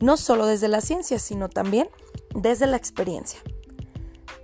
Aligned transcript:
no 0.00 0.16
solo 0.16 0.46
desde 0.46 0.68
la 0.68 0.80
ciencia, 0.80 1.18
sino 1.18 1.48
también 1.48 1.88
desde 2.34 2.66
la 2.66 2.76
experiencia. 2.76 3.40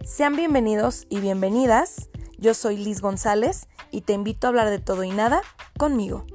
Sean 0.04 0.36
bienvenidos 0.36 1.06
y 1.08 1.20
bienvenidas. 1.20 2.08
Yo 2.38 2.54
soy 2.54 2.76
Liz 2.76 3.00
González 3.00 3.68
y 3.90 4.02
te 4.02 4.14
invito 4.14 4.46
a 4.46 4.48
hablar 4.48 4.70
de 4.70 4.78
todo 4.78 5.04
y 5.04 5.10
nada 5.10 5.42
conmigo. 5.78 6.26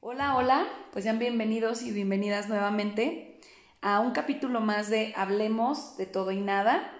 Hola, 0.00 0.36
hola, 0.36 0.68
pues 0.92 1.04
sean 1.04 1.18
bienvenidos 1.18 1.82
y 1.82 1.92
bienvenidas 1.92 2.48
nuevamente 2.48 3.40
a 3.80 4.00
un 4.00 4.12
capítulo 4.12 4.60
más 4.60 4.88
de 4.90 5.12
Hablemos 5.16 5.96
de 5.96 6.06
todo 6.06 6.32
y 6.32 6.40
nada. 6.40 6.92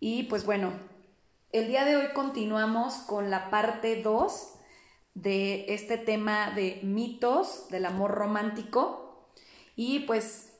Y 0.00 0.24
pues 0.24 0.44
bueno, 0.44 0.72
el 1.52 1.68
día 1.68 1.84
de 1.84 1.96
hoy 1.96 2.12
continuamos 2.14 2.94
con 2.94 3.30
la 3.30 3.50
parte 3.50 4.02
2 4.02 4.57
de 5.14 5.66
este 5.74 5.98
tema 5.98 6.50
de 6.50 6.80
mitos 6.82 7.68
del 7.70 7.86
amor 7.86 8.12
romántico. 8.12 9.30
Y 9.76 10.00
pues 10.00 10.52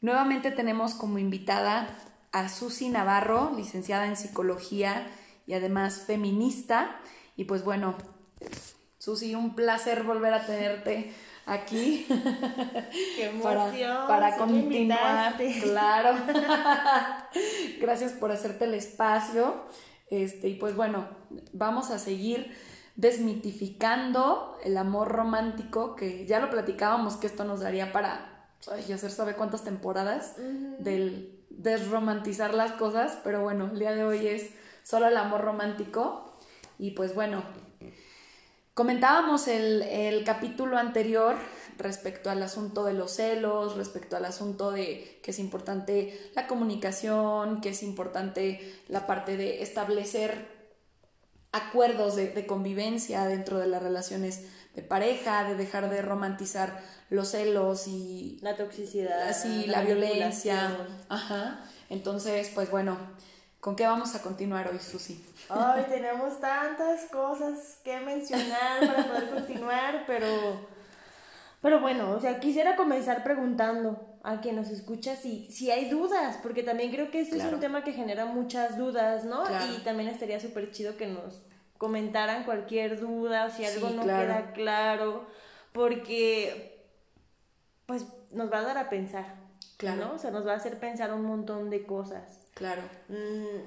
nuevamente 0.00 0.50
tenemos 0.50 0.94
como 0.94 1.18
invitada 1.18 1.98
a 2.32 2.48
Susi 2.48 2.88
Navarro, 2.88 3.52
licenciada 3.56 4.06
en 4.06 4.16
psicología 4.16 5.06
y 5.46 5.54
además 5.54 6.04
feminista. 6.06 7.00
Y 7.36 7.44
pues 7.44 7.64
bueno, 7.64 7.96
Susi, 8.98 9.34
un 9.34 9.54
placer 9.54 10.02
volver 10.02 10.34
a 10.34 10.44
tenerte 10.44 11.12
aquí. 11.46 12.06
Qué 13.16 13.26
emoción. 13.30 14.06
Para, 14.06 14.36
continuar. 14.36 15.36
Claro. 15.62 16.16
Gracias 17.80 18.12
por 18.12 18.32
hacerte 18.32 18.64
el 18.64 18.74
espacio. 18.74 19.64
Este, 20.10 20.48
y 20.48 20.54
pues 20.54 20.76
bueno, 20.76 21.08
vamos 21.52 21.90
a 21.90 21.98
seguir 21.98 22.54
desmitificando 22.96 24.56
el 24.64 24.76
amor 24.78 25.08
romántico, 25.08 25.96
que 25.96 26.26
ya 26.26 26.40
lo 26.40 26.50
platicábamos 26.50 27.16
que 27.16 27.26
esto 27.26 27.44
nos 27.44 27.60
daría 27.60 27.92
para 27.92 28.48
ay, 28.72 28.92
hacer 28.92 29.10
sabe 29.10 29.34
cuántas 29.34 29.64
temporadas 29.64 30.36
del 30.78 31.44
desromantizar 31.50 32.54
las 32.54 32.72
cosas, 32.72 33.18
pero 33.22 33.42
bueno, 33.42 33.70
el 33.72 33.78
día 33.78 33.94
de 33.94 34.04
hoy 34.04 34.26
es 34.26 34.50
solo 34.82 35.08
el 35.08 35.16
amor 35.16 35.42
romántico. 35.42 36.38
Y 36.78 36.92
pues 36.92 37.14
bueno, 37.14 37.42
comentábamos 38.74 39.48
el, 39.48 39.82
el 39.82 40.24
capítulo 40.24 40.78
anterior 40.78 41.36
respecto 41.78 42.30
al 42.30 42.42
asunto 42.42 42.84
de 42.84 42.94
los 42.94 43.12
celos, 43.12 43.76
respecto 43.76 44.16
al 44.16 44.24
asunto 44.24 44.70
de 44.70 45.20
que 45.22 45.30
es 45.30 45.38
importante 45.38 46.30
la 46.34 46.46
comunicación, 46.46 47.60
que 47.60 47.70
es 47.70 47.82
importante 47.82 48.74
la 48.88 49.06
parte 49.06 49.36
de 49.36 49.62
establecer 49.62 50.55
acuerdos 51.52 52.16
de, 52.16 52.46
convivencia 52.46 53.24
dentro 53.26 53.58
de 53.58 53.66
las 53.66 53.82
relaciones 53.82 54.46
de 54.74 54.82
pareja, 54.82 55.44
de 55.44 55.54
dejar 55.54 55.88
de 55.88 56.02
romantizar 56.02 56.80
los 57.08 57.28
celos 57.28 57.86
y 57.86 58.38
la 58.42 58.56
toxicidad, 58.56 59.28
así 59.28 59.66
la, 59.66 59.82
violencia. 59.82 60.76
Ajá. 61.08 61.60
Entonces, 61.88 62.50
pues 62.54 62.70
bueno, 62.70 62.96
¿con 63.60 63.76
qué 63.76 63.86
vamos 63.86 64.14
a 64.14 64.22
continuar 64.22 64.68
hoy, 64.68 64.78
Susi? 64.78 65.24
Hoy 65.48 65.82
tenemos 65.88 66.40
tantas 66.40 67.04
cosas 67.10 67.78
que 67.82 68.00
mencionar 68.00 68.86
para 68.86 69.04
poder 69.06 69.30
continuar, 69.30 70.04
pero 70.06 70.26
pero 71.62 71.80
bueno, 71.80 72.12
o 72.12 72.20
sea, 72.20 72.38
quisiera 72.38 72.76
comenzar 72.76 73.24
preguntando 73.24 74.15
a 74.26 74.40
quien 74.40 74.56
nos 74.56 74.70
escucha 74.70 75.14
si, 75.14 75.48
si 75.52 75.70
hay 75.70 75.88
dudas, 75.88 76.40
porque 76.42 76.64
también 76.64 76.90
creo 76.90 77.12
que 77.12 77.20
este 77.20 77.36
es 77.36 77.44
un 77.44 77.60
tema 77.60 77.84
que 77.84 77.92
genera 77.92 78.26
muchas 78.26 78.76
dudas, 78.76 79.24
¿no? 79.24 79.44
Y 79.72 79.84
también 79.84 80.08
estaría 80.08 80.40
súper 80.40 80.72
chido 80.72 80.96
que 80.96 81.06
nos 81.06 81.42
comentaran 81.78 82.42
cualquier 82.42 82.98
duda 82.98 83.46
o 83.46 83.50
si 83.50 83.64
algo 83.64 83.90
no 83.90 84.02
queda 84.02 84.52
claro, 84.52 85.28
porque 85.72 86.84
pues 87.86 88.04
nos 88.32 88.52
va 88.52 88.58
a 88.58 88.62
dar 88.62 88.78
a 88.78 88.90
pensar, 88.90 89.36
claro. 89.76 90.06
¿no? 90.06 90.14
O 90.14 90.18
sea, 90.18 90.32
nos 90.32 90.44
va 90.44 90.54
a 90.54 90.56
hacer 90.56 90.80
pensar 90.80 91.14
un 91.14 91.22
montón 91.22 91.70
de 91.70 91.86
cosas. 91.86 92.40
Claro. 92.54 92.82
Mm, 93.08 93.60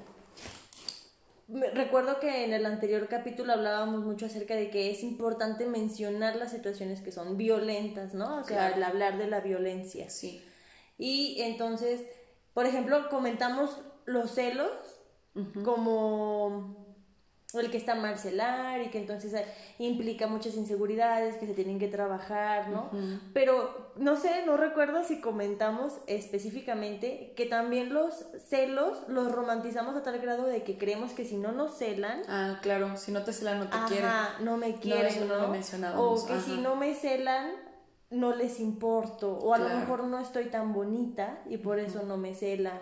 Recuerdo 1.73 2.19
que 2.19 2.43
en 2.45 2.53
el 2.53 2.65
anterior 2.67 3.07
capítulo 3.07 3.53
hablábamos 3.53 4.05
mucho 4.05 4.27
acerca 4.27 4.55
de 4.55 4.69
que 4.69 4.91
es 4.91 5.01
importante 5.01 5.65
mencionar 5.65 6.35
las 6.35 6.51
situaciones 6.51 7.01
que 7.01 7.11
son 7.11 7.37
violentas, 7.37 8.13
¿no? 8.13 8.37
O 8.37 8.43
sea, 8.43 8.69
el 8.69 8.83
hablar 8.83 9.17
de 9.17 9.25
la 9.25 9.39
violencia. 9.39 10.11
Sí. 10.11 10.45
Y 10.99 11.41
entonces, 11.41 12.01
por 12.53 12.67
ejemplo, 12.67 13.09
comentamos 13.09 13.79
los 14.05 14.31
celos 14.31 14.71
como 15.63 16.75
el 17.53 17.71
que 17.71 17.77
está 17.77 17.95
mal 17.95 18.19
celar 18.19 18.81
y 18.81 18.89
que 18.89 18.99
entonces 18.99 19.33
implica 19.79 20.27
muchas 20.27 20.55
inseguridades 20.55 21.37
que 21.37 21.47
se 21.47 21.53
tienen 21.53 21.79
que 21.79 21.87
trabajar, 21.87 22.69
¿no? 22.69 22.91
Pero 23.33 23.93
no 23.95 24.17
sé, 24.17 24.45
no 24.45 24.57
recuerdo 24.57 25.03
si 25.03 25.19
comentamos 25.19 25.93
específicamente 26.05 27.33
que 27.35 27.45
también 27.45 27.93
los 27.93 28.25
celos 28.47 28.97
los 29.07 29.31
romantizamos 29.31 29.95
a 29.95 30.03
tal 30.03 30.19
grado 30.19 30.45
de 30.45 30.63
que 30.63 30.77
creemos 30.77 31.13
que 31.13 31.25
si 31.25 31.37
no 31.37 31.51
nos 31.51 31.77
celan... 31.77 32.21
Ah, 32.27 32.59
claro, 32.61 32.97
si 32.97 33.11
no 33.11 33.23
te 33.23 33.33
celan 33.33 33.59
no 33.59 33.69
te 33.69 33.75
ajá, 33.75 34.37
no 34.41 34.57
me 34.57 34.75
quieren, 34.75 35.27
¿no? 35.27 35.47
¿no? 35.47 36.01
O 36.03 36.25
que 36.27 36.39
si 36.41 36.57
no 36.57 36.75
me 36.75 36.93
celan 36.93 37.68
no 38.11 38.35
les 38.35 38.59
importo 38.59 39.37
o 39.37 39.53
a 39.53 39.59
lo 39.59 39.69
mejor 39.69 40.05
no 40.05 40.19
estoy 40.19 40.45
tan 40.45 40.73
bonita 40.73 41.37
y 41.47 41.57
por 41.57 41.77
eso 41.77 42.03
no 42.03 42.17
me 42.17 42.33
celan 42.33 42.79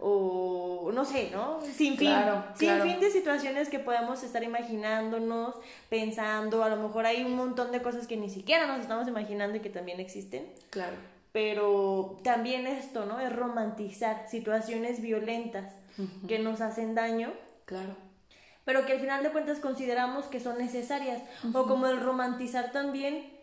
o 0.00 0.90
no 0.92 1.04
sé, 1.04 1.30
¿no? 1.32 1.60
Sin 1.60 1.98
fin, 1.98 2.14
sin 2.54 2.80
fin 2.80 2.98
de 2.98 3.10
situaciones 3.10 3.68
que 3.68 3.78
podemos 3.78 4.22
estar 4.22 4.42
imaginándonos, 4.42 5.54
pensando, 5.90 6.64
a 6.64 6.70
lo 6.70 6.76
mejor 6.76 7.04
hay 7.04 7.24
un 7.24 7.36
montón 7.36 7.72
de 7.72 7.82
cosas 7.82 8.06
que 8.06 8.16
ni 8.16 8.30
siquiera 8.30 8.66
nos 8.66 8.80
estamos 8.80 9.06
imaginando 9.06 9.58
y 9.58 9.60
que 9.60 9.70
también 9.70 10.00
existen. 10.00 10.46
Claro. 10.70 10.96
Pero 11.32 12.20
también 12.22 12.66
esto, 12.66 13.06
¿no? 13.06 13.20
Es 13.20 13.34
romantizar 13.34 14.28
situaciones 14.28 15.02
violentas 15.02 15.74
que 16.28 16.38
nos 16.38 16.60
hacen 16.60 16.94
daño. 16.94 17.32
Claro. 17.64 17.96
Pero 18.64 18.86
que 18.86 18.92
al 18.92 19.00
final 19.00 19.22
de 19.22 19.30
cuentas 19.30 19.58
consideramos 19.58 20.26
que 20.26 20.40
son 20.40 20.58
necesarias. 20.58 21.22
O 21.52 21.66
como 21.66 21.88
el 21.88 22.00
romantizar 22.00 22.72
también 22.72 23.33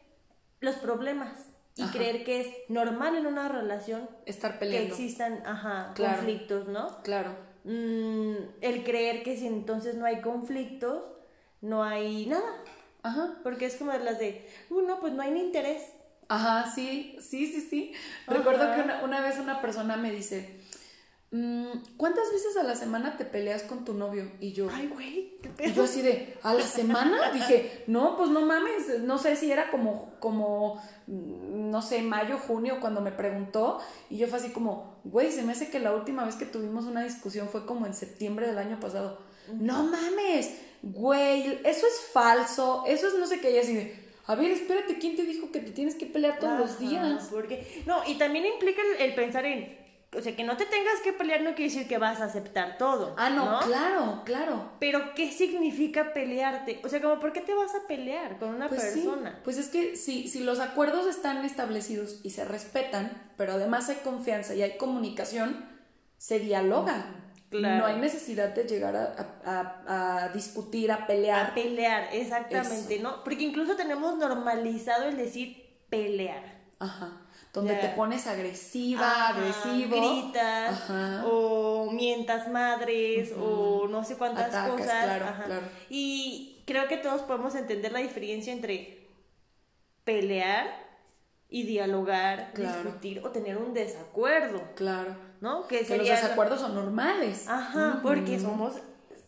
los 0.62 0.76
problemas 0.76 1.32
y 1.76 1.86
creer 1.88 2.24
que 2.24 2.42
es 2.42 2.48
normal 2.70 3.18
en 3.18 3.26
una 3.26 3.50
relación 3.50 4.10
estar 4.26 4.60
peleando. 4.60 4.96
Que 4.96 5.04
existan, 5.04 5.44
ajá, 5.46 5.94
conflictos, 5.98 6.68
¿no? 6.68 7.02
Claro. 7.02 7.36
Mm, 7.64 8.36
el 8.62 8.84
creer 8.84 9.24
que 9.24 9.38
si 9.38 9.48
entonces 9.48 9.96
no 9.96 10.06
hay 10.06 10.22
conflictos, 10.22 11.04
no 11.62 11.84
hay 11.84 12.26
nada. 12.28 12.64
Ajá. 13.04 13.40
Porque 13.44 13.66
es 13.66 13.76
como 13.76 13.92
las 13.94 14.20
de, 14.20 14.48
uh, 14.70 14.82
no, 14.82 15.00
pues 15.00 15.14
no 15.14 15.24
hay 15.24 15.32
ni 15.32 15.42
interés. 15.42 15.84
Ajá, 16.28 16.72
sí, 16.72 17.18
sí, 17.20 17.48
sí, 17.48 17.62
sí. 17.62 17.94
Recuerdo 18.28 18.74
que 18.74 18.82
una, 18.82 19.04
una, 19.04 19.22
vez 19.22 19.38
una 19.38 19.62
persona 19.62 19.98
me 19.98 20.12
dice, 20.12 20.61
¿cuántas 21.96 22.30
veces 22.34 22.58
a 22.58 22.64
la 22.64 22.76
semana 22.76 23.16
te 23.18 23.24
peleas 23.24 23.64
con 23.64 23.86
tu 23.86 23.94
novio? 23.94 24.30
Y 24.42 24.52
yo, 24.52 24.68
ay, 24.70 24.88
güey, 24.88 25.40
y 25.60 25.72
yo 25.72 25.84
así 25.84 26.02
de, 26.02 26.38
¿a 26.44 26.54
la 26.54 26.68
semana? 26.68 27.32
Dije, 27.34 27.84
no, 27.88 28.18
pues 28.18 28.30
no 28.30 28.42
mames, 28.42 29.00
no 29.02 29.18
sé 29.18 29.38
si 29.38 29.50
era 29.50 29.72
como, 29.72 30.14
como, 30.20 30.76
mm, 31.08 31.70
no 31.72 31.82
sé, 31.82 32.02
mayo, 32.02 32.38
junio, 32.38 32.80
cuando 32.82 33.00
me 33.00 33.14
preguntó, 33.14 33.80
y 34.10 34.18
yo 34.18 34.28
fue 34.28 34.40
así 34.40 34.50
como, 34.50 35.00
güey, 35.06 35.32
se 35.32 35.44
me 35.44 35.54
hace 35.54 35.70
que 35.70 35.80
la 35.80 35.94
última 35.94 36.26
vez 36.26 36.36
que 36.36 36.46
tuvimos 36.46 36.86
una 36.86 37.04
discusión 37.04 37.48
fue 37.48 37.66
como 37.66 37.86
en 37.86 37.94
septiembre 37.94 38.48
del 38.48 38.58
año 38.58 38.80
pasado. 38.80 39.20
No 39.54 39.84
mames, 39.84 40.54
güey, 40.82 41.62
eso 41.64 41.88
es 41.88 42.02
falso, 42.12 42.84
eso 42.88 43.08
es 43.08 43.14
no 43.14 43.26
sé 43.26 43.40
qué, 43.40 43.52
y 43.52 43.58
así 43.58 43.74
de, 43.74 43.96
a 44.28 44.36
ver, 44.36 44.52
espérate, 44.52 44.98
¿quién 45.00 45.16
te 45.16 45.24
dijo 45.24 45.50
que 45.52 45.60
te 45.60 45.72
tienes 45.72 45.96
que 45.96 46.06
pelear 46.08 46.40
todos 46.40 46.60
los 46.60 46.80
días? 46.80 47.30
Porque, 47.32 47.84
no, 47.86 48.02
y 48.06 48.16
también 48.16 48.46
implica 48.46 48.82
el 49.00 49.16
pensar 49.16 49.46
en, 49.46 49.81
o 50.14 50.22
sea, 50.22 50.36
que 50.36 50.44
no 50.44 50.58
te 50.58 50.66
tengas 50.66 51.00
que 51.02 51.14
pelear 51.14 51.42
no 51.42 51.56
quiere 51.56 51.72
decir 51.72 51.88
que 51.88 51.98
vas 51.98 52.20
a 52.20 52.26
aceptar 52.26 52.78
todo. 52.78 53.16
Ah, 53.18 53.30
no, 53.30 53.60
claro, 53.60 54.24
claro. 54.26 54.72
Pero, 54.80 55.14
¿qué 55.16 55.32
significa 55.32 56.12
pelearte? 56.12 56.82
O 56.84 56.90
sea, 56.90 57.02
como, 57.02 57.20
¿por 57.20 57.32
qué 57.32 57.40
te 57.40 57.54
vas 57.54 57.74
a 57.76 57.88
pelear 57.88 58.38
con 58.38 58.50
una 58.50 58.68
pues 58.68 58.82
persona? 58.82 59.40
Pues 59.44 59.58
es 59.58 59.70
que 59.70 59.96
si, 59.96 60.28
si 60.28 60.44
los 60.44 60.60
acuerdos 60.60 61.08
están 61.08 61.46
establecidos 61.46 62.20
y 62.24 62.32
se 62.32 62.44
respetan, 62.44 63.32
pero 63.38 63.54
además 63.54 63.88
hay 63.88 63.98
confianza 64.04 64.54
y 64.54 64.62
hay 64.62 64.78
comunicación, 64.78 65.66
se 66.18 66.40
dialoga. 66.40 67.06
No 67.52 67.86
hay 67.86 67.98
necesidad 67.98 68.54
de 68.54 68.64
llegar 68.64 68.96
a, 68.96 70.30
discutir, 70.34 70.92
a 70.92 71.08
pelear. 71.08 71.52
A 71.52 71.54
pelear, 71.54 72.10
exactamente, 72.14 73.00
¿no? 73.00 73.24
Porque 73.24 73.44
incluso 73.44 73.76
tenemos 73.76 74.18
normalizado 74.18 75.06
el 75.06 75.18
decir 75.18 75.86
pelear. 75.90 76.61
Ajá. 76.82 77.10
Donde 77.54 77.76
te 77.76 77.90
pones 77.90 78.28
agresiva, 78.28 79.28
agresivo. 79.28 79.98
Gritas, 79.98 80.90
o 81.26 81.90
mientas 81.92 82.50
madres, 82.50 83.34
o 83.38 83.88
no 83.90 84.04
sé 84.06 84.16
cuántas 84.16 84.48
cosas. 84.70 84.86
Claro, 84.86 85.26
claro. 85.46 85.66
Y 85.90 86.64
creo 86.66 86.88
que 86.88 86.98
todos 86.98 87.22
podemos 87.24 87.54
entender 87.56 87.92
la 87.92 88.00
diferencia 88.00 88.54
entre 88.54 89.10
pelear 90.06 90.68
y 91.50 91.64
dialogar, 91.64 92.54
discutir 92.56 93.22
o 93.26 93.32
tener 93.32 93.58
un 93.58 93.74
desacuerdo. 93.74 94.62
Claro. 94.76 95.16
¿No? 95.42 95.68
Que, 95.68 95.82
los 95.82 96.08
desacuerdos 96.08 96.62
son 96.62 96.74
normales. 96.74 97.50
Ajá, 97.50 98.00
porque 98.02 98.40
somos 98.40 98.76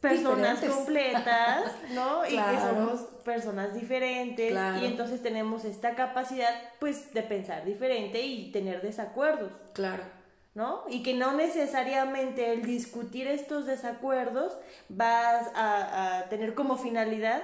personas 0.04 0.60
completas, 0.60 1.72
¿no? 1.94 2.26
Y 2.30 2.36
que 2.36 2.60
somos 2.60 3.00
personas 3.24 3.74
diferentes 3.74 4.54
y 4.82 4.86
entonces 4.86 5.24
tenemos 5.24 5.64
esta 5.64 5.96
capacidad 5.96 6.54
pues 6.80 7.14
de 7.14 7.24
pensar 7.24 7.64
diferente 7.64 8.22
y 8.22 8.52
tener 8.52 8.82
desacuerdos. 8.82 9.52
Claro. 9.74 10.04
¿No? 10.56 10.84
Y 10.88 11.02
que 11.02 11.16
no 11.16 11.34
necesariamente 11.34 12.52
el 12.52 12.62
discutir 12.62 13.28
estos 13.28 13.66
desacuerdos 13.66 14.56
vas 14.88 15.48
a, 15.56 16.20
a 16.20 16.30
tener 16.30 16.54
como 16.54 16.78
finalidad 16.78 17.42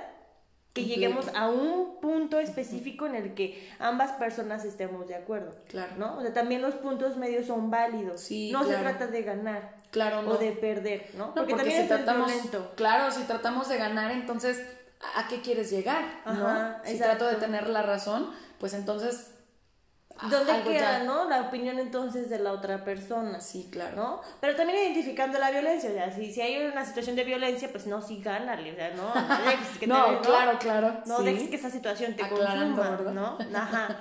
que 0.74 0.86
lleguemos 0.86 1.28
a 1.36 1.50
un 1.50 2.00
punto 2.00 2.40
específico 2.40 3.06
en 3.06 3.16
el 3.16 3.34
que 3.34 3.70
ambas 3.80 4.12
personas 4.14 4.66
estemos 4.66 5.08
de 5.08 5.16
acuerdo. 5.16 5.52
Claro. 5.68 5.94
¿No? 5.98 6.18
O 6.18 6.22
sea, 6.22 6.34
también 6.34 6.62
los 6.62 6.76
puntos 6.76 7.18
medios 7.18 7.48
son 7.48 7.72
válidos. 7.72 8.22
Sí, 8.22 8.52
no 8.52 8.64
se 8.64 8.76
trata 8.76 9.08
de 9.08 9.24
ganar. 9.24 9.80
Claro, 9.92 10.20
O 10.30 10.38
de 10.38 10.52
perder, 10.52 11.10
¿no? 11.16 11.34
Porque, 11.34 11.56
también 11.56 11.82
si 11.82 11.88
tratamos, 11.88 12.32
Claro, 12.76 13.12
si 13.12 13.24
tratamos 13.24 13.68
de 13.70 13.78
ganar, 13.78 14.12
entonces, 14.12 14.64
¿a 15.16 15.28
qué 15.28 15.42
quieres 15.42 15.72
llegar? 15.72 16.04
¿no? 16.28 16.76
Si 16.84 17.00
trato 17.00 17.26
de 17.26 17.38
tener 17.38 17.68
la 17.68 17.82
razón, 17.82 18.30
pues 18.60 18.76
entonces 18.76 19.32
¿Dónde 20.30 20.64
queda, 20.64 21.04
no? 21.04 21.30
La 21.30 21.42
opinión 21.42 21.80
entonces 21.80 22.30
de 22.30 22.40
la 22.40 22.52
otra 22.52 22.84
persona. 22.84 23.40
Sí, 23.40 23.70
claro. 23.72 23.96
¿No? 23.96 24.22
Pero 24.42 24.56
también 24.56 24.80
identificando 24.80 25.40
la 25.40 25.52
violencia, 25.52 25.90
o 25.90 25.94
sea, 25.94 26.12
si, 26.14 26.34
si 26.34 26.42
hay 26.42 26.66
una 26.66 26.86
situación 26.86 27.16
de 27.16 27.24
violencia, 27.24 27.70
pues 27.72 27.88
no, 27.88 28.02
sí, 28.02 28.22
gánale, 28.22 28.72
o 28.72 28.76
sea, 28.76 28.94
no, 28.96 29.14
no, 29.14 29.52
que 29.80 29.88
no, 29.88 30.22
claro, 30.22 30.60
claro. 30.60 31.02
No 31.06 31.22
dejes 31.22 31.50
que 31.50 31.56
esa 31.56 31.70
situación 31.70 32.16
te 32.16 32.28
consuma, 32.28 33.00
¿no? 33.14 33.38
Ajá. 33.54 33.98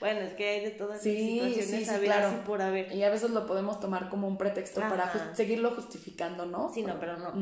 Bueno, 0.00 0.20
es 0.22 0.34
que 0.34 0.48
hay 0.48 0.64
de 0.64 0.70
todas 0.72 1.00
sí, 1.00 1.16
situaciones 1.16 1.66
sí, 1.66 1.84
sí, 1.84 2.04
claro. 2.04 2.42
por 2.44 2.60
haber. 2.60 2.92
Y 2.92 3.04
a 3.04 3.10
veces 3.10 3.30
lo 3.30 3.46
podemos 3.46 3.78
tomar 3.78 4.08
como 4.08 4.26
un 4.26 4.36
pretexto 4.36 4.80
para 4.80 5.32
seguirlo 5.34 5.76
justificando, 5.76 6.44
¿no? 6.44 6.72
Sí, 6.74 6.82
no, 6.82 6.98
pero 6.98 7.16
no. 7.18 7.32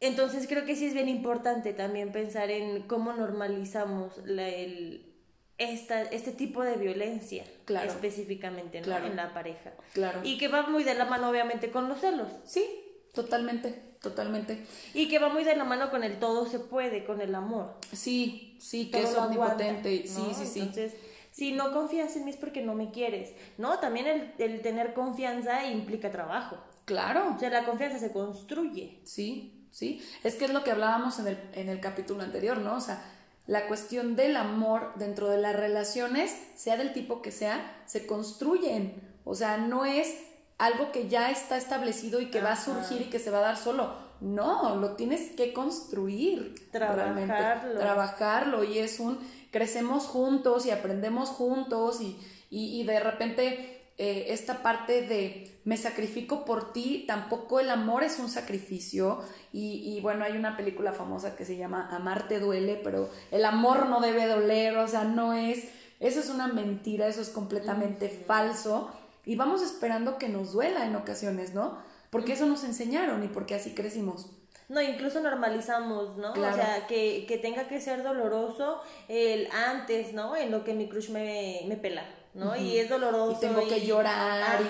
Entonces 0.00 0.46
creo 0.46 0.64
que 0.64 0.76
sí 0.76 0.86
es 0.86 0.94
bien 0.94 1.08
importante 1.08 1.72
también 1.72 2.12
pensar 2.12 2.50
en 2.50 2.82
cómo 2.82 3.12
normalizamos 3.14 4.18
la, 4.24 4.46
el, 4.46 5.13
esta, 5.58 6.02
este 6.02 6.32
tipo 6.32 6.62
de 6.62 6.76
violencia 6.76 7.44
claro. 7.64 7.88
específicamente 7.90 8.78
en 8.78 9.16
la 9.16 9.32
pareja. 9.32 9.72
Claro. 9.92 10.20
Y 10.24 10.38
que 10.38 10.48
va 10.48 10.66
muy 10.66 10.84
de 10.84 10.94
la 10.94 11.04
mano 11.04 11.28
obviamente 11.28 11.70
con 11.70 11.88
los 11.88 12.00
celos. 12.00 12.28
Sí, 12.44 12.64
totalmente, 13.12 13.70
totalmente. 14.00 14.64
Y 14.94 15.08
que 15.08 15.18
va 15.18 15.28
muy 15.28 15.44
de 15.44 15.56
la 15.56 15.64
mano 15.64 15.90
con 15.90 16.02
el 16.02 16.18
todo 16.18 16.46
se 16.46 16.58
puede, 16.58 17.04
con 17.04 17.20
el 17.20 17.34
amor. 17.34 17.76
Sí, 17.92 18.58
sí, 18.60 18.90
que 18.90 19.02
es 19.02 19.14
omnipotente. 19.14 20.06
Sí, 20.06 20.32
sí, 20.34 20.46
sí. 20.46 20.60
Entonces, 20.60 20.94
si 21.30 21.52
no 21.52 21.72
confías 21.72 22.14
en 22.16 22.24
mí 22.24 22.30
es 22.30 22.36
porque 22.36 22.62
no 22.62 22.74
me 22.74 22.90
quieres, 22.90 23.32
¿no? 23.58 23.78
También 23.78 24.06
el, 24.06 24.32
el 24.38 24.62
tener 24.62 24.94
confianza 24.94 25.66
implica 25.66 26.10
trabajo. 26.10 26.58
Claro. 26.84 27.34
O 27.34 27.38
sea, 27.38 27.50
la 27.50 27.64
confianza 27.64 27.98
se 27.98 28.12
construye. 28.12 29.00
Sí, 29.04 29.68
sí. 29.70 30.02
Es 30.22 30.34
que 30.34 30.44
es 30.44 30.52
lo 30.52 30.62
que 30.64 30.70
hablábamos 30.70 31.18
en 31.18 31.28
el, 31.28 31.38
en 31.54 31.68
el 31.68 31.80
capítulo 31.80 32.22
anterior, 32.22 32.58
¿no? 32.58 32.76
O 32.76 32.80
sea, 32.80 33.02
la 33.46 33.66
cuestión 33.66 34.16
del 34.16 34.36
amor 34.36 34.92
dentro 34.96 35.28
de 35.28 35.38
las 35.38 35.54
relaciones, 35.54 36.34
sea 36.56 36.76
del 36.76 36.92
tipo 36.92 37.20
que 37.20 37.30
sea, 37.30 37.82
se 37.86 38.06
construyen. 38.06 39.02
O 39.24 39.34
sea, 39.34 39.58
no 39.58 39.84
es 39.84 40.14
algo 40.58 40.92
que 40.92 41.08
ya 41.08 41.30
está 41.30 41.56
establecido 41.56 42.20
y 42.20 42.30
que 42.30 42.40
va 42.40 42.52
a 42.52 42.62
surgir 42.62 43.02
y 43.02 43.10
que 43.10 43.18
se 43.18 43.30
va 43.30 43.38
a 43.38 43.42
dar 43.42 43.56
solo. 43.56 43.94
No, 44.20 44.76
lo 44.76 44.96
tienes 44.96 45.32
que 45.32 45.52
construir. 45.52 46.54
Trabajarlo. 46.70 47.80
Trabajarlo. 47.80 48.64
Y 48.64 48.78
es 48.78 49.00
un, 49.00 49.18
crecemos 49.50 50.06
juntos 50.06 50.64
y 50.64 50.70
aprendemos 50.70 51.28
juntos 51.28 52.00
y, 52.00 52.18
y, 52.48 52.80
y 52.80 52.84
de 52.84 53.00
repente 53.00 53.73
eh, 53.96 54.26
esta 54.30 54.62
parte 54.62 55.02
de 55.02 55.54
me 55.64 55.76
sacrifico 55.76 56.44
por 56.44 56.72
ti, 56.72 57.04
tampoco 57.06 57.60
el 57.60 57.70
amor 57.70 58.02
es 58.02 58.18
un 58.18 58.28
sacrificio. 58.28 59.20
Y, 59.52 60.00
bueno, 60.02 60.24
hay 60.24 60.32
una 60.32 60.56
película 60.56 60.92
famosa 60.92 61.36
que 61.36 61.44
se 61.44 61.56
llama 61.56 61.88
Amarte 61.92 62.40
duele, 62.40 62.80
pero 62.82 63.08
el 63.30 63.44
amor 63.44 63.86
no 63.86 64.00
debe 64.00 64.26
doler, 64.26 64.76
o 64.78 64.88
sea, 64.88 65.04
no 65.04 65.32
es, 65.32 65.68
eso 66.00 66.18
es 66.20 66.28
una 66.28 66.48
mentira, 66.48 67.06
eso 67.06 67.20
es 67.20 67.28
completamente 67.28 68.08
falso. 68.08 68.90
Y 69.24 69.36
vamos 69.36 69.62
esperando 69.62 70.18
que 70.18 70.28
nos 70.28 70.52
duela 70.52 70.84
en 70.86 70.96
ocasiones, 70.96 71.54
¿no? 71.54 71.78
Porque 72.10 72.32
eso 72.32 72.46
nos 72.46 72.64
enseñaron 72.64 73.22
y 73.24 73.28
porque 73.28 73.54
así 73.54 73.74
crecimos. 73.74 74.30
No, 74.68 74.82
incluso 74.82 75.20
normalizamos, 75.20 76.16
¿no? 76.16 76.32
O 76.32 76.34
sea, 76.34 76.86
que, 76.88 77.26
que, 77.28 77.38
tenga 77.38 77.68
que 77.68 77.80
ser 77.80 78.02
doloroso 78.02 78.80
el 79.08 79.48
antes, 79.52 80.12
¿no? 80.14 80.36
En 80.36 80.50
lo 80.50 80.64
que 80.64 80.74
mi 80.74 80.88
crush 80.88 81.10
me, 81.10 81.62
me 81.68 81.76
pela. 81.76 82.04
¿No? 82.34 82.56
Y 82.56 82.78
es 82.78 82.88
doloroso. 82.88 83.32
Y 83.32 83.40
tengo 83.40 83.66
que 83.66 83.86
llorar 83.86 84.60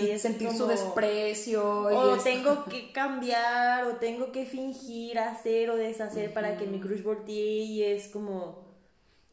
y, 0.00 0.18
sentir 0.18 0.52
su 0.52 0.66
desprecio. 0.66 1.82
O 1.82 2.16
tengo 2.18 2.64
que 2.70 2.92
cambiar, 2.92 3.84
o 3.84 3.96
tengo 3.96 4.30
que 4.30 4.46
fingir, 4.46 5.18
hacer 5.18 5.70
o 5.70 5.76
deshacer 5.76 6.32
para 6.32 6.56
que 6.56 6.66
mi 6.66 6.80
crush 6.80 7.02
voltee 7.02 7.64
y 7.64 7.82
es 7.82 8.08
como 8.08 8.64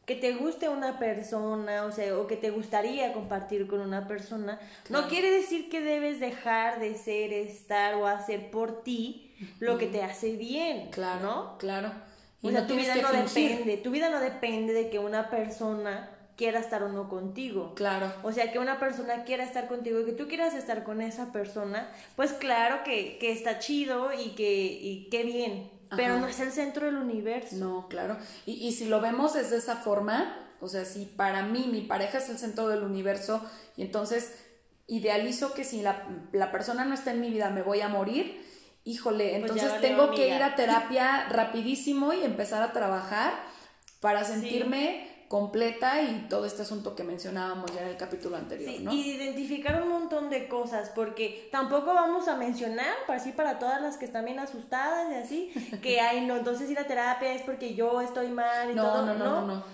que 0.06 0.16
te 0.16 0.32
guste 0.32 0.68
una 0.68 0.98
persona, 0.98 1.84
o 1.84 1.92
sea, 1.92 2.18
o 2.18 2.26
que 2.26 2.36
te 2.36 2.50
gustaría 2.50 3.12
compartir 3.12 3.68
con 3.68 3.80
una 3.80 4.08
persona, 4.08 4.58
no 4.88 5.06
quiere 5.06 5.30
decir 5.30 5.68
que 5.68 5.80
debes 5.80 6.18
dejar 6.18 6.80
de 6.80 6.96
ser, 6.96 7.32
estar 7.32 7.94
o 7.94 8.06
hacer 8.08 8.50
por 8.50 8.82
ti 8.82 9.32
lo 9.60 9.78
que 9.78 9.86
te 9.86 10.02
hace 10.02 10.36
bien, 10.36 10.90
claro, 10.90 11.22
¿no? 11.22 11.58
Claro. 11.58 11.92
Y 12.42 12.48
o 12.48 12.50
sea, 12.50 12.66
tu 12.66 12.74
vida 12.74 12.96
no 12.96 13.12
depende, 13.12 13.76
tu 13.76 13.90
vida 13.92 14.10
no 14.10 14.18
depende 14.18 14.72
de 14.72 14.90
que 14.90 14.98
una 14.98 15.30
persona 15.30 16.10
quiera 16.42 16.58
estar 16.58 16.82
o 16.82 16.88
no 16.88 17.08
contigo. 17.08 17.72
Claro. 17.76 18.12
O 18.24 18.32
sea, 18.32 18.50
que 18.50 18.58
una 18.58 18.80
persona 18.80 19.22
quiera 19.22 19.44
estar 19.44 19.68
contigo 19.68 20.00
y 20.00 20.06
que 20.06 20.12
tú 20.12 20.26
quieras 20.26 20.54
estar 20.54 20.82
con 20.82 21.00
esa 21.00 21.30
persona, 21.30 21.88
pues 22.16 22.32
claro 22.32 22.82
que, 22.82 23.16
que 23.18 23.30
está 23.30 23.60
chido 23.60 24.12
y 24.12 24.30
que 24.30 24.52
y 24.52 25.08
qué 25.08 25.22
bien, 25.22 25.70
pero 25.96 26.18
no 26.18 26.26
es 26.26 26.40
el 26.40 26.50
centro 26.50 26.86
del 26.86 26.96
universo. 26.96 27.54
No, 27.54 27.86
claro. 27.86 28.16
Y, 28.44 28.54
y 28.54 28.72
si 28.72 28.86
lo 28.86 29.00
vemos 29.00 29.34
desde 29.34 29.56
esa 29.56 29.76
forma, 29.76 30.36
o 30.60 30.66
sea, 30.66 30.84
si 30.84 31.04
para 31.04 31.44
mí 31.44 31.68
mi 31.70 31.82
pareja 31.82 32.18
es 32.18 32.28
el 32.28 32.38
centro 32.38 32.66
del 32.66 32.82
universo 32.82 33.48
y 33.76 33.82
entonces 33.82 34.34
idealizo 34.88 35.54
que 35.54 35.62
si 35.62 35.80
la, 35.80 36.08
la 36.32 36.50
persona 36.50 36.84
no 36.84 36.94
está 36.94 37.12
en 37.12 37.20
mi 37.20 37.30
vida 37.30 37.50
me 37.50 37.62
voy 37.62 37.82
a 37.82 37.88
morir, 37.88 38.44
híjole, 38.82 39.38
pues 39.38 39.52
entonces 39.52 39.80
tengo 39.80 40.10
que 40.10 40.26
ir 40.26 40.42
a 40.42 40.56
terapia 40.56 41.28
rapidísimo 41.28 42.12
y 42.12 42.24
empezar 42.24 42.64
a 42.64 42.72
trabajar 42.72 43.32
para 44.00 44.24
sentirme 44.24 45.11
completa 45.32 46.02
y 46.02 46.26
todo 46.28 46.44
este 46.44 46.60
asunto 46.60 46.94
que 46.94 47.04
mencionábamos 47.04 47.74
ya 47.74 47.80
en 47.80 47.88
el 47.88 47.96
capítulo 47.96 48.36
anterior, 48.36 48.70
sí, 48.70 48.86
Y 48.90 49.12
identificar 49.12 49.82
un 49.82 49.88
montón 49.88 50.28
de 50.28 50.46
cosas, 50.46 50.90
porque 50.94 51.48
tampoco 51.50 51.94
vamos 51.94 52.28
a 52.28 52.36
mencionar, 52.36 52.94
para 53.06 53.18
así 53.18 53.32
para 53.32 53.58
todas 53.58 53.80
las 53.80 53.96
que 53.96 54.04
están 54.04 54.26
bien 54.26 54.38
asustadas 54.38 55.10
y 55.10 55.14
así, 55.14 55.78
que 55.80 56.00
hay 56.02 56.26
no, 56.26 56.36
entonces 56.36 56.68
ir 56.68 56.78
a 56.78 56.86
terapia 56.86 57.32
es 57.32 57.40
porque 57.40 57.74
yo 57.74 58.02
estoy 58.02 58.28
mal 58.28 58.72
y 58.72 58.74
todo, 58.74 59.06
no, 59.06 59.14
no, 59.14 59.24
no, 59.24 59.46
no. 59.46 59.64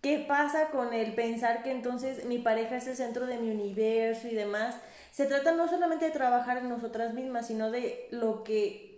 ¿Qué 0.00 0.24
pasa 0.28 0.68
con 0.68 0.94
el 0.94 1.12
pensar 1.16 1.64
que 1.64 1.72
entonces 1.72 2.26
mi 2.26 2.38
pareja 2.38 2.76
es 2.76 2.86
el 2.86 2.94
centro 2.94 3.26
de 3.26 3.38
mi 3.38 3.50
universo 3.50 4.28
y 4.28 4.34
demás? 4.36 4.76
Se 5.10 5.26
trata 5.26 5.50
no 5.56 5.66
solamente 5.66 6.04
de 6.04 6.12
trabajar 6.12 6.58
en 6.58 6.68
nosotras 6.68 7.14
mismas, 7.14 7.48
sino 7.48 7.72
de 7.72 8.06
lo 8.12 8.44
que 8.44 8.93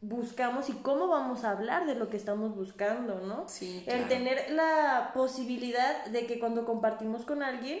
buscamos 0.00 0.68
y 0.68 0.74
cómo 0.74 1.08
vamos 1.08 1.44
a 1.44 1.50
hablar 1.50 1.86
de 1.86 1.94
lo 1.94 2.08
que 2.08 2.16
estamos 2.16 2.54
buscando, 2.54 3.20
¿no? 3.20 3.48
Sí. 3.48 3.82
El 3.86 4.06
tener 4.08 4.50
la 4.52 5.10
posibilidad 5.14 6.06
de 6.06 6.26
que 6.26 6.38
cuando 6.38 6.64
compartimos 6.64 7.24
con 7.24 7.42
alguien 7.42 7.80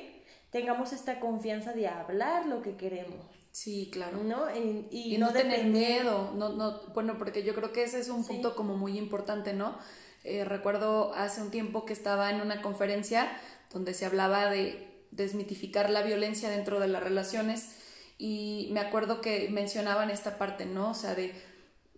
tengamos 0.50 0.92
esta 0.92 1.20
confianza 1.20 1.72
de 1.72 1.88
hablar 1.88 2.46
lo 2.46 2.62
que 2.62 2.76
queremos. 2.76 3.24
Sí, 3.52 3.90
claro. 3.92 4.22
¿No? 4.22 4.46
Y, 4.54 5.16
no, 5.18 5.32
tener 5.32 5.64
miedo, 5.66 6.32
no, 6.34 6.50
no, 6.50 6.80
bueno, 6.94 7.18
porque 7.18 7.42
yo 7.42 7.54
creo 7.54 7.72
que 7.72 7.82
ese 7.82 7.98
es 8.00 8.08
un 8.08 8.24
punto 8.24 8.54
como 8.54 8.76
muy 8.76 8.98
importante, 8.98 9.52
¿no? 9.52 9.76
Eh, 10.24 10.44
recuerdo 10.44 11.12
hace 11.14 11.40
un 11.40 11.50
tiempo 11.50 11.84
que 11.84 11.92
estaba 11.92 12.30
en 12.30 12.40
una 12.40 12.62
conferencia 12.62 13.30
donde 13.72 13.94
se 13.94 14.06
hablaba 14.06 14.50
de 14.50 14.88
desmitificar 15.10 15.90
la 15.90 16.02
violencia 16.02 16.50
dentro 16.50 16.80
de 16.80 16.88
las 16.88 17.02
relaciones 17.02 17.76
y 18.18 18.68
me 18.72 18.80
acuerdo 18.80 19.20
que 19.20 19.48
mencionaban 19.48 20.10
esta 20.10 20.38
parte, 20.38 20.66
¿no? 20.66 20.90
O 20.90 20.94
sea, 20.94 21.14
de 21.14 21.32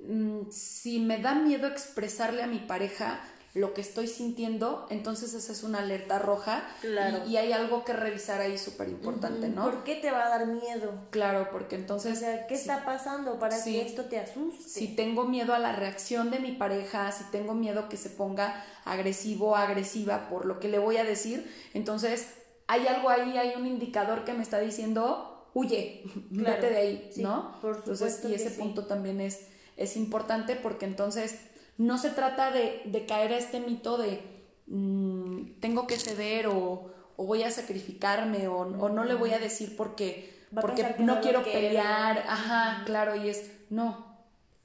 Mm, 0.02 0.50
si 0.50 0.98
me 1.00 1.18
da 1.18 1.34
miedo 1.34 1.66
expresarle 1.66 2.42
a 2.42 2.46
mi 2.46 2.58
pareja 2.58 3.20
lo 3.52 3.74
que 3.74 3.80
estoy 3.80 4.06
sintiendo, 4.06 4.86
entonces 4.90 5.34
esa 5.34 5.50
es 5.52 5.64
una 5.64 5.80
alerta 5.80 6.20
roja 6.20 6.62
Claro. 6.80 7.24
y, 7.26 7.32
y 7.32 7.36
hay 7.36 7.52
algo 7.52 7.84
que 7.84 7.92
revisar 7.92 8.40
ahí 8.40 8.56
súper 8.56 8.88
importante, 8.88 9.48
¿no? 9.48 9.64
¿Por 9.64 9.82
qué 9.82 9.96
te 9.96 10.12
va 10.12 10.26
a 10.26 10.28
dar 10.28 10.46
miedo? 10.46 11.08
Claro, 11.10 11.48
porque 11.50 11.74
O 11.74 11.78
entonces 11.80 12.20
sea, 12.20 12.46
¿qué 12.46 12.54
si- 12.56 12.60
está 12.60 12.84
pasando 12.84 13.40
para 13.40 13.62
que 13.62 13.82
esto 13.82 14.04
te 14.04 14.20
asuste? 14.20 14.62
si 14.70 14.94
tengo 14.94 15.24
miedo 15.24 15.52
a 15.52 15.58
la 15.58 15.74
reacción 15.74 16.30
de 16.30 16.38
mi 16.38 16.52
pareja, 16.52 17.10
si 17.10 17.24
tengo 17.32 17.54
miedo 17.54 17.88
que 17.88 17.96
se 17.96 18.10
ponga 18.10 18.64
agresivo 18.84 19.50
o 19.50 19.56
agresiva 19.56 20.28
por 20.28 20.46
lo 20.46 20.60
que 20.60 20.68
le 20.68 20.78
voy 20.78 20.96
a 20.98 21.04
decir, 21.04 21.52
entonces 21.74 22.28
hay 22.68 22.86
algo 22.86 23.10
ahí, 23.10 23.36
hay 23.36 23.54
un 23.56 23.66
indicador 23.66 24.24
que 24.24 24.32
me 24.32 24.44
está 24.44 24.60
diciendo, 24.60 25.50
huye, 25.54 26.04
Claro, 26.32 26.54
vete 26.54 26.70
de 26.70 26.76
ahí, 26.76 27.10
sí, 27.12 27.22
¿no? 27.22 27.58
por 27.60 27.74
entonces, 27.76 27.98
supuesto 27.98 28.28
y 28.28 28.30
que 28.30 28.36
ese 28.36 28.50
sí. 28.50 28.60
punto 28.60 28.86
también 28.86 29.20
es, 29.20 29.40
es 29.76 29.96
importante 29.96 30.56
porque 30.56 30.86
entonces 30.86 31.40
no 31.78 31.98
se 31.98 32.10
trata 32.10 32.50
de, 32.50 32.82
de 32.84 33.06
caer 33.06 33.32
a 33.32 33.38
este 33.38 33.60
mito 33.60 33.96
de 33.98 34.22
mm, 34.66 35.60
tengo 35.60 35.86
que 35.86 35.96
ceder 35.98 36.46
o, 36.48 36.90
o 37.16 37.24
voy 37.26 37.42
a 37.42 37.50
sacrificarme 37.50 38.48
o, 38.48 38.58
o 38.60 38.88
no 38.88 39.04
le 39.04 39.14
voy 39.14 39.32
a 39.32 39.38
decir 39.38 39.76
porque, 39.76 40.38
Va 40.56 40.60
porque 40.60 40.82
no 40.98 41.06
no 41.06 41.14
lo 41.16 41.20
quiero 41.20 41.42
quiero. 41.42 41.52
pelear, 41.52 42.24
ajá, 42.28 42.82
claro, 42.84 43.14
y 43.16 43.28
es, 43.28 43.50
no, 43.70 44.16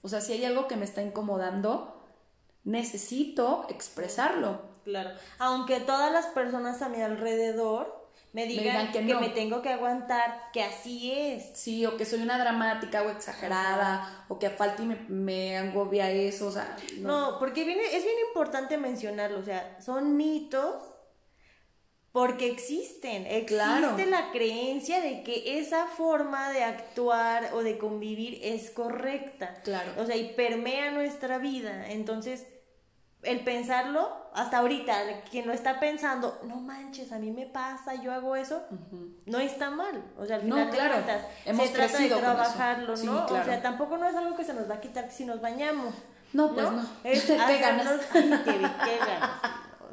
o 0.02 0.08
sea, 0.10 0.22
si 0.22 0.34
hay 0.34 0.46
algo 0.46 0.68
que 0.68 0.76
me 0.78 0.86
está 0.86 1.02
incomodando, 1.02 2.04
necesito 2.64 3.66
expresarlo. 3.70 4.62
Claro. 4.84 5.12
Aunque 5.40 5.80
todas 5.80 6.12
las 6.12 6.28
personas 6.28 6.82
a 6.82 6.90
mi 6.90 7.02
alrededor 7.02 8.05
me 8.36 8.46
digan, 8.48 8.64
digan 8.66 8.92
que 8.92 9.00
que, 9.08 9.14
no. 9.14 9.22
me 9.22 9.30
tengo 9.30 9.62
que 9.62 9.70
aguantar, 9.70 10.52
que 10.52 10.62
así 10.62 11.10
es. 11.10 11.52
Sí, 11.54 11.86
o 11.86 11.96
que 11.96 12.04
soy 12.04 12.22
una 12.22 12.38
dramática 12.38 13.02
o 13.02 13.10
exagerada, 13.10 14.26
o 14.28 14.38
que 14.38 14.48
a 14.48 14.50
falta 14.50 14.84
y 14.84 14.88
me, 14.88 14.98
me 15.08 15.58
agobia 15.58 16.12
eso, 16.12 16.48
o 16.48 16.52
sea, 16.52 16.76
no. 16.98 17.32
No, 17.32 17.40
porque 17.40 17.64
viene, 17.64 17.82
es 17.96 18.04
bien 18.04 18.18
importante 18.28 18.78
mencionarlo, 18.78 19.40
o 19.40 19.44
sea, 19.44 19.78
son 19.80 20.18
mitos 20.18 20.84
porque 22.12 22.50
existen. 22.52 23.26
Existe 23.26 23.56
Claro. 23.56 23.98
la 24.10 24.32
creencia 24.34 25.00
de 25.00 25.24
que 25.24 25.58
esa 25.60 25.86
forma 25.86 26.52
de 26.52 26.66
actuar 26.66 27.52
o 27.54 27.64
de 27.64 27.78
convivir 27.78 28.40
es 28.44 28.70
correcta. 28.70 29.62
Claro. 29.64 29.94
O 29.98 30.06
sea, 30.06 30.18
y 30.18 30.34
permea 30.34 30.92
nuestra 30.92 31.38
vida. 31.38 31.90
Entonces, 31.90 32.46
el 33.26 33.42
pensarlo, 33.44 34.10
hasta 34.34 34.58
ahorita, 34.60 35.22
quien 35.30 35.48
lo 35.48 35.54
está 35.54 35.80
pensando, 35.80 36.40
no 36.44 36.58
manches, 36.58 37.12
a 37.12 37.20
mí 37.20 37.32
me 37.32 37.46
pasa, 37.46 37.96
yo 37.96 38.12
hago 38.14 38.36
eso, 38.36 38.64
no 39.26 39.40
está 39.40 39.70
mal. 39.70 40.04
O 40.18 40.26
sea, 40.26 40.38
al 40.38 40.48
No, 40.48 40.56
final 40.56 40.72
de 40.72 40.78
claro, 40.78 40.94
cuentas, 40.94 41.26
hemos 41.46 41.68
se 41.68 41.74
trata 41.74 41.98
de 42.00 42.10
trabajarlo, 42.10 42.98
Sí, 42.98 43.06
¿no? 43.06 43.26
claro. 43.26 43.44
O 43.44 43.46
sea, 43.46 43.62
tampoco 43.62 43.98
no 43.98 44.08
es 44.08 44.16
algo 44.16 44.36
que 44.36 44.44
se 44.44 44.54
nos 44.54 44.70
va 44.70 44.76
a 44.76 44.82
quitar 44.82 45.10
si 45.12 45.26
nos 45.26 45.42
bañamos. 45.42 45.94
No, 46.34 46.54
pues 46.54 46.70
no. 46.72 46.86
Es 47.04 47.30
no, 47.30 47.36
o 47.36 47.38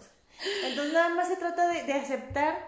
sea. 0.01 0.13
Entonces 0.65 0.93
nada 0.93 1.09
más 1.11 1.29
se 1.29 1.37
trata 1.37 1.69
de, 1.69 1.85
de 1.85 1.93
aceptar 1.93 2.59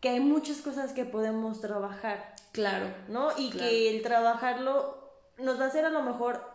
que 0.00 0.10
hay 0.10 0.20
muchas 0.20 0.58
cosas 0.58 0.92
que 0.92 1.04
podemos 1.04 1.60
trabajar, 1.60 2.34
Claro. 2.52 2.86
¿no? 3.08 3.30
Y 3.38 3.50
Claro. 3.50 3.68
que 3.68 3.96
el 3.96 4.02
trabajarlo 4.02 5.00
nos 5.38 5.58
va 5.58 5.64
a 5.64 5.68
hacer 5.68 5.84
a 5.86 5.90
lo 5.90 6.02
mejor 6.02 6.51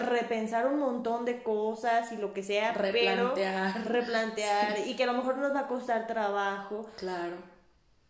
repensar 0.00 0.66
un 0.66 0.78
montón 0.78 1.24
de 1.24 1.42
cosas 1.42 2.10
y 2.12 2.16
lo 2.16 2.32
que 2.32 2.42
sea, 2.42 2.72
Replantear. 2.72 3.72
pero 3.74 3.84
replantear 3.88 4.78
y 4.86 4.96
que 4.96 5.04
a 5.04 5.06
lo 5.06 5.14
mejor 5.14 5.38
nos 5.38 5.54
va 5.54 5.60
a 5.60 5.66
costar 5.68 6.06
trabajo, 6.06 6.86
Claro. 6.96 7.36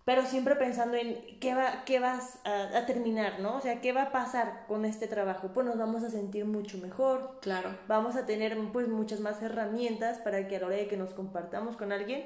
pero 0.05 0.25
siempre 0.25 0.55
pensando 0.57 0.97
en 0.97 1.39
qué 1.41 1.55
va 1.55 1.85
qué 1.85 1.99
vas 2.01 2.39
a, 2.45 2.79
a 2.79 2.87
terminar, 2.87 3.41
¿no? 3.41 3.57
O 3.57 3.61
sea, 3.61 3.81
qué 3.81 3.93
va 3.93 4.03
a 4.03 4.13
pasar 4.13 4.65
con 4.69 4.85
este 4.85 5.09
trabajo, 5.09 5.49
pues 5.53 5.67
nos 5.67 5.77
vamos 5.79 6.03
a 6.05 6.11
sentir 6.11 6.45
mucho 6.45 6.79
mejor, 6.79 7.39
Claro. 7.43 7.71
vamos 7.89 8.17
a 8.17 8.27
tener 8.27 8.57
pues 8.73 8.89
muchas 8.89 9.21
más 9.21 9.43
herramientas 9.43 10.19
para 10.19 10.47
que 10.49 10.57
a 10.57 10.61
la 10.61 10.67
hora 10.67 10.77
de 10.77 10.87
que 10.89 10.97
nos 10.97 11.11
compartamos 11.11 11.77
con 11.77 11.93
alguien, 11.93 12.25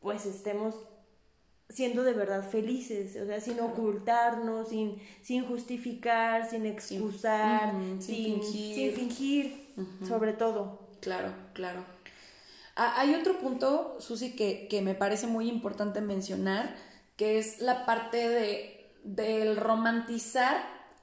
pues 0.00 0.24
estemos 0.26 0.74
siendo 1.68 2.02
de 2.02 2.12
verdad 2.14 2.48
felices, 2.48 3.16
o 3.22 3.26
sea, 3.26 3.40
sin 3.40 3.60
ocultarnos, 3.60 4.68
sin, 4.68 5.00
sin 5.22 5.44
justificar, 5.46 6.48
sin 6.48 6.64
excusar, 6.66 7.72
sin 7.72 8.02
sin, 8.02 8.42
fingir. 8.42 8.74
sin 8.74 8.92
fingir, 9.08 9.74
sobre 10.06 10.32
todo. 10.32 10.80
Claro, 11.00 11.32
claro. 11.52 11.84
Ah, 12.74 12.94
Hay 12.98 13.14
otro 13.14 13.38
punto, 13.38 13.96
Susi, 14.00 14.34
que, 14.34 14.66
que 14.68 14.82
me 14.82 14.94
parece 14.94 15.26
muy 15.26 15.48
importante 15.48 16.00
mencionar, 16.00 16.74
que 17.16 17.38
es 17.38 17.60
la 17.60 17.84
parte 17.84 18.28
de, 18.28 18.90
del 19.04 19.56
romantizar 19.56 20.56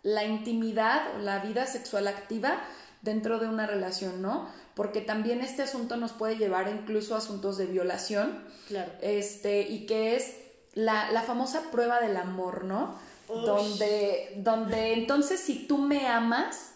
la 0.03 0.23
intimidad 0.25 1.15
o 1.15 1.19
la 1.19 1.39
vida 1.39 1.65
sexual 1.67 2.07
activa 2.07 2.61
dentro 3.01 3.39
de 3.39 3.47
una 3.47 3.67
relación, 3.67 4.21
¿no? 4.21 4.47
Porque 4.75 5.01
también 5.01 5.41
este 5.41 5.61
asunto 5.63 5.95
nos 5.97 6.11
puede 6.13 6.37
llevar 6.37 6.67
incluso 6.69 7.15
a 7.15 7.19
asuntos 7.19 7.57
de 7.57 7.65
violación, 7.67 8.43
Claro. 8.67 8.91
este, 9.01 9.61
y 9.61 9.85
que 9.85 10.15
es 10.15 10.35
la, 10.75 11.11
la 11.11 11.23
famosa 11.23 11.71
prueba 11.71 11.99
del 11.99 12.17
amor, 12.17 12.63
¿no? 12.63 12.95
Ush. 13.27 13.45
Donde, 13.45 14.33
donde 14.37 14.93
entonces 14.93 15.39
si 15.39 15.65
tú 15.65 15.79
me 15.79 16.07
amas, 16.07 16.73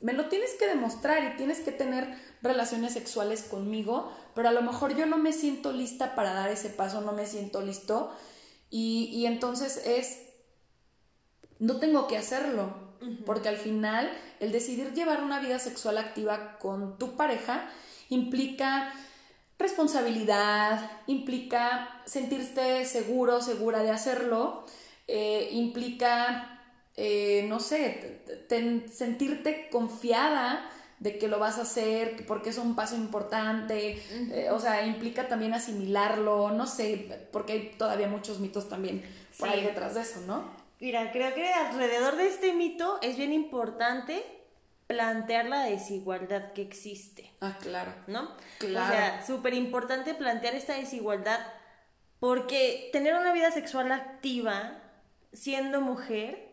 me 0.00 0.12
lo 0.12 0.28
tienes 0.28 0.52
que 0.58 0.68
demostrar 0.68 1.24
y 1.24 1.36
tienes 1.36 1.60
que 1.60 1.72
tener 1.72 2.16
relaciones 2.42 2.92
sexuales 2.92 3.42
conmigo, 3.42 4.12
pero 4.34 4.48
a 4.48 4.52
lo 4.52 4.62
mejor 4.62 4.96
yo 4.96 5.06
no 5.06 5.16
me 5.16 5.32
siento 5.32 5.72
lista 5.72 6.14
para 6.14 6.34
dar 6.34 6.50
ese 6.50 6.68
paso, 6.70 7.00
no 7.00 7.12
me 7.12 7.26
siento 7.26 7.62
listo, 7.62 8.12
y, 8.70 9.10
y 9.12 9.26
entonces 9.26 9.82
es, 9.84 10.22
no 11.58 11.78
tengo 11.78 12.06
que 12.06 12.18
hacerlo, 12.18 12.74
porque 13.26 13.48
al 13.48 13.56
final 13.56 14.10
el 14.38 14.52
decidir 14.52 14.92
llevar 14.92 15.22
una 15.22 15.40
vida 15.40 15.58
sexual 15.58 15.98
activa 15.98 16.58
con 16.58 16.98
tu 16.98 17.16
pareja 17.16 17.68
implica 18.10 18.92
responsabilidad, 19.62 20.90
implica 21.06 21.88
sentirte 22.04 22.84
seguro, 22.84 23.40
segura 23.40 23.82
de 23.82 23.90
hacerlo, 23.90 24.64
eh, 25.08 25.48
implica, 25.52 26.60
eh, 26.96 27.46
no 27.48 27.60
sé, 27.60 28.22
ten- 28.48 28.86
sentirte 28.92 29.68
confiada 29.70 30.68
de 30.98 31.18
que 31.18 31.26
lo 31.26 31.38
vas 31.40 31.58
a 31.58 31.62
hacer, 31.62 32.24
porque 32.26 32.50
es 32.50 32.58
un 32.58 32.76
paso 32.76 32.94
importante, 32.94 34.00
eh, 34.32 34.50
o 34.52 34.60
sea, 34.60 34.86
implica 34.86 35.26
también 35.26 35.52
asimilarlo, 35.52 36.50
no 36.52 36.66
sé, 36.66 37.26
porque 37.32 37.52
hay 37.54 37.70
todavía 37.76 38.06
muchos 38.06 38.38
mitos 38.38 38.68
también 38.68 39.02
por 39.38 39.48
Sí. 39.48 39.54
ahí 39.54 39.64
detrás 39.64 39.94
de 39.94 40.02
eso, 40.02 40.20
¿no? 40.28 40.44
Mira, 40.78 41.10
creo 41.12 41.34
que 41.34 41.48
alrededor 41.52 42.16
de 42.16 42.28
este 42.28 42.52
mito 42.52 42.98
es 43.02 43.16
bien 43.16 43.32
importante 43.32 44.22
plantear 44.92 45.46
la 45.46 45.64
desigualdad 45.64 46.52
que 46.52 46.60
existe. 46.60 47.32
Ah, 47.40 47.56
claro. 47.60 47.94
¿no? 48.06 48.30
Claro. 48.58 48.84
O 48.84 48.88
sea, 48.88 49.26
súper 49.26 49.54
importante 49.54 50.14
plantear 50.14 50.54
esta 50.54 50.74
desigualdad 50.74 51.40
porque 52.20 52.90
tener 52.92 53.14
una 53.14 53.32
vida 53.32 53.50
sexual 53.50 53.90
activa 53.90 54.82
siendo 55.32 55.80
mujer 55.80 56.52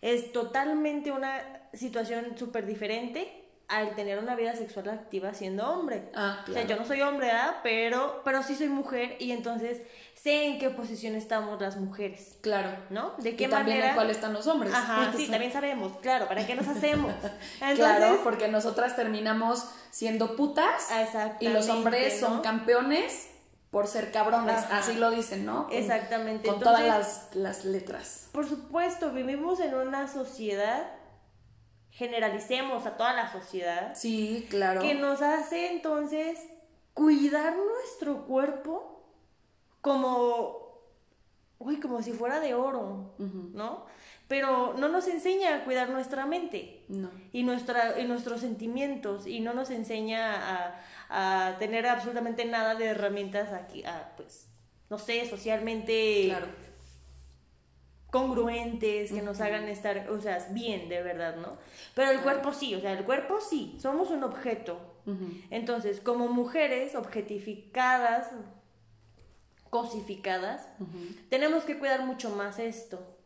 es 0.00 0.32
totalmente 0.32 1.12
una 1.12 1.68
situación 1.72 2.36
súper 2.36 2.66
diferente 2.66 3.37
al 3.68 3.94
tener 3.94 4.18
una 4.18 4.34
vida 4.34 4.54
sexual 4.56 4.88
activa 4.88 5.34
siendo 5.34 5.68
hombre. 5.70 6.10
Ah, 6.14 6.38
O 6.42 6.44
sea, 6.46 6.54
claro. 6.54 6.68
yo 6.68 6.76
no 6.76 6.84
soy 6.86 7.02
hombre, 7.02 7.26
¿verdad? 7.26 7.56
Pero, 7.62 8.22
pero 8.24 8.42
sí 8.42 8.54
soy 8.54 8.68
mujer 8.68 9.16
y 9.20 9.32
entonces 9.32 9.82
sé 10.14 10.46
en 10.46 10.58
qué 10.58 10.70
posición 10.70 11.14
estamos 11.14 11.60
las 11.60 11.76
mujeres, 11.76 12.38
Claro. 12.40 12.70
¿no? 12.90 13.12
De 13.18 13.36
qué 13.36 13.44
y 13.44 13.48
también 13.48 13.76
manera... 13.76 13.88
en 13.90 13.94
cuál 13.94 14.10
están 14.10 14.32
los 14.32 14.46
hombres. 14.46 14.72
Ajá, 14.74 15.12
sí, 15.16 15.28
también 15.28 15.52
sabemos, 15.52 15.92
claro, 16.00 16.26
¿para 16.28 16.46
qué 16.46 16.54
nos 16.54 16.66
hacemos? 16.76 17.12
Entonces, 17.60 17.76
Claro, 17.78 18.20
porque 18.24 18.48
nosotras 18.48 18.96
terminamos 18.96 19.68
siendo 19.90 20.34
putas 20.34 20.90
Exactamente, 20.90 21.44
y 21.44 21.48
los 21.48 21.68
hombres 21.68 22.18
son 22.18 22.40
campeones 22.40 23.28
por 23.70 23.86
ser 23.86 24.10
cabrones, 24.12 24.56
Ajá. 24.56 24.78
así 24.78 24.94
lo 24.94 25.10
dicen, 25.10 25.44
¿no? 25.44 25.64
Con- 25.66 25.76
Exactamente, 25.76 26.48
Con 26.48 26.56
entonces- 26.56 26.82
todas 26.84 26.98
las, 26.98 27.28
las 27.36 27.64
letras. 27.66 28.28
Por 28.32 28.48
supuesto, 28.48 29.10
vivimos 29.12 29.60
en 29.60 29.74
una 29.74 30.08
sociedad, 30.08 30.86
generalicemos 31.98 32.86
a 32.86 32.96
toda 32.96 33.12
la 33.12 33.30
sociedad, 33.32 33.92
Sí, 33.96 34.46
claro. 34.48 34.80
que 34.80 34.94
nos 34.94 35.20
hace 35.20 35.72
entonces 35.72 36.38
cuidar 36.94 37.56
nuestro 37.56 38.24
cuerpo 38.26 39.02
como, 39.80 40.78
uy, 41.58 41.80
como 41.80 42.00
si 42.02 42.12
fuera 42.12 42.38
de 42.40 42.54
oro, 42.54 43.14
¿no? 43.18 43.86
Pero 44.28 44.74
no 44.78 44.88
nos 44.88 45.08
enseña 45.08 45.56
a 45.56 45.64
cuidar 45.64 45.88
nuestra 45.90 46.26
mente 46.26 46.84
No. 46.88 47.10
y, 47.32 47.42
nuestra, 47.42 47.98
y 48.00 48.06
nuestros 48.06 48.40
sentimientos 48.42 49.26
y 49.26 49.40
no 49.40 49.54
nos 49.54 49.70
enseña 49.70 50.34
a, 51.08 51.48
a 51.50 51.58
tener 51.58 51.86
absolutamente 51.86 52.44
nada 52.44 52.74
de 52.76 52.86
herramientas 52.86 53.52
aquí, 53.52 53.84
a, 53.84 54.12
pues, 54.16 54.46
no 54.90 54.98
sé, 54.98 55.28
socialmente 55.28 56.26
Claro. 56.26 56.46
Congruentes, 58.10 59.12
que 59.12 59.22
nos 59.22 59.40
hagan 59.40 59.68
estar, 59.68 60.08
o 60.10 60.20
sea, 60.20 60.46
bien, 60.50 60.88
de 60.88 61.02
verdad, 61.02 61.36
¿no? 61.36 61.58
Pero 61.94 62.10
el 62.10 62.20
cuerpo 62.20 62.52
sí, 62.52 62.74
o 62.74 62.80
sea, 62.80 62.92
el 62.92 63.04
cuerpo 63.04 63.40
sí, 63.40 63.76
somos 63.80 64.10
un 64.10 64.24
objeto. 64.24 64.80
Entonces, 65.50 66.00
como 66.00 66.28
mujeres 66.28 66.94
objetificadas, 66.94 68.30
cosificadas, 69.70 70.68
tenemos 71.30 71.64
que 71.64 71.78
cuidar 71.78 72.04
mucho 72.04 72.30
más 72.30 72.58
esto. 72.58 73.17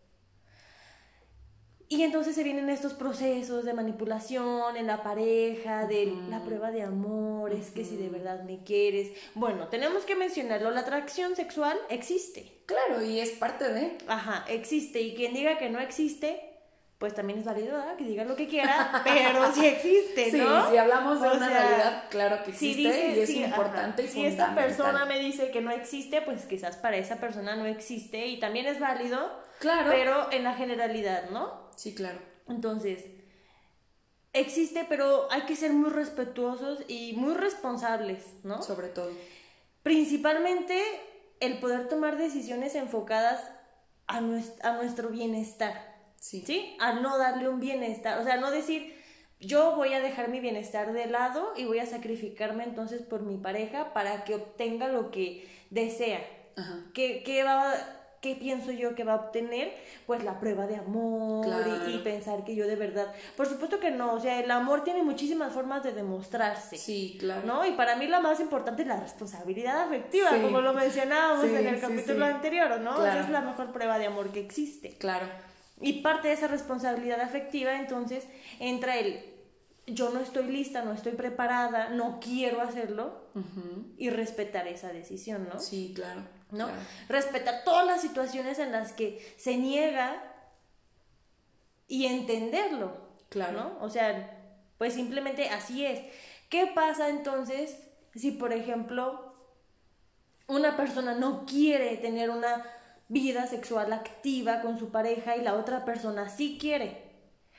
Y 1.92 2.02
entonces 2.02 2.34
se 2.34 2.42
vienen 2.42 2.70
estos 2.70 2.94
procesos 2.94 3.66
de 3.66 3.74
manipulación 3.74 4.78
en 4.78 4.86
la 4.86 5.02
pareja, 5.02 5.86
de 5.86 6.10
la 6.30 6.42
prueba 6.42 6.70
de 6.70 6.82
amor, 6.82 7.52
es 7.52 7.70
que 7.70 7.84
si 7.84 7.96
de 7.96 8.08
verdad 8.08 8.44
me 8.44 8.64
quieres. 8.64 9.12
Bueno, 9.34 9.68
tenemos 9.68 10.04
que 10.04 10.16
mencionarlo, 10.16 10.70
la 10.70 10.80
atracción 10.80 11.36
sexual 11.36 11.78
existe. 11.90 12.62
Claro, 12.64 13.04
y 13.04 13.20
es 13.20 13.32
parte 13.32 13.70
de... 13.70 13.98
Ajá, 14.08 14.46
existe. 14.48 15.02
Y 15.02 15.14
quien 15.14 15.34
diga 15.34 15.58
que 15.58 15.68
no 15.68 15.80
existe, 15.80 16.40
pues 16.96 17.14
también 17.14 17.40
es 17.40 17.44
válido, 17.44 17.76
¿verdad? 17.76 17.96
Que 17.96 18.04
diga 18.04 18.24
lo 18.24 18.36
que 18.36 18.48
quiera, 18.48 19.02
pero 19.04 19.52
sí 19.52 19.66
existe, 19.66 20.32
¿no? 20.38 20.64
Sí, 20.64 20.70
si 20.70 20.78
hablamos 20.78 21.20
de 21.20 21.28
una 21.28 21.48
realidad, 21.48 22.04
claro 22.08 22.42
que 22.42 22.52
existe 22.52 23.14
y 23.14 23.20
es 23.20 23.30
importante 23.30 24.04
y 24.04 24.08
Si 24.08 24.24
esta 24.24 24.54
persona 24.54 25.04
me 25.04 25.18
dice 25.18 25.50
que 25.50 25.60
no 25.60 25.72
existe, 25.72 26.22
pues 26.22 26.46
quizás 26.46 26.76
para 26.76 26.96
esa 26.96 27.16
persona 27.16 27.54
no 27.54 27.66
existe 27.66 28.28
y 28.28 28.40
también 28.40 28.64
es 28.64 28.80
válido, 28.80 29.30
claro. 29.58 29.90
pero 29.90 30.32
en 30.32 30.44
la 30.44 30.54
generalidad, 30.54 31.28
¿no? 31.28 31.61
Sí, 31.82 31.96
claro. 31.96 32.20
Entonces, 32.46 33.06
existe, 34.32 34.86
pero 34.88 35.26
hay 35.32 35.42
que 35.42 35.56
ser 35.56 35.72
muy 35.72 35.90
respetuosos 35.90 36.78
y 36.86 37.14
muy 37.14 37.34
responsables, 37.34 38.24
¿no? 38.44 38.62
Sobre 38.62 38.86
todo. 38.86 39.10
Principalmente 39.82 40.80
el 41.40 41.58
poder 41.58 41.88
tomar 41.88 42.18
decisiones 42.18 42.76
enfocadas 42.76 43.42
a, 44.06 44.20
nuestro, 44.20 45.08
bienestar. 45.08 46.12
Sí. 46.20 46.44
¿Sí? 46.46 46.76
A 46.78 46.92
no 47.00 47.18
darle 47.18 47.48
un 47.48 47.58
bienestar. 47.58 48.20
O 48.20 48.22
sea, 48.22 48.36
no 48.36 48.52
decir, 48.52 48.96
yo 49.40 49.74
voy 49.74 49.92
a 49.92 50.00
dejar 50.00 50.28
mi 50.28 50.38
bienestar 50.38 50.92
de 50.92 51.06
lado 51.06 51.52
y 51.56 51.64
voy 51.64 51.80
a 51.80 51.86
sacrificarme 51.86 52.62
entonces 52.62 53.02
por 53.02 53.22
mi 53.22 53.38
pareja 53.38 53.92
para 53.92 54.22
que 54.22 54.36
obtenga 54.36 54.86
lo 54.86 55.10
que 55.10 55.50
desea. 55.70 56.24
Ajá. 56.54 56.84
¿Qué, 56.94 57.24
qué 57.24 57.42
va 57.42 57.74
¿qué 58.22 58.36
pienso 58.36 58.70
yo 58.70 58.94
que 58.94 59.04
va 59.04 59.14
a 59.14 59.16
obtener? 59.16 59.74
Pues 60.06 60.24
la 60.24 60.38
prueba 60.40 60.66
de 60.66 60.76
amor 60.76 61.44
y, 61.88 61.98
pensar 61.98 62.44
que 62.44 62.54
yo 62.54 62.66
de 62.66 62.76
verdad. 62.76 63.12
Por 63.36 63.46
supuesto 63.46 63.80
que 63.80 63.90
no, 63.90 64.14
o 64.14 64.20
sea, 64.20 64.40
el 64.40 64.50
amor 64.50 64.84
tiene 64.84 65.02
muchísimas 65.02 65.52
formas 65.52 65.82
de 65.82 65.92
demostrarse. 65.92 66.78
Sí, 66.78 67.16
claro. 67.18 67.42
¿No? 67.44 67.66
Y 67.66 67.72
para 67.72 67.96
mí 67.96 68.06
la 68.06 68.20
más 68.20 68.40
importante 68.40 68.82
es 68.82 68.88
la 68.88 69.00
responsabilidad 69.00 69.82
afectiva, 69.82 70.30
como 70.40 70.60
lo 70.60 70.72
mencionábamos 70.72 71.44
en 71.44 71.66
el 71.66 71.80
capítulo 71.80 72.24
anterior, 72.24 72.80
¿no? 72.80 73.04
Esa 73.04 73.20
es 73.20 73.28
la 73.28 73.42
mejor 73.42 73.72
prueba 73.72 73.98
de 73.98 74.06
amor 74.06 74.30
que 74.30 74.40
existe. 74.40 74.96
Claro. 74.96 75.26
Y 75.80 75.94
parte 75.94 76.28
de 76.28 76.34
esa 76.34 76.46
responsabilidad 76.46 77.20
afectiva, 77.20 77.74
entonces, 77.74 78.24
entra 78.60 78.98
el 78.98 79.32
yo 79.84 80.10
no 80.10 80.20
estoy 80.20 80.46
lista, 80.46 80.84
no 80.84 80.92
estoy 80.92 81.12
preparada, 81.12 81.88
no 81.88 82.20
quiero 82.20 82.60
hacerlo 82.60 83.20
y 83.98 84.10
respetar 84.10 84.68
esa 84.68 84.92
decisión, 84.92 85.48
¿no? 85.52 85.58
Sí, 85.58 85.92
claro. 85.92 86.22
¿No? 86.52 86.68
Respetar 87.08 87.64
todas 87.64 87.86
las 87.86 88.00
situaciones 88.00 88.58
en 88.58 88.72
las 88.72 88.92
que 88.92 89.34
se 89.38 89.56
niega 89.56 90.22
y 91.88 92.06
entenderlo, 92.06 92.96
claro. 93.28 93.52
¿no? 93.52 93.78
O 93.80 93.88
sea, 93.90 94.38
pues 94.78 94.94
simplemente 94.94 95.48
así 95.48 95.84
es. 95.84 96.00
¿Qué 96.48 96.66
pasa 96.74 97.08
entonces 97.08 97.78
si, 98.14 98.32
por 98.32 98.52
ejemplo, 98.52 99.34
una 100.46 100.76
persona 100.76 101.14
no 101.14 101.46
quiere 101.46 101.96
tener 101.96 102.30
una 102.30 102.64
vida 103.08 103.46
sexual 103.46 103.92
activa 103.92 104.60
con 104.60 104.78
su 104.78 104.90
pareja 104.90 105.36
y 105.36 105.42
la 105.42 105.54
otra 105.54 105.84
persona 105.84 106.28
sí 106.28 106.58
quiere? 106.60 107.10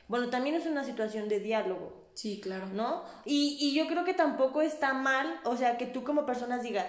Bueno, 0.07 0.29
también 0.29 0.55
es 0.55 0.65
una 0.65 0.83
situación 0.83 1.29
de 1.29 1.39
diálogo. 1.39 2.09
Sí, 2.13 2.39
claro. 2.41 2.67
¿No? 2.67 3.03
Y, 3.25 3.57
y 3.59 3.73
yo 3.73 3.87
creo 3.87 4.03
que 4.03 4.13
tampoco 4.13 4.61
está 4.61 4.93
mal, 4.93 5.39
o 5.43 5.57
sea, 5.57 5.77
que 5.77 5.87
tú 5.87 6.03
como 6.03 6.25
personas 6.25 6.61
digas, 6.61 6.85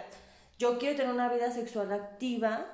yo 0.65 0.79
quiero 0.79 0.97
tener 0.97 1.13
una 1.13 1.29
vida 1.29 1.51
sexual 1.51 1.93
activa, 1.93 2.65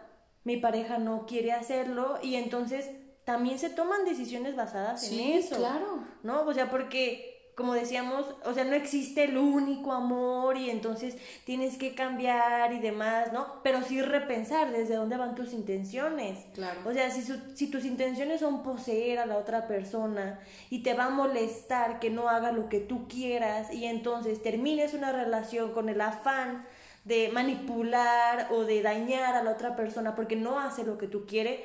mi 0.44 0.56
pareja 0.56 0.98
no 0.98 1.26
quiere 1.26 1.50
hacerlo, 1.50 2.20
y 2.22 2.36
entonces 2.36 2.88
también 3.24 3.58
se 3.58 3.68
toman 3.68 4.04
decisiones 4.04 4.54
basadas 4.54 5.10
en 5.10 5.18
eso. 5.18 5.56
claro. 5.56 6.04
¿No? 6.22 6.42
O 6.42 6.54
sea, 6.54 6.70
porque 6.70 7.52
como 7.56 7.74
decíamos, 7.74 8.26
o 8.44 8.54
sea, 8.54 8.64
no 8.64 8.74
existe 8.74 9.24
el 9.24 9.36
único 9.36 9.92
amor 9.92 10.56
y 10.56 10.70
entonces 10.70 11.16
tienes 11.44 11.76
que 11.76 11.94
cambiar 11.94 12.72
y 12.72 12.78
demás, 12.78 13.32
¿no? 13.32 13.60
Pero 13.64 13.82
sí 13.82 14.00
repensar 14.00 14.70
desde 14.70 14.94
dónde 14.94 15.16
van 15.16 15.34
tus 15.34 15.52
intenciones. 15.52 16.38
Claro. 16.54 16.80
O 16.86 16.92
sea, 16.92 17.10
si, 17.10 17.22
si 17.54 17.66
tus 17.66 17.84
intenciones 17.84 18.40
son 18.40 18.62
poseer 18.62 19.18
a 19.18 19.26
la 19.26 19.36
otra 19.36 19.66
persona 19.66 20.38
y 20.70 20.82
te 20.82 20.94
va 20.94 21.06
a 21.06 21.10
molestar 21.10 21.98
que 21.98 22.08
no 22.08 22.28
haga 22.28 22.52
lo 22.52 22.68
que 22.68 22.80
tú 22.80 23.08
quieras 23.08 23.74
y 23.74 23.84
entonces 23.84 24.40
termines 24.42 24.94
una 24.94 25.12
relación 25.12 25.72
con 25.72 25.88
el 25.88 26.00
afán 26.00 26.64
de 27.04 27.30
manipular 27.30 28.48
o 28.50 28.64
de 28.64 28.82
dañar 28.82 29.34
a 29.34 29.42
la 29.42 29.52
otra 29.52 29.76
persona 29.76 30.14
porque 30.14 30.36
no 30.36 30.60
hace 30.60 30.84
lo 30.84 30.98
que 30.98 31.06
tú 31.06 31.26
quieres, 31.26 31.60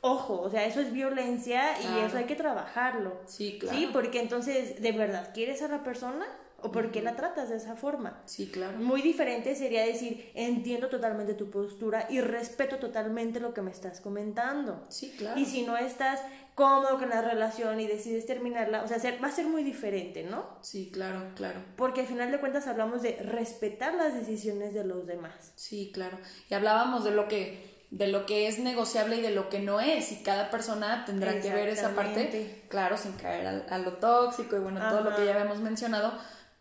ojo, 0.00 0.40
o 0.40 0.50
sea, 0.50 0.64
eso 0.64 0.80
es 0.80 0.92
violencia 0.92 1.78
y 1.80 2.04
eso 2.04 2.16
hay 2.18 2.24
que 2.24 2.36
trabajarlo. 2.36 3.20
Sí, 3.26 3.58
claro. 3.58 3.76
Sí, 3.76 3.90
porque 3.92 4.20
entonces, 4.20 4.80
¿de 4.80 4.92
verdad 4.92 5.32
quieres 5.34 5.62
a 5.62 5.68
la 5.68 5.82
persona? 5.82 6.26
¿O 6.62 6.72
por 6.72 6.90
qué 6.90 7.02
la 7.02 7.16
tratas 7.16 7.50
de 7.50 7.56
esa 7.56 7.76
forma? 7.76 8.22
Sí, 8.24 8.48
claro. 8.50 8.78
Muy 8.78 9.02
diferente 9.02 9.54
sería 9.54 9.84
decir, 9.84 10.32
entiendo 10.34 10.88
totalmente 10.88 11.34
tu 11.34 11.50
postura 11.50 12.06
y 12.08 12.20
respeto 12.22 12.78
totalmente 12.78 13.40
lo 13.40 13.52
que 13.52 13.60
me 13.60 13.70
estás 13.70 14.00
comentando. 14.00 14.86
Sí, 14.88 15.14
claro. 15.18 15.38
Y 15.38 15.44
si 15.44 15.62
no 15.62 15.76
estás 15.76 16.22
cómodo 16.56 16.98
con 16.98 17.10
la 17.10 17.20
relación 17.20 17.78
y 17.80 17.86
decides 17.86 18.24
terminarla, 18.24 18.82
o 18.82 18.88
sea, 18.88 18.98
va 19.22 19.28
a 19.28 19.30
ser 19.30 19.46
muy 19.46 19.62
diferente, 19.62 20.24
¿no? 20.24 20.58
Sí, 20.62 20.90
claro, 20.90 21.22
claro. 21.36 21.60
Porque 21.76 22.00
al 22.00 22.06
final 22.06 22.32
de 22.32 22.40
cuentas 22.40 22.66
hablamos 22.66 23.02
de 23.02 23.18
respetar 23.20 23.94
las 23.94 24.14
decisiones 24.14 24.72
de 24.72 24.82
los 24.82 25.06
demás. 25.06 25.52
Sí, 25.54 25.90
claro. 25.92 26.18
Y 26.48 26.54
hablábamos 26.54 27.04
de 27.04 27.10
lo 27.10 27.28
que 27.28 27.76
de 27.90 28.08
lo 28.08 28.26
que 28.26 28.48
es 28.48 28.58
negociable 28.58 29.18
y 29.18 29.20
de 29.20 29.30
lo 29.30 29.48
que 29.48 29.60
no 29.60 29.80
es 29.80 30.10
y 30.10 30.22
cada 30.22 30.50
persona 30.50 31.04
tendrá 31.04 31.40
que 31.40 31.52
ver 31.52 31.68
esa 31.68 31.94
parte 31.94 32.64
claro 32.68 32.96
sin 32.96 33.12
caer 33.12 33.64
a, 33.68 33.78
lo 33.78 33.92
tóxico 33.92 34.56
y 34.56 34.58
bueno 34.58 34.80
todo 34.90 35.02
lo 35.02 35.14
que 35.14 35.24
ya 35.24 35.34
habíamos 35.34 35.60
mencionado 35.60 36.12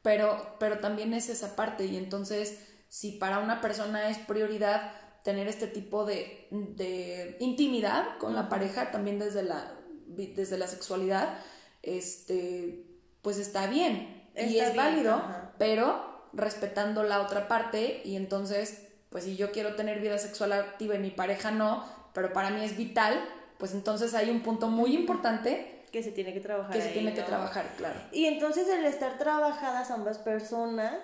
pero 0.04 0.56
pero 0.60 0.78
también 0.78 1.16
es 1.16 1.30
esa 1.30 1.56
parte 1.56 1.86
y 1.86 1.98
entonces 1.98 2.68
si 2.90 3.14
para 3.14 3.40
una 3.40 3.60
persona 3.60 4.08
es 4.08 4.20
prioridad 4.20 4.94
tener 5.24 5.48
este 5.48 5.66
tipo 5.66 6.06
de, 6.06 6.48
de 6.52 7.38
intimidad 7.40 8.20
con 8.20 8.36
la 8.36 8.48
pareja 8.48 8.92
también 8.92 9.18
desde 9.18 9.42
la 9.42 9.74
desde 10.08 10.58
la 10.58 10.68
sexualidad 10.68 11.38
este 11.82 12.86
pues 13.22 13.38
está 13.38 13.68
bien 13.68 14.30
y 14.36 14.60
es 14.60 14.76
válido 14.76 15.22
pero 15.58 16.28
respetando 16.34 17.04
la 17.04 17.22
otra 17.22 17.48
parte 17.48 18.02
y 18.04 18.16
entonces 18.16 18.86
pues 19.16 19.24
si 19.24 19.38
yo 19.38 19.54
quiero 19.54 19.76
tener 19.76 20.02
vida 20.02 20.18
sexual 20.18 20.52
activa 20.52 20.96
y 20.96 21.00
mi 21.00 21.10
pareja 21.10 21.50
no, 21.50 21.86
pero 22.14 22.34
para 22.34 22.50
mí 22.50 22.66
es 22.66 22.76
vital, 22.76 23.18
pues 23.58 23.74
entonces 23.74 24.14
hay 24.14 24.30
un 24.30 24.42
punto 24.42 24.68
muy 24.68 24.94
importante 24.94 25.86
que 25.94 26.04
se 26.04 26.12
tiene 26.12 26.34
que 26.34 26.42
trabajar. 26.42 26.74
Que 26.74 26.82
se 26.82 26.90
tiene 26.90 27.14
que 27.14 27.22
trabajar, 27.22 27.66
claro. 27.78 27.98
Y 28.12 28.26
entonces 28.26 28.68
el 28.68 28.84
estar 28.84 29.18
trabajadas 29.18 29.90
ambas 29.90 30.18
personas, 30.18 31.00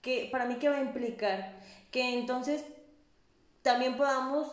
que 0.00 0.28
para 0.32 0.46
mí 0.46 0.56
qué 0.56 0.68
va 0.68 0.78
a 0.78 0.80
implicar 0.80 1.60
que 1.92 2.14
entonces 2.14 2.64
también 3.62 3.96
podamos 3.96 4.48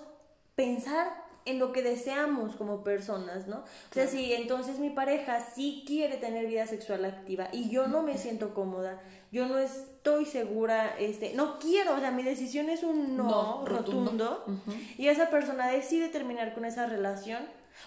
pensar 0.54 1.25
en 1.46 1.60
lo 1.60 1.72
que 1.72 1.84
deseamos 1.84 2.56
como 2.56 2.84
personas, 2.84 3.48
¿no? 3.48 3.58
O 3.58 3.94
sea, 3.94 4.08
si 4.08 4.34
entonces 4.34 4.80
mi 4.80 4.90
pareja 4.90 5.40
sí 5.40 5.84
quiere 5.86 6.18
tener 6.18 6.48
vida 6.48 6.66
sexual 6.66 7.06
activa 7.06 7.50
y 7.52 7.70
yo 7.70 7.88
no 7.88 8.02
me 8.02 8.18
siento 8.18 8.54
cómoda, 8.54 9.00
yo 9.32 9.48
no 9.48 9.60
estoy 9.60 10.26
segura, 10.26 10.96
este, 11.00 11.34
no 11.36 11.60
quiero, 11.60 11.96
o 11.96 12.00
sea, 12.00 12.12
mi 12.12 12.24
decisión 12.24 12.70
es 12.70 12.84
un 12.84 13.16
no, 13.16 13.64
rotundo, 13.66 14.44
y 14.98 15.08
esa 15.08 15.30
persona 15.30 15.68
decide 15.68 16.10
terminar 16.10 16.54
con 16.54 16.66
esa 16.66 16.88
relación, 16.88 17.44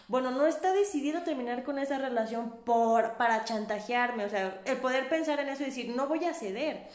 bueno, 0.07 0.31
no 0.31 0.47
está 0.47 0.73
decidido 0.73 1.23
terminar 1.23 1.65
con 1.65 1.79
esa 1.79 1.99
relación 1.99 2.65
por, 2.65 3.17
para 3.17 3.45
chantajearme, 3.45 4.25
o 4.25 4.29
sea, 4.29 4.61
el 4.65 4.79
poder 4.79 5.09
pensar 5.09 5.41
en 5.41 5.49
eso 5.49 5.63
y 5.63 5.67
decir, 5.67 5.95
no 5.95 6.07
voy 6.07 6.25
a 6.25 6.35
ceder, 6.35 6.89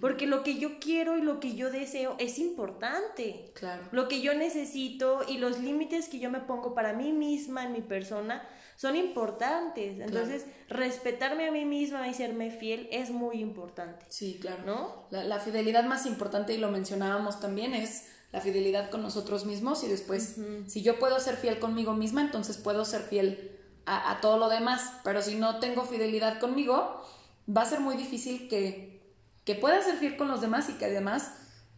porque 0.00 0.26
lo 0.26 0.42
que 0.42 0.58
yo 0.58 0.80
quiero 0.80 1.16
y 1.16 1.22
lo 1.22 1.38
que 1.40 1.54
yo 1.54 1.70
deseo 1.70 2.16
es 2.18 2.38
importante. 2.38 3.52
Claro. 3.54 3.84
Lo 3.92 4.08
que 4.08 4.20
yo 4.20 4.34
necesito 4.34 5.20
y 5.28 5.38
los 5.38 5.60
límites 5.60 6.08
que 6.08 6.18
yo 6.18 6.30
me 6.30 6.40
pongo 6.40 6.74
para 6.74 6.92
mí 6.92 7.12
misma, 7.12 7.64
en 7.64 7.72
mi 7.72 7.80
persona, 7.80 8.46
son 8.78 8.94
importantes. 8.94 9.98
Entonces, 10.00 10.46
respetarme 10.68 11.48
a 11.48 11.52
mí 11.52 11.64
misma 11.64 12.06
y 12.08 12.14
serme 12.14 12.50
fiel 12.50 12.88
es 12.92 13.10
muy 13.10 13.40
importante. 13.40 14.06
Sí, 14.08 14.38
claro. 14.40 14.62
¿No? 14.64 15.06
La, 15.10 15.40
fidelidad 15.40 15.84
más 15.84 16.06
importante, 16.06 16.54
y 16.54 16.58
lo 16.58 16.70
mencionábamos 16.70 17.40
también, 17.40 17.74
es 17.74 18.08
la 18.32 18.40
fidelidad 18.40 18.90
con 18.90 19.02
nosotros 19.02 19.46
mismos 19.46 19.82
y 19.84 19.88
después, 19.88 20.36
si 20.66 20.82
yo 20.82 20.98
puedo 20.98 21.18
ser 21.18 21.36
fiel 21.36 21.58
conmigo 21.58 21.94
misma, 21.94 22.20
entonces 22.20 22.58
puedo 22.58 22.84
ser 22.84 23.02
fiel 23.02 23.58
a, 23.86 24.18
todo 24.20 24.38
lo 24.38 24.48
demás. 24.48 24.92
Pero 25.02 25.22
si 25.22 25.36
no 25.36 25.60
tengo 25.60 25.84
fidelidad 25.84 26.38
conmigo, 26.38 27.02
va 27.48 27.62
a 27.62 27.66
ser 27.66 27.80
muy 27.80 27.96
difícil 27.96 28.48
que, 28.48 29.02
que 29.44 29.54
pueda 29.54 29.82
ser 29.82 29.96
fiel 29.96 30.16
con 30.16 30.28
los 30.28 30.40
demás 30.40 30.68
y 30.68 30.74
que 30.74 30.86
además... 30.86 31.32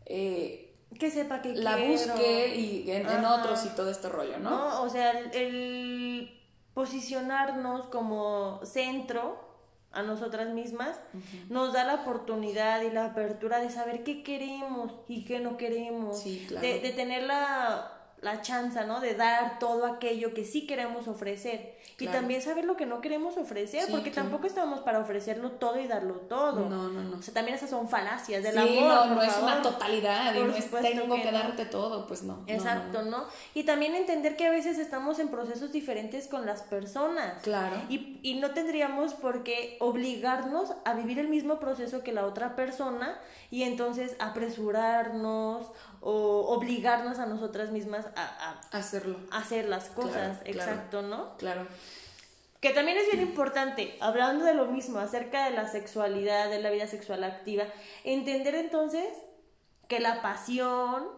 Eh, 0.06 0.66
que 0.98 1.08
sepa 1.08 1.40
que 1.40 1.54
la 1.54 1.76
busque 1.76 2.56
y 2.56 2.90
en, 2.90 3.06
otros 3.24 3.64
y 3.64 3.68
todo 3.76 3.90
este 3.90 4.08
rollo, 4.08 4.38
¿no? 4.40 4.50
No, 4.50 4.82
o 4.82 4.88
sea, 4.88 5.12
el 5.32 6.36
posicionarnos 6.74 7.86
como 7.86 8.60
centro 8.64 9.49
a 9.92 10.02
nosotras 10.02 10.52
mismas, 10.54 10.96
nos 11.48 11.72
da 11.72 11.84
la 11.84 11.94
oportunidad 11.96 12.82
y 12.82 12.90
la 12.90 13.06
apertura 13.06 13.58
de 13.58 13.70
saber 13.70 14.04
qué 14.04 14.22
queremos 14.22 14.92
y 15.08 15.24
qué 15.24 15.40
no 15.40 15.56
queremos, 15.56 16.22
de, 16.24 16.92
tener 16.94 17.24
la, 17.24 17.99
la 18.22 18.42
chance, 18.42 18.84
¿no? 18.84 19.00
De 19.00 19.14
dar 19.14 19.58
todo 19.58 19.86
aquello 19.86 20.34
que 20.34 20.44
sí 20.44 20.66
queremos 20.66 21.08
ofrecer. 21.08 21.78
Y 21.98 22.06
también 22.06 22.40
saber 22.40 22.64
lo 22.64 22.76
que 22.76 22.86
no 22.86 23.02
queremos 23.02 23.36
ofrecer, 23.36 23.84
porque 23.90 24.10
tampoco 24.10 24.46
estamos 24.46 24.80
para 24.80 25.00
ofrecerlo 25.00 25.52
todo 25.52 25.78
y 25.78 25.86
darlo 25.86 26.14
todo. 26.14 26.68
No, 26.68 26.88
no, 26.88 27.02
no. 27.02 27.18
O 27.18 27.22
sea, 27.22 27.34
también 27.34 27.56
esas 27.56 27.68
son 27.68 27.90
falacias 27.90 28.42
del 28.42 28.54
sí, 28.54 28.78
amor. 28.78 29.06
No, 29.06 29.14
no 29.16 29.22
es 29.22 29.36
una 29.36 29.60
totalidad 29.60 30.34
y 30.34 30.38
no 30.38 30.54
es 30.54 30.70
tengo 30.70 31.14
que, 31.16 31.30
darte 31.30 31.66
todo, 31.66 32.06
pues 32.06 32.22
no. 32.22 32.42
Exacto, 32.46 33.02
no, 33.02 33.26
Y 33.54 33.64
también 33.64 33.94
entender 33.94 34.36
que 34.36 34.46
a 34.46 34.50
veces 34.50 34.78
estamos 34.78 35.18
en 35.18 35.28
procesos 35.28 35.72
diferentes 35.72 36.26
con 36.26 36.46
las 36.46 36.62
personas. 36.62 37.42
Claro. 37.42 37.76
Y, 37.90 38.18
y 38.22 38.36
no 38.36 38.52
tendríamos 38.52 39.12
por 39.12 39.42
qué 39.42 39.76
obligarnos 39.80 40.72
a 40.86 40.94
vivir 40.94 41.18
el 41.18 41.28
mismo 41.28 41.58
proceso 41.58 42.02
que 42.02 42.12
la 42.12 42.24
otra 42.24 42.56
persona 42.56 43.20
y 43.50 43.64
entonces 43.64 44.16
apresurarnos 44.20 45.66
o 46.00 46.54
obligarnos 46.54 47.18
a 47.18 47.26
nosotras 47.26 47.70
mismas 47.70 48.06
a, 48.16 48.60
hacerlo. 48.72 49.18
hacer 49.30 49.68
las 49.68 49.90
cosas, 49.90 50.38
exacto, 50.44 51.02
¿no? 51.02 51.36
Claro. 51.36 51.66
Que 52.60 52.70
también 52.70 52.98
es 52.98 53.10
bien 53.10 53.22
importante, 53.22 53.96
hablando 54.00 54.44
de 54.44 54.54
lo 54.54 54.66
mismo, 54.66 54.98
acerca 54.98 55.46
de 55.46 55.52
la 55.52 55.66
sexualidad, 55.66 56.50
de 56.50 56.60
la 56.60 56.70
vida 56.70 56.86
sexual 56.86 57.24
activa, 57.24 57.64
entender 58.04 58.54
entonces 58.54 59.08
que 59.88 59.98
la 59.98 60.20
pasión, 60.22 61.08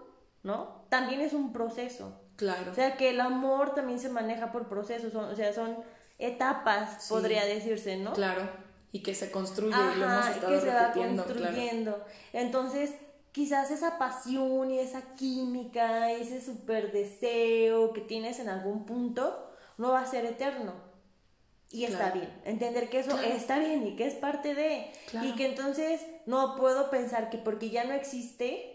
¿no? 0.42 0.85
También 0.88 1.21
es 1.21 1.33
un 1.33 1.53
proceso. 1.53 2.21
Claro. 2.37 2.73
O 2.73 2.75
sea, 2.75 2.97
que 2.97 3.11
el 3.11 3.21
amor 3.21 3.75
también 3.75 3.99
se 3.99 4.09
maneja 4.09 4.53
por 4.53 4.68
procesos, 4.68 5.14
o 5.14 5.35
sea, 5.35 5.53
son 5.53 5.79
etapas, 6.18 7.09
podría 7.09 7.45
decirse, 7.45 7.97
¿no? 7.97 8.12
Claro. 8.12 8.49
Y 8.92 9.03
que 9.03 9.14
se 9.14 9.31
construye 9.31 9.75
y 9.75 9.99
lo 9.99 10.05
hemos 10.05 10.29
estado 10.29 10.53
que 10.53 10.61
se 10.61 10.73
va 10.73 10.92
construyendo. 10.92 12.05
Entonces, 12.33 12.95
quizás 13.33 13.71
esa 13.71 13.99
pasión 13.99 14.71
y 14.71 14.79
esa 14.79 15.14
química, 15.16 16.12
ese 16.12 16.40
super 16.40 16.92
deseo 16.92 17.92
que 17.92 18.03
tienes 18.03 18.38
en 18.38 18.49
algún 18.49 18.85
punto, 18.85 19.51
no 19.79 19.92
va 19.92 20.01
a 20.01 20.07
ser 20.07 20.25
eterno. 20.27 20.75
Y 21.71 21.85
está 21.85 22.11
bien. 22.11 22.29
Entender 22.45 22.90
que 22.90 23.01
eso 23.01 23.18
está 23.18 23.59
bien 23.59 23.87
y 23.87 23.97
que 23.97 24.07
es 24.07 24.14
parte 24.14 24.55
de. 24.55 24.92
Y 25.23 25.33
que 25.33 25.47
entonces 25.47 26.03
no 26.27 26.57
puedo 26.57 26.90
pensar 26.90 27.31
que 27.31 27.38
porque 27.38 27.71
ya 27.71 27.85
no 27.85 27.95
existe 27.95 28.73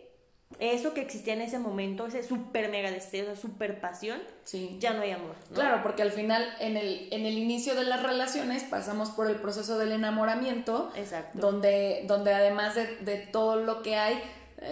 eso 0.60 0.93
que 0.93 1.02
existía 1.02 1.34
en 1.34 1.41
ese 1.41 1.60
momento, 1.60 2.08
ese 2.08 2.24
super 2.24 2.70
mega 2.70 2.89
deseo, 2.89 3.26
esa 3.26 3.39
super 3.39 3.82
pasión, 3.82 4.20
ya 4.80 4.93
no 4.93 5.02
hay 5.02 5.12
amor. 5.12 5.36
Claro, 5.54 5.84
porque 5.84 6.02
al 6.02 6.12
final 6.12 6.43
en 6.60 6.78
el, 6.78 7.10
en 7.12 7.26
el 7.26 7.38
inicio 7.38 7.76
de 7.76 7.84
las 7.84 8.02
relaciones 8.02 8.63
pasamos 8.63 9.10
por 9.10 9.30
el 9.30 9.36
proceso 9.36 9.78
del 9.78 9.91
enamoramiento, 9.91 10.91
Exacto. 10.96 11.39
Donde, 11.39 12.06
donde 12.08 12.34
además 12.34 12.76
de, 12.76 12.96
de 12.98 13.17
todo 13.17 13.58
lo 13.58 13.84
que 13.84 13.98
hay, 13.98 14.24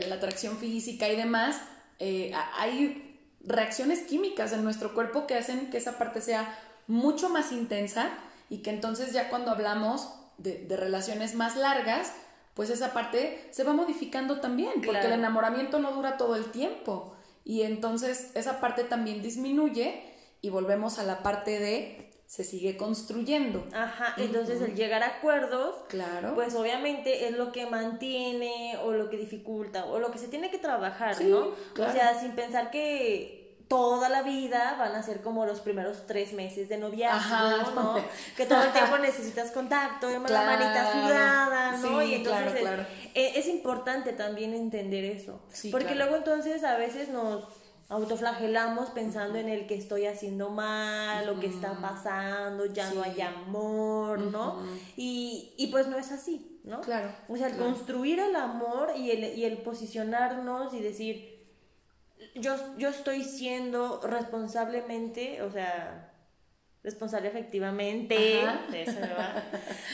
la 0.07 0.15
atracción 0.15 0.57
física 0.57 1.07
y 1.09 1.15
demás, 1.15 1.61
eh, 1.99 2.31
hay 2.57 3.19
reacciones 3.41 4.01
químicas 4.01 4.53
en 4.53 4.63
nuestro 4.63 4.93
cuerpo 4.93 5.27
que 5.27 5.35
hacen 5.35 5.69
que 5.69 5.77
esa 5.77 5.97
parte 5.97 6.21
sea 6.21 6.57
mucho 6.87 7.29
más 7.29 7.51
intensa 7.51 8.09
y 8.49 8.59
que 8.59 8.69
entonces 8.69 9.13
ya 9.13 9.29
cuando 9.29 9.51
hablamos 9.51 10.09
de, 10.37 10.65
relaciones 10.75 11.35
más 11.35 11.55
largas, 11.55 12.11
pues 12.53 12.69
esa 12.69 12.93
parte 12.93 13.47
se 13.51 13.63
va 13.63 13.73
modificando 13.73 14.39
también, 14.39 14.81
porque 14.85 15.05
el 15.05 15.13
enamoramiento 15.13 15.79
no 15.79 15.91
dura 15.91 16.17
todo 16.17 16.35
el 16.35 16.45
tiempo 16.51 17.15
y 17.43 17.61
entonces 17.61 18.31
esa 18.33 18.59
parte 18.59 18.83
también 18.83 19.21
disminuye 19.21 20.01
y 20.41 20.49
volvemos 20.49 20.99
a 20.99 21.03
la 21.03 21.21
parte 21.21 21.59
de 21.59 22.04
se 22.27 22.43
sigue 22.43 22.75
construyendo. 22.75 23.65
Ajá, 23.73 24.15
entonces 24.17 24.61
el 24.61 24.75
llegar 24.75 25.03
a 25.03 25.17
acuerdos, 25.17 25.75
claro. 25.89 26.33
pues 26.35 26.55
obviamente 26.55 27.27
es 27.27 27.37
lo 27.37 27.51
que 27.51 27.65
mantiene 27.65 28.77
o 28.83 28.91
lo 28.91 29.09
que 29.09 29.17
dificulta 29.17 29.85
o 29.85 29.99
lo 29.99 30.11
que 30.11 30.17
se 30.17 30.27
tiene 30.27 30.49
que 30.49 30.57
trabajar, 30.57 31.21
¿no? 31.23 31.49
O 31.49 31.91
sea, 31.91 32.19
sin 32.19 32.31
pensar 32.31 32.71
que 32.71 33.45
toda 33.67 34.09
la 34.09 34.21
vida 34.21 34.75
van 34.77 34.95
a 34.95 35.01
ser 35.01 35.21
como 35.21 35.45
los 35.45 35.59
primeros 35.59 36.05
tres 36.05 36.33
meses 36.33 36.69
de 36.69 36.77
noviazgo, 36.77 37.71
¿no? 37.73 37.95
que 38.37 38.45
todo 38.45 38.63
el 38.63 38.71
tiempo 38.71 38.97
necesitas 39.01 39.51
contacto, 39.51 40.07
la 40.09 40.19
manita 40.19 40.91
sudada, 40.91 41.77
¿no? 41.77 42.01
y 42.03 42.15
entonces 42.15 42.61
es, 43.15 43.37
es, 43.37 43.47
importante 43.47 44.13
también 44.13 44.53
entender 44.53 45.03
eso. 45.03 45.39
porque 45.71 45.95
luego 45.95 46.15
entonces 46.15 46.63
a 46.63 46.77
veces 46.77 47.09
nos 47.09 47.45
autoflagelamos 47.89 48.89
pensando 48.89 49.37
en 49.37 49.47
el 49.47 49.67
que 49.67 49.75
estoy 49.75 50.05
haciendo 50.05 50.49
mal, 50.49 51.25
lo 51.27 51.39
que 51.39 51.47
está 51.47 51.79
pasando, 51.79 52.65
ya 52.65 52.91
no 52.93 53.03
hay 53.03 53.21
amor, 53.21 54.19
¿no? 54.19 54.63
y, 54.97 55.53
y, 55.57 55.67
pues 55.67 55.87
no 55.87 55.97
es 55.97 56.11
así, 56.11 56.59
¿no? 56.63 56.81
Claro. 56.81 57.11
O 57.29 57.37
sea, 57.37 57.47
el 57.47 57.57
construir 57.57 58.19
el 58.19 58.35
amor 58.35 58.91
y 58.97 59.11
el, 59.11 59.37
y 59.37 59.45
el 59.45 59.59
posicionarnos 59.59 60.73
y 60.73 60.79
decir, 60.79 61.47
yo, 62.35 62.55
yo 62.77 62.89
estoy 62.89 63.23
siendo 63.23 64.01
responsablemente, 64.01 65.41
o 65.43 65.51
sea, 65.51 66.04
responsable 66.85 67.27
efectivamente, 67.27 68.41
eso 68.73 68.99
va. 69.17 69.43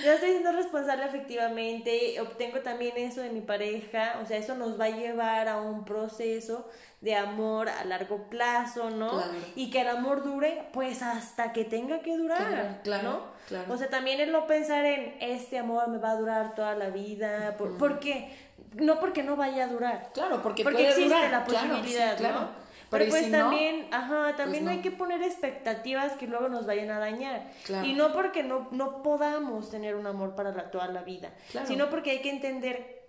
Yo 0.04 0.12
estoy 0.12 0.32
siendo 0.32 0.52
responsable 0.52 1.06
efectivamente, 1.06 2.20
obtengo 2.20 2.60
también 2.60 2.98
eso 2.98 3.22
de 3.22 3.30
mi 3.30 3.40
pareja, 3.40 4.20
o 4.22 4.28
sea, 4.28 4.38
eso 4.38 4.56
nos 4.56 4.80
va 4.80 4.86
a 4.86 4.90
llevar 4.90 5.48
a 5.48 5.62
un 5.62 5.86
proceso 5.86 6.70
de 7.00 7.16
amor 7.16 7.70
a 7.70 7.86
largo 7.86 8.30
plazo, 8.30 8.90
¿no? 8.90 9.24
Y 9.56 9.72
que 9.72 9.82
el 9.82 9.88
amor 9.88 10.22
dure, 10.22 10.66
pues 10.74 11.02
hasta 11.02 11.54
que 11.54 11.64
tenga 11.64 12.02
que 12.02 12.18
durar, 12.18 12.82
claro, 12.84 13.04
¿no? 13.04 13.22
Claro. 13.48 13.74
O 13.74 13.78
sea, 13.78 13.90
también 13.90 14.20
es 14.20 14.28
no 14.30 14.46
pensar 14.46 14.86
en 14.86 15.16
este 15.20 15.58
amor 15.58 15.88
me 15.88 15.98
va 15.98 16.12
a 16.12 16.16
durar 16.16 16.56
toda 16.56 16.76
la 16.76 16.90
vida, 16.90 17.56
por, 17.58 18.00
qué? 18.00 18.36
No 18.76 19.00
porque 19.00 19.24
no 19.24 19.38
vaya 19.38 19.64
a 19.64 19.68
durar. 19.68 20.10
Claro, 20.14 20.44
porque, 20.44 20.64
porque 20.64 20.90
existe 20.90 21.30
la 21.30 21.46
posibilidad, 21.46 22.20
¿no? 22.20 22.61
Pero, 22.92 23.10
pues 23.10 23.32
también, 23.32 23.88
ajá, 23.92 24.24
pues 24.26 24.36
también 24.36 24.68
hay 24.68 24.82
que 24.82 24.92
poner 24.92 25.24
expectativas 25.24 26.12
que 26.14 26.28
luego 26.28 26.50
nos 26.50 26.66
vayan 26.66 26.92
a 26.92 27.00
dañar. 27.00 27.50
Y 27.84 27.94
no 27.94 28.12
porque 28.12 28.44
no, 28.44 28.68
no 28.72 29.02
podamos 29.02 29.72
tener 29.72 29.96
un 29.96 30.06
amor 30.08 30.36
para 30.36 30.70
toda 30.70 30.88
la 30.88 31.02
vida, 31.02 31.34
sino 31.66 31.90
porque 31.90 32.12
hay 32.12 32.22
que 32.22 32.30
entender 32.30 33.02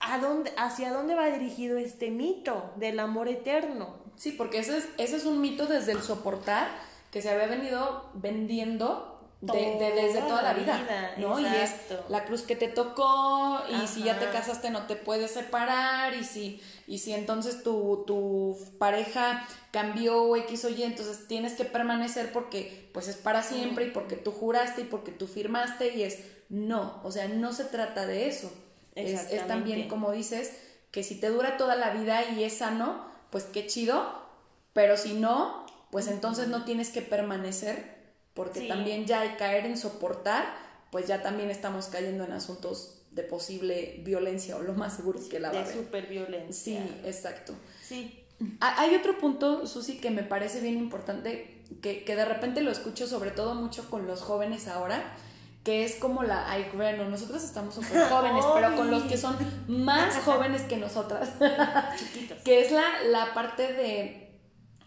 a 0.00 0.18
dónde, 0.18 0.52
hacia 0.56 0.90
dónde 0.90 1.14
va 1.14 1.26
dirigido 1.26 1.76
este 1.76 2.10
mito 2.10 2.72
del 2.76 2.98
amor 2.98 3.28
eterno. 3.28 3.96
Sí, 4.16 4.32
porque 4.32 4.58
ese 4.58 4.78
es, 4.78 4.88
ese 4.96 5.16
es 5.16 5.26
un 5.26 5.40
mito 5.40 5.66
desde 5.66 5.92
el 5.92 6.02
soportar 6.02 6.68
que 7.10 7.20
se 7.20 7.30
había 7.30 7.46
venido 7.46 8.10
vendiendo 8.14 9.13
de, 9.40 9.92
desde 9.94 10.20
toda 10.22 10.42
la 10.42 10.54
vida, 10.54 11.14
¿no? 11.18 11.38
Y 11.38 11.46
es 11.46 11.74
la 12.08 12.24
cruz 12.24 12.42
que 12.42 12.56
te 12.56 12.68
tocó 12.68 13.60
y 13.68 13.86
si 13.86 14.02
ya 14.02 14.18
te 14.18 14.30
casaste 14.30 14.70
no 14.70 14.86
te 14.86 14.96
puedes 14.96 15.32
separar 15.32 16.14
y 16.14 16.24
si 16.24 16.62
y 16.86 16.98
si 16.98 17.12
entonces 17.12 17.62
tu, 17.62 18.04
tu 18.06 18.58
pareja 18.78 19.46
cambió 19.70 20.36
X 20.36 20.64
o 20.66 20.68
Y, 20.68 20.82
entonces 20.82 21.26
tienes 21.26 21.54
que 21.54 21.64
permanecer 21.64 22.32
porque 22.32 22.90
pues 22.92 23.08
es 23.08 23.16
para 23.16 23.42
siempre 23.42 23.86
y 23.86 23.90
porque 23.90 24.16
tú 24.16 24.32
juraste 24.32 24.82
y 24.82 24.84
porque 24.84 25.10
tú 25.10 25.26
firmaste 25.26 25.94
y 25.94 26.02
es 26.02 26.20
no, 26.48 27.00
o 27.02 27.10
sea, 27.10 27.26
no 27.28 27.52
se 27.52 27.64
trata 27.64 28.06
de 28.06 28.28
eso. 28.28 28.52
Es, 28.94 29.32
es 29.32 29.46
también 29.48 29.88
como 29.88 30.12
dices 30.12 30.52
que 30.90 31.02
si 31.02 31.18
te 31.18 31.28
dura 31.28 31.56
toda 31.56 31.74
la 31.74 31.90
vida 31.90 32.22
y 32.30 32.44
es 32.44 32.58
sano, 32.58 33.04
pues 33.30 33.44
qué 33.44 33.66
chido, 33.66 34.22
pero 34.72 34.96
si 34.96 35.14
no, 35.14 35.66
pues 35.90 36.06
entonces 36.06 36.48
no 36.48 36.64
tienes 36.64 36.90
que 36.90 37.02
permanecer 37.02 38.03
porque 38.34 38.68
también 38.68 39.06
ya 39.06 39.20
al 39.20 39.36
caer 39.36 39.64
en 39.64 39.76
soportar, 39.76 40.44
pues 40.90 41.06
ya 41.06 41.22
también 41.22 41.50
estamos 41.50 41.86
cayendo 41.86 42.24
en 42.24 42.32
asuntos 42.32 43.02
de 43.12 43.22
posible 43.22 44.00
violencia 44.04 44.56
o 44.56 44.62
lo 44.62 44.74
más 44.74 44.96
seguro 44.96 45.20
que 45.28 45.38
la 45.38 45.52
va 45.52 45.60
a 45.60 45.64
De 45.64 45.72
superviolencia. 45.72 46.82
Sí, 46.82 47.00
exacto. 47.04 47.54
Sí. 47.80 48.20
Hay 48.60 48.94
otro 48.96 49.16
punto, 49.18 49.66
Susi, 49.66 49.98
que 49.98 50.10
me 50.10 50.24
parece 50.24 50.60
bien 50.60 50.76
importante, 50.76 51.62
que, 51.80 52.04
que 52.04 52.16
de 52.16 52.24
repente 52.24 52.60
lo 52.62 52.72
escucho 52.72 53.06
sobre 53.06 53.30
todo 53.30 53.54
mucho 53.54 53.88
con 53.88 54.06
los 54.08 54.20
jóvenes 54.22 54.66
ahora, 54.66 55.16
que 55.62 55.84
es 55.84 55.94
como 55.94 56.24
la, 56.24 56.50
ay, 56.50 56.66
bueno, 56.74 57.08
nosotros 57.08 57.42
estamos 57.42 57.76
súper 57.76 58.02
jóvenes, 58.08 58.44
pero 58.54 58.76
con 58.76 58.90
los 58.90 59.04
que 59.04 59.16
son 59.16 59.36
más 59.68 60.16
jóvenes 60.24 60.62
que 60.62 60.76
nosotras, 60.76 61.30
chiquitos, 61.96 62.38
que 62.42 62.60
es 62.60 62.72
la, 62.72 62.84
la 63.10 63.32
parte 63.32 63.72
de 63.72 64.23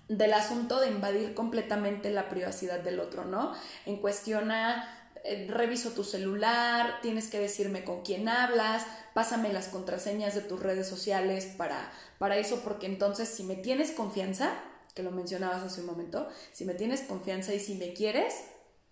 del 0.07 0.33
asunto 0.33 0.79
de 0.79 0.87
invadir 0.87 1.33
completamente 1.33 2.09
la 2.11 2.29
privacidad 2.29 2.79
del 2.79 2.99
otro, 2.99 3.25
¿no? 3.25 3.53
En 3.85 3.97
cuestión 3.97 4.51
a 4.51 4.97
eh, 5.23 5.47
reviso 5.49 5.91
tu 5.91 6.05
celular, 6.05 7.01
tienes 7.01 7.29
que 7.29 7.39
decirme 7.39 7.83
con 7.83 8.01
quién 8.01 8.29
hablas, 8.29 8.85
pásame 9.13 9.51
las 9.51 9.67
contraseñas 9.67 10.35
de 10.35 10.41
tus 10.41 10.61
redes 10.61 10.87
sociales 10.87 11.45
para, 11.57 11.91
para 12.17 12.37
eso, 12.37 12.61
porque 12.63 12.85
entonces 12.85 13.27
si 13.27 13.43
me 13.43 13.55
tienes 13.55 13.91
confianza, 13.91 14.53
que 14.95 15.03
lo 15.03 15.11
mencionabas 15.11 15.63
hace 15.63 15.81
un 15.81 15.87
momento, 15.87 16.29
si 16.53 16.63
me 16.63 16.73
tienes 16.73 17.01
confianza 17.01 17.53
y 17.53 17.59
si 17.59 17.75
me 17.75 17.93
quieres, 17.93 18.35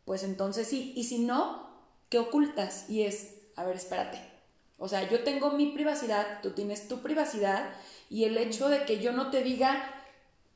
pues 0.03 0.23
entonces 0.23 0.67
sí, 0.67 0.91
y 0.95 1.05
si 1.05 1.19
no, 1.19 1.69
¿qué 2.09 2.19
ocultas? 2.19 2.89
Y 2.89 3.03
es, 3.03 3.35
a 3.55 3.63
ver, 3.63 3.77
espérate. 3.77 4.19
O 4.77 4.89
sea, 4.89 5.09
yo 5.09 5.23
tengo 5.23 5.51
mi 5.51 5.67
privacidad, 5.67 6.41
tú 6.41 6.51
tienes 6.51 6.89
tu 6.89 7.01
privacidad, 7.01 7.69
y 8.09 8.25
el 8.25 8.37
hecho 8.37 8.67
de 8.67 8.83
que 8.83 8.99
yo 8.99 9.13
no 9.13 9.31
te 9.31 9.41
diga, 9.41 9.89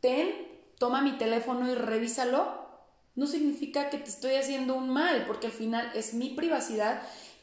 ten 0.02 0.49
toma 0.80 1.02
mi 1.04 1.12
teléfono 1.20 1.72
y 1.72 1.76
revísalo, 1.76 2.68
no 3.16 3.28
significa 3.28 3.90
que 3.92 3.98
te 3.98 4.10
estoy 4.10 4.36
haciendo 4.36 4.76
un 4.76 4.90
mal, 4.90 5.26
porque 5.28 5.48
al 5.48 5.54
final 5.54 5.92
es 5.94 6.14
mi 6.16 6.30
privacidad 6.32 7.02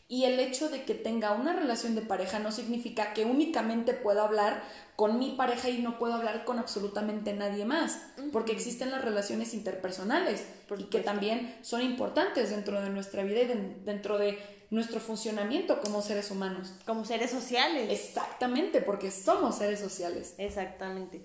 Y 0.09 0.25
el 0.25 0.39
hecho 0.39 0.69
de 0.69 0.85
que 0.85 0.95
tenga 0.95 1.33
una 1.33 1.53
relación 1.53 1.97
de 1.97 2.01
pareja 2.01 2.39
no 2.39 2.53
significa 2.53 3.13
que 3.13 3.25
únicamente 3.25 3.93
puedo 3.93 4.23
hablar 4.23 4.63
con 4.95 5.19
mi 5.19 5.33
pareja 5.33 5.69
y 5.69 5.83
no 5.83 5.99
puedo 5.99 6.15
hablar 6.15 6.45
con 6.45 6.61
absolutamente 6.61 7.33
nadie 7.33 7.65
más, 7.65 8.01
porque 8.33 8.53
existen 8.53 8.93
las 8.93 9.05
relaciones 9.05 9.53
interpersonales 9.53 10.47
y 10.79 10.85
que 10.85 11.01
también 11.01 11.57
son 11.63 11.83
importantes 11.83 12.51
dentro 12.51 12.81
de 12.81 12.91
nuestra 12.91 13.25
vida 13.25 13.41
y 13.43 13.75
dentro 13.85 14.17
de 14.17 14.39
nuestro 14.71 15.01
funcionamiento 15.01 15.81
como 15.81 16.01
seres 16.03 16.31
humanos. 16.31 16.73
Como 16.87 17.05
seres 17.05 17.33
sociales. 17.33 17.91
Exactamente, 17.91 18.81
porque 18.83 19.11
somos 19.11 19.59
seres 19.59 19.81
sociales. 19.81 20.35
Exactamente. 20.39 21.25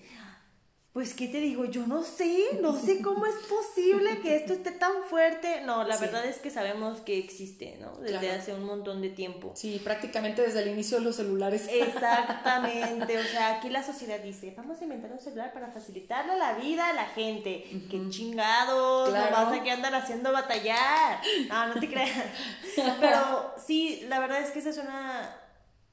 Pues, 0.94 1.14
¿qué 1.14 1.30
te 1.30 1.40
digo? 1.40 1.64
Yo 1.64 1.88
no 1.88 2.04
sé, 2.04 2.60
no 2.62 2.78
sé 2.78 3.02
cómo 3.02 3.26
es 3.26 3.36
posible 3.48 4.20
que 4.20 4.36
esto 4.36 4.52
esté 4.52 4.72
tan 4.72 4.92
fuerte. 5.10 5.62
No, 5.62 5.86
la 5.86 5.96
verdad 5.96 6.26
es 6.26 6.40
que 6.40 6.50
sabemos 6.50 7.00
que 7.00 7.18
existe, 7.18 7.78
¿no? 7.80 7.96
Desde 8.00 8.30
hace 8.32 8.54
un 8.54 8.66
montón 8.66 9.02
de 9.02 9.10
tiempo. 9.10 9.54
Sí, 9.56 9.80
prácticamente 9.82 10.42
desde 10.42 10.64
el 10.64 10.68
inicio 10.68 10.98
de 10.98 11.06
los 11.06 11.16
celulares. 11.16 11.66
Exactamente, 11.72 13.18
o 13.18 13.24
sea, 13.24 13.58
aquí 13.58 13.70
la 13.70 13.84
sociedad 13.84 14.20
dice, 14.20 14.54
vamos 14.58 14.82
a 14.82 14.84
inventar 14.84 15.14
un 15.14 15.20
celular 15.20 15.54
para 15.54 15.72
facilitarle 15.72 16.38
la 16.38 16.56
vida 16.56 16.90
a 16.90 16.94
la 16.94 17.06
gente. 17.06 17.64
¡Qué 17.90 18.10
chingados! 18.10 19.12
Claro. 19.12 19.38
No 19.38 19.46
vas 19.46 19.60
a 19.60 19.64
que 19.64 19.72
andan 19.72 19.96
haciendo 19.96 20.34
batallar. 20.34 21.22
No, 21.48 21.68
no 21.68 21.80
te 21.80 21.88
creas. 21.88 22.12
Pero 23.00 23.54
sí, 23.66 24.06
la 24.10 24.20
verdad 24.20 24.42
es 24.42 24.52
que 24.52 24.60
esa 24.60 24.72
es 24.72 24.78
una 24.78 25.41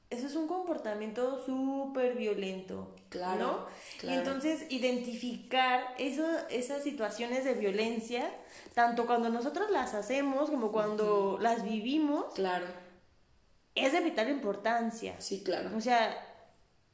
eso 0.09 0.25
es 0.25 0.35
un 0.35 0.47
comportamiento 0.47 1.43
súper 1.45 2.15
violento. 2.15 2.95
Claro, 3.09 3.67
¿no? 4.01 4.09
Y 4.09 4.13
entonces 4.13 4.65
identificar 4.69 5.95
eso, 5.97 6.25
esas 6.49 6.83
situaciones 6.83 7.43
de 7.43 7.53
violencia, 7.53 8.31
tanto 8.73 9.05
cuando 9.05 9.29
nosotros 9.29 9.69
las 9.69 9.93
hacemos 9.93 10.49
como 10.49 10.71
cuando 10.71 11.37
las 11.39 11.63
vivimos. 11.63 12.33
Claro. 12.33 12.65
Es 13.75 13.93
de 13.93 14.01
vital 14.01 14.29
importancia. 14.29 15.19
Sí, 15.21 15.43
claro. 15.43 15.75
O 15.77 15.81
sea, 15.81 16.17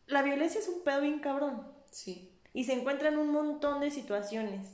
la 0.08 0.22
violencia 0.22 0.60
es 0.60 0.68
un 0.68 0.84
pedo 0.84 1.02
bien 1.02 1.20
cabrón. 1.20 1.66
Sí. 1.90 2.38
Y 2.54 2.66
se 2.66 2.74
encuentra 2.74 3.10
en 3.10 3.18
un 3.18 3.30
montón 3.30 3.80
de 3.80 3.92
situaciones. 3.92 4.68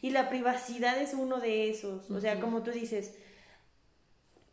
Y 0.00 0.10
la 0.10 0.28
privacidad 0.28 1.00
es 1.00 1.14
uno 1.14 1.40
de 1.40 1.70
esos. 1.70 2.10
O 2.10 2.20
sea, 2.20 2.40
como 2.40 2.62
tú 2.62 2.70
dices, 2.70 3.14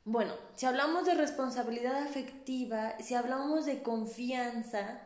bueno, 0.10 0.34
si 0.56 0.66
hablamos 0.66 1.06
de 1.06 1.14
responsabilidad 1.14 2.02
afectiva, 2.02 2.96
si 3.00 3.14
hablamos 3.14 3.68
de 3.68 3.84
confianza, 3.84 5.02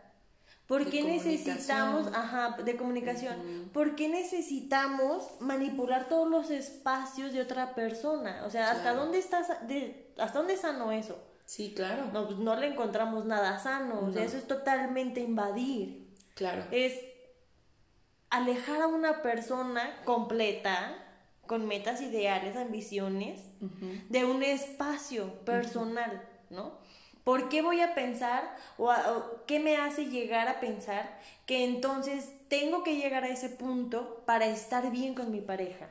¿por 0.66 0.90
qué 0.90 1.04
necesitamos, 1.04 2.08
ajá, 2.14 2.56
de 2.64 2.78
comunicación, 2.78 3.70
¿por 3.74 3.96
qué 3.96 4.08
necesitamos 4.08 5.30
manipular 5.42 6.08
todos 6.08 6.30
los 6.30 6.52
espacios 6.52 7.34
de 7.34 7.42
otra 7.42 7.76
persona? 7.76 8.44
O 8.46 8.50
sea, 8.50 8.72
¿hasta 8.72 8.94
dónde 8.94 9.20
estás, 9.20 9.50
de, 9.68 10.14
hasta 10.18 10.40
dónde 10.40 10.56
sano 10.56 10.94
eso? 10.94 11.18
Sí, 11.44 11.74
claro. 11.76 12.10
No, 12.14 12.26
pues 12.26 12.40
no 12.40 12.56
le 12.56 12.68
encontramos 12.68 13.26
nada 13.26 13.60
sano, 13.60 14.06
o 14.08 14.12
sea, 14.14 14.24
eso 14.24 14.38
es 14.38 14.48
totalmente 14.48 15.20
invadir. 15.20 16.16
Claro. 16.34 16.64
Es 16.72 16.98
alejar 18.30 18.82
a 18.82 18.88
una 18.88 19.22
persona 19.22 20.02
completa 20.06 21.03
con 21.54 21.68
metas 21.68 22.02
ideales, 22.02 22.58
ambiciones, 22.58 23.42
de 24.10 24.26
un 24.26 24.42
espacio 24.42 25.32
personal, 25.46 26.28
¿no? 26.50 26.80
¿Por 27.24 27.48
qué 27.48 27.62
voy 27.62 27.80
a 27.80 27.94
pensar 27.94 28.56
o, 28.80 28.92
qué 29.46 29.60
me 29.60 29.78
hace 29.78 30.08
llegar 30.08 30.48
a 30.48 30.60
pensar 30.60 31.20
que 31.46 31.64
entonces 31.64 32.32
tengo 32.48 32.84
que 32.84 32.96
llegar 32.96 33.24
a 33.24 33.28
ese 33.28 33.50
punto 33.50 34.24
para 34.26 34.48
estar 34.48 34.90
bien 34.90 35.14
con 35.14 35.30
mi 35.30 35.42
pareja? 35.42 35.90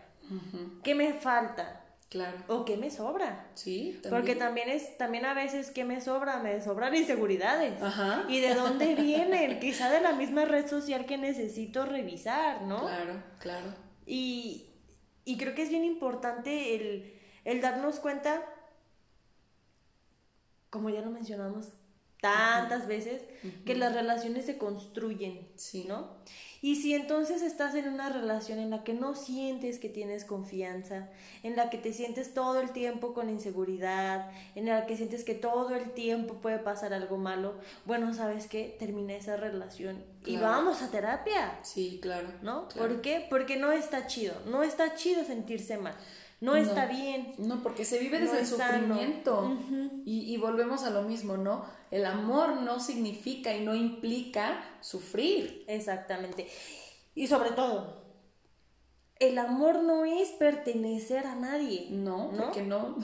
¿Qué 0.83 0.97
me 0.97 1.15
falta? 1.15 1.85
Claro. 2.09 2.39
¿O 2.49 2.65
qué 2.65 2.77
me 2.77 2.91
sobra? 2.91 3.47
Sí, 3.55 4.01
también. 4.03 4.21
Porque 4.21 4.35
también 4.35 4.69
es, 4.69 4.99
también 4.99 5.27
a 5.27 5.35
veces, 5.35 5.71
¿qué 5.71 5.85
me 5.85 6.01
sobra? 6.01 6.41
Me 6.41 6.61
sobran 6.61 6.93
inseguridades. 6.97 7.81
Ajá. 7.81 8.25
¿Y 8.29 8.41
de 8.41 8.57
dónde 8.57 8.95
vienen? 9.01 9.61
Quizá 9.61 9.91
de 9.91 10.01
la 10.01 10.13
misma 10.13 10.45
red 10.45 10.67
social 10.67 11.07
que 11.07 11.19
necesito 11.19 11.87
revisar, 11.87 12.63
¿no? 12.63 12.81
Claro, 12.81 13.23
claro. 13.39 13.93
Y, 14.07 14.72
y 15.25 15.37
creo 15.37 15.55
que 15.55 15.63
es 15.63 15.71
bien 15.71 15.85
importante 15.85 16.75
el, 16.75 17.21
el 17.45 17.61
darnos 17.61 18.01
cuenta, 18.01 18.43
como 20.71 20.91
ya 20.91 21.03
lo 21.03 21.11
mencionamos 21.11 21.82
tantas 22.23 22.87
veces, 22.87 23.21
que 23.67 23.75
las 23.75 23.93
relaciones 23.93 24.47
se 24.47 24.57
construyen, 24.57 25.49
sí. 25.57 25.85
¿no? 25.89 26.09
Y 26.65 26.77
si 26.77 26.95
entonces 26.95 27.43
estás 27.43 27.75
en 27.75 27.89
una 27.89 28.09
relación 28.09 28.61
en 28.61 28.71
la 28.71 28.85
que 28.85 28.95
no 28.95 29.17
sientes 29.17 29.81
que 29.81 29.89
tienes 29.89 30.25
confianza, 30.25 31.09
en 31.43 31.57
la 31.57 31.69
que 31.69 31.79
te 31.79 31.93
sientes 31.93 32.33
todo 32.33 32.61
el 32.61 32.71
tiempo 32.71 33.13
con 33.13 33.29
inseguridad, 33.29 34.31
en 34.55 34.67
la 34.67 34.87
que 34.87 34.97
sientes 34.97 35.25
que 35.25 35.35
todo 35.35 35.75
el 35.75 35.91
tiempo 35.91 36.35
puede 36.35 36.61
pasar 36.61 36.95
algo 36.95 37.19
malo, 37.19 37.55
bueno, 37.85 38.15
¿sabes 38.15 38.47
qué? 38.47 38.77
Termina 38.79 39.15
esa 39.15 39.37
relación 39.37 40.05
y 40.25 40.37
vamos 40.37 40.83
a 40.83 40.93
terapia. 40.93 41.59
Sí, 41.63 41.99
claro. 42.01 42.29
¿No? 42.43 42.69
¿Por 42.69 43.01
qué? 43.01 43.27
Porque 43.29 43.57
no 43.57 43.73
está 43.73 44.07
chido, 44.07 44.35
no 44.47 44.63
está 44.63 44.95
chido 44.95 45.25
sentirse 45.25 45.77
mal 45.79 45.97
no, 46.43 46.57
está 46.57 46.87
bien. 46.87 47.35
No, 47.39 47.63
porque 47.63 47.85
se 47.85 47.99
vive 47.99 48.19
desde 48.19 48.41
el 48.41 48.47
sufrimiento. 48.47 49.57
y, 50.05 50.35
y, 50.35 50.37
volvemos 50.39 50.83
a 50.83 50.91
lo 50.91 51.03
mismo, 51.03 51.37
¿no? 51.37 51.65
El 51.93 52.05
amor 52.05 52.57
no 52.63 52.81
significa 52.81 53.55
y 53.55 53.65
no 53.65 53.75
implica 53.75 54.63
sufrir. 54.81 55.65
Exactamente. 55.69 56.49
Y 57.15 57.29
sobre 57.29 57.51
todo, 57.53 58.03
el 59.21 59.39
amor 59.39 59.85
no 59.85 60.05
es 60.05 60.31
pertenecer 60.31 61.27
a 61.27 61.37
nadie. 61.37 61.87
No, 61.91 62.33
¿no? 62.33 62.45
porque 62.45 62.63
no 62.63 62.97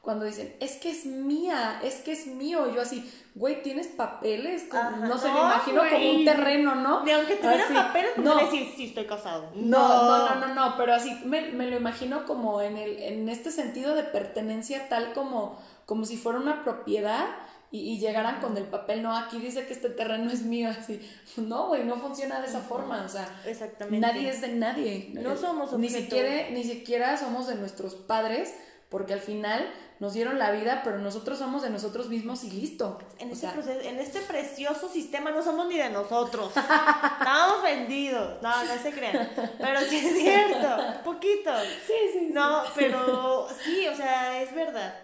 cuando 0.00 0.24
dicen, 0.24 0.56
es 0.60 0.76
que 0.76 0.90
es 0.90 1.04
mía, 1.04 1.78
es 1.84 1.96
que 1.96 2.12
es 2.12 2.26
mío, 2.26 2.72
yo 2.74 2.80
así, 2.80 3.12
güey, 3.34 3.62
¿tienes 3.62 3.86
papeles? 3.88 4.66
no 4.72 5.18
sé, 5.18 5.30
me 5.30 5.38
imagino 5.38 5.82
como 5.90 6.10
un 6.10 6.24
terreno, 6.24 6.74
¿no? 6.74 7.04
Ni 7.04 7.10
aunque 7.12 7.36
tuviera 7.36 7.68
papeles, 7.68 8.16
no 8.16 8.36
decir, 8.36 8.72
sí, 8.74 8.86
estoy 8.86 9.04
casado. 9.04 9.50
No, 9.54 9.88
no, 9.88 10.34
no, 10.34 10.46
no, 10.46 10.54
no, 10.54 10.76
pero 10.78 10.94
así 10.94 11.14
me, 11.26 11.50
lo 11.50 11.76
imagino 11.76 12.24
como 12.24 12.62
en, 12.62 12.78
el, 12.78 12.98
en 12.98 13.28
este 13.28 13.50
sentido 13.50 13.94
de 13.94 14.04
pertenencia, 14.04 14.88
tal 14.88 15.12
como, 15.12 15.58
como 15.84 16.06
si 16.06 16.16
fuera 16.16 16.38
una 16.38 16.64
propiedad 16.64 17.26
y, 17.72 17.98
llegaran 17.98 18.40
con 18.40 18.56
el 18.56 18.64
papel, 18.64 19.02
no, 19.02 19.14
aquí 19.14 19.38
dice 19.38 19.66
que 19.66 19.74
este 19.74 19.90
terreno 19.90 20.30
es 20.30 20.42
mío, 20.42 20.70
así. 20.70 21.00
No, 21.36 21.68
güey, 21.68 21.84
no 21.84 21.96
funciona 21.96 22.40
de 22.40 22.48
esa 22.48 22.60
forma, 22.60 23.04
o 23.04 23.08
sea, 23.08 23.28
Exactamente. 23.46 24.00
nadie 24.00 24.28
es 24.28 24.40
de 24.40 24.48
nadie. 24.48 25.10
No 25.12 25.36
somos 25.36 25.72
ni 25.74 25.88
siquiera, 25.88 26.50
ni 26.50 26.64
siquiera 26.64 27.16
somos 27.16 27.46
de 27.46 27.54
nuestros 27.54 27.94
padres, 27.94 28.54
porque 28.90 29.14
al 29.14 29.20
final 29.20 29.72
nos 30.00 30.14
dieron 30.14 30.38
la 30.38 30.50
vida, 30.50 30.80
pero 30.82 30.98
nosotros 30.98 31.38
somos 31.38 31.62
de 31.62 31.70
nosotros 31.70 32.08
mismos 32.08 32.42
y 32.42 32.50
listo. 32.50 32.98
En, 33.18 33.30
este, 33.30 33.48
en 33.88 34.00
este 34.00 34.20
precioso 34.20 34.88
sistema 34.88 35.30
no 35.30 35.42
somos 35.42 35.68
ni 35.68 35.76
de 35.76 35.90
nosotros. 35.90 36.48
Estamos 36.56 37.62
vendidos. 37.62 38.42
No, 38.42 38.64
no 38.64 38.82
se 38.82 38.92
crean. 38.92 39.30
Pero 39.58 39.80
sí 39.80 39.96
es 39.96 40.18
cierto. 40.18 41.02
Poquito. 41.04 41.52
Sí, 41.86 41.94
sí. 42.12 42.30
No, 42.32 42.62
pero 42.74 43.46
sí, 43.62 43.86
o 43.88 43.94
sea, 43.94 44.42
es 44.42 44.54
verdad. 44.54 44.94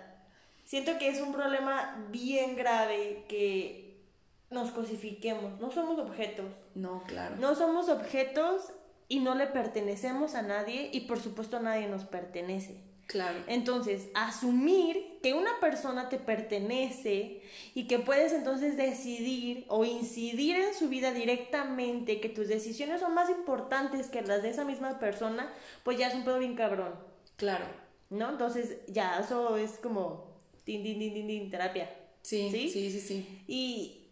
Siento 0.65 0.99
que 0.99 1.09
es 1.09 1.21
un 1.21 1.33
problema 1.33 1.97
bien 2.11 2.57
grave 2.57 3.25
que 3.29 4.03
nos 4.51 4.71
cosifiquemos. 4.71 5.61
No 5.61 5.71
somos 5.71 5.99
objetos. 5.99 6.51
No, 6.75 7.05
claro. 7.07 7.37
No 7.37 7.55
somos 7.55 7.89
objetos 7.89 8.73
y 9.09 9.21
no 9.21 9.35
le 9.35 9.47
pertenecemos 9.47 10.35
a 10.35 10.43
nadie 10.43 10.91
y 10.93 11.03
por 11.03 11.21
supuesto 11.21 11.61
nadie 11.61 11.87
nos 11.87 12.05
pertenece. 12.05 12.86
Claro. 13.07 13.39
Entonces, 13.47 14.09
asumir 14.15 15.19
que 15.23 15.33
una 15.35 15.61
persona 15.61 16.09
te 16.09 16.19
pertenece 16.19 17.41
y 17.75 17.87
que 17.87 18.01
puedes 18.01 18.33
entonces 18.33 18.77
decidir 18.77 19.65
o 19.69 19.85
incidir 19.85 20.57
en 20.57 20.75
su 20.75 20.89
vida 20.89 21.13
directamente, 21.13 22.21
que 22.21 22.29
tus 22.29 22.49
decisiones 22.49 23.01
son 23.01 23.15
más 23.15 23.31
importantes 23.31 24.09
que 24.09 24.23
las 24.23 24.43
de 24.43 24.51
esa 24.51 24.65
misma 24.65 24.99
persona, 24.99 25.53
pues 25.85 25.99
ya 25.99 26.09
es 26.09 26.15
un 26.15 26.25
pedo 26.25 26.39
bien 26.39 26.57
cabrón. 26.57 26.95
Claro. 27.37 27.67
¿No? 28.11 28.31
Entonces, 28.31 28.79
ya, 28.89 29.21
eso 29.21 29.57
es 29.57 29.73
como 29.79 30.27
din, 30.65 30.83
din, 30.83 30.99
din, 30.99 31.27
din 31.27 31.51
terapia. 31.51 31.89
Sí, 32.23 32.49
sí, 32.51 32.69
sí, 32.69 32.91
sí, 32.91 33.01
sí. 33.01 33.45
Y 33.47 34.07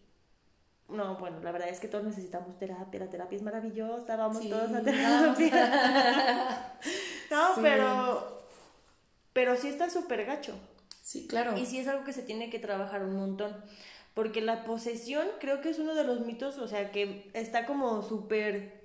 no, 0.87 1.17
bueno, 1.17 1.41
la 1.41 1.51
verdad 1.51 1.67
es 1.67 1.79
que 1.79 1.87
todos 1.87 2.05
necesitamos 2.05 2.57
terapia, 2.57 2.99
la 2.99 3.09
terapia 3.09 3.35
es 3.35 3.41
maravillosa, 3.41 4.15
vamos 4.15 4.47
todos 4.47 4.71
a 4.71 4.81
terapia. 4.81 6.77
no, 7.31 7.49
pero 7.61 8.44
pero 9.35 9.57
sí 9.57 9.67
está 9.67 9.89
súper 9.89 10.23
gacho. 10.23 10.53
Sí, 11.03 11.27
claro. 11.27 11.57
Y 11.57 11.65
sí 11.65 11.77
es 11.77 11.89
algo 11.89 12.05
que 12.05 12.13
se 12.13 12.21
tiene 12.21 12.49
que 12.49 12.57
trabajar 12.57 13.03
un 13.03 13.17
montón. 13.17 13.53
Porque 14.13 14.39
la 14.39 14.63
posesión 14.63 15.27
creo 15.41 15.59
que 15.59 15.69
es 15.71 15.77
uno 15.77 15.93
de 15.93 16.05
los 16.05 16.21
mitos, 16.21 16.57
o 16.57 16.69
sea, 16.69 16.89
que 16.89 17.29
está 17.33 17.65
como 17.65 18.01
súper, 18.01 18.81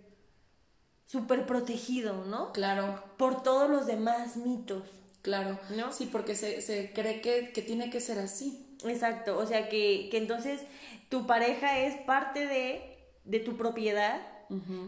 súper 1.07 1.47
protegido, 1.47 2.25
¿no? 2.25 2.53
Claro. 2.53 3.01
Por 3.17 3.45
todos 3.45 3.71
los 3.71 3.87
demás 3.87 4.37
mitos. 4.37 4.83
Claro. 5.23 5.57
¿No? 5.77 5.93
Sí, 5.93 6.09
porque 6.11 6.35
se, 6.35 6.63
se 6.63 6.93
cree 6.93 7.21
que, 7.21 7.53
que, 7.53 7.63
tiene 7.63 7.89
que 7.89 8.01
ser 8.01 8.19
así. 8.19 8.77
Exacto. 8.85 9.39
O 9.39 9.47
sea, 9.47 9.69
que, 9.69 10.09
que 10.11 10.17
entonces 10.17 10.63
tu 11.11 11.29
pareja 11.29 11.79
es 11.79 11.95
parte 12.03 12.49
de, 12.49 12.99
de 13.23 13.39
tu 13.39 13.57
propiedad 13.57 14.21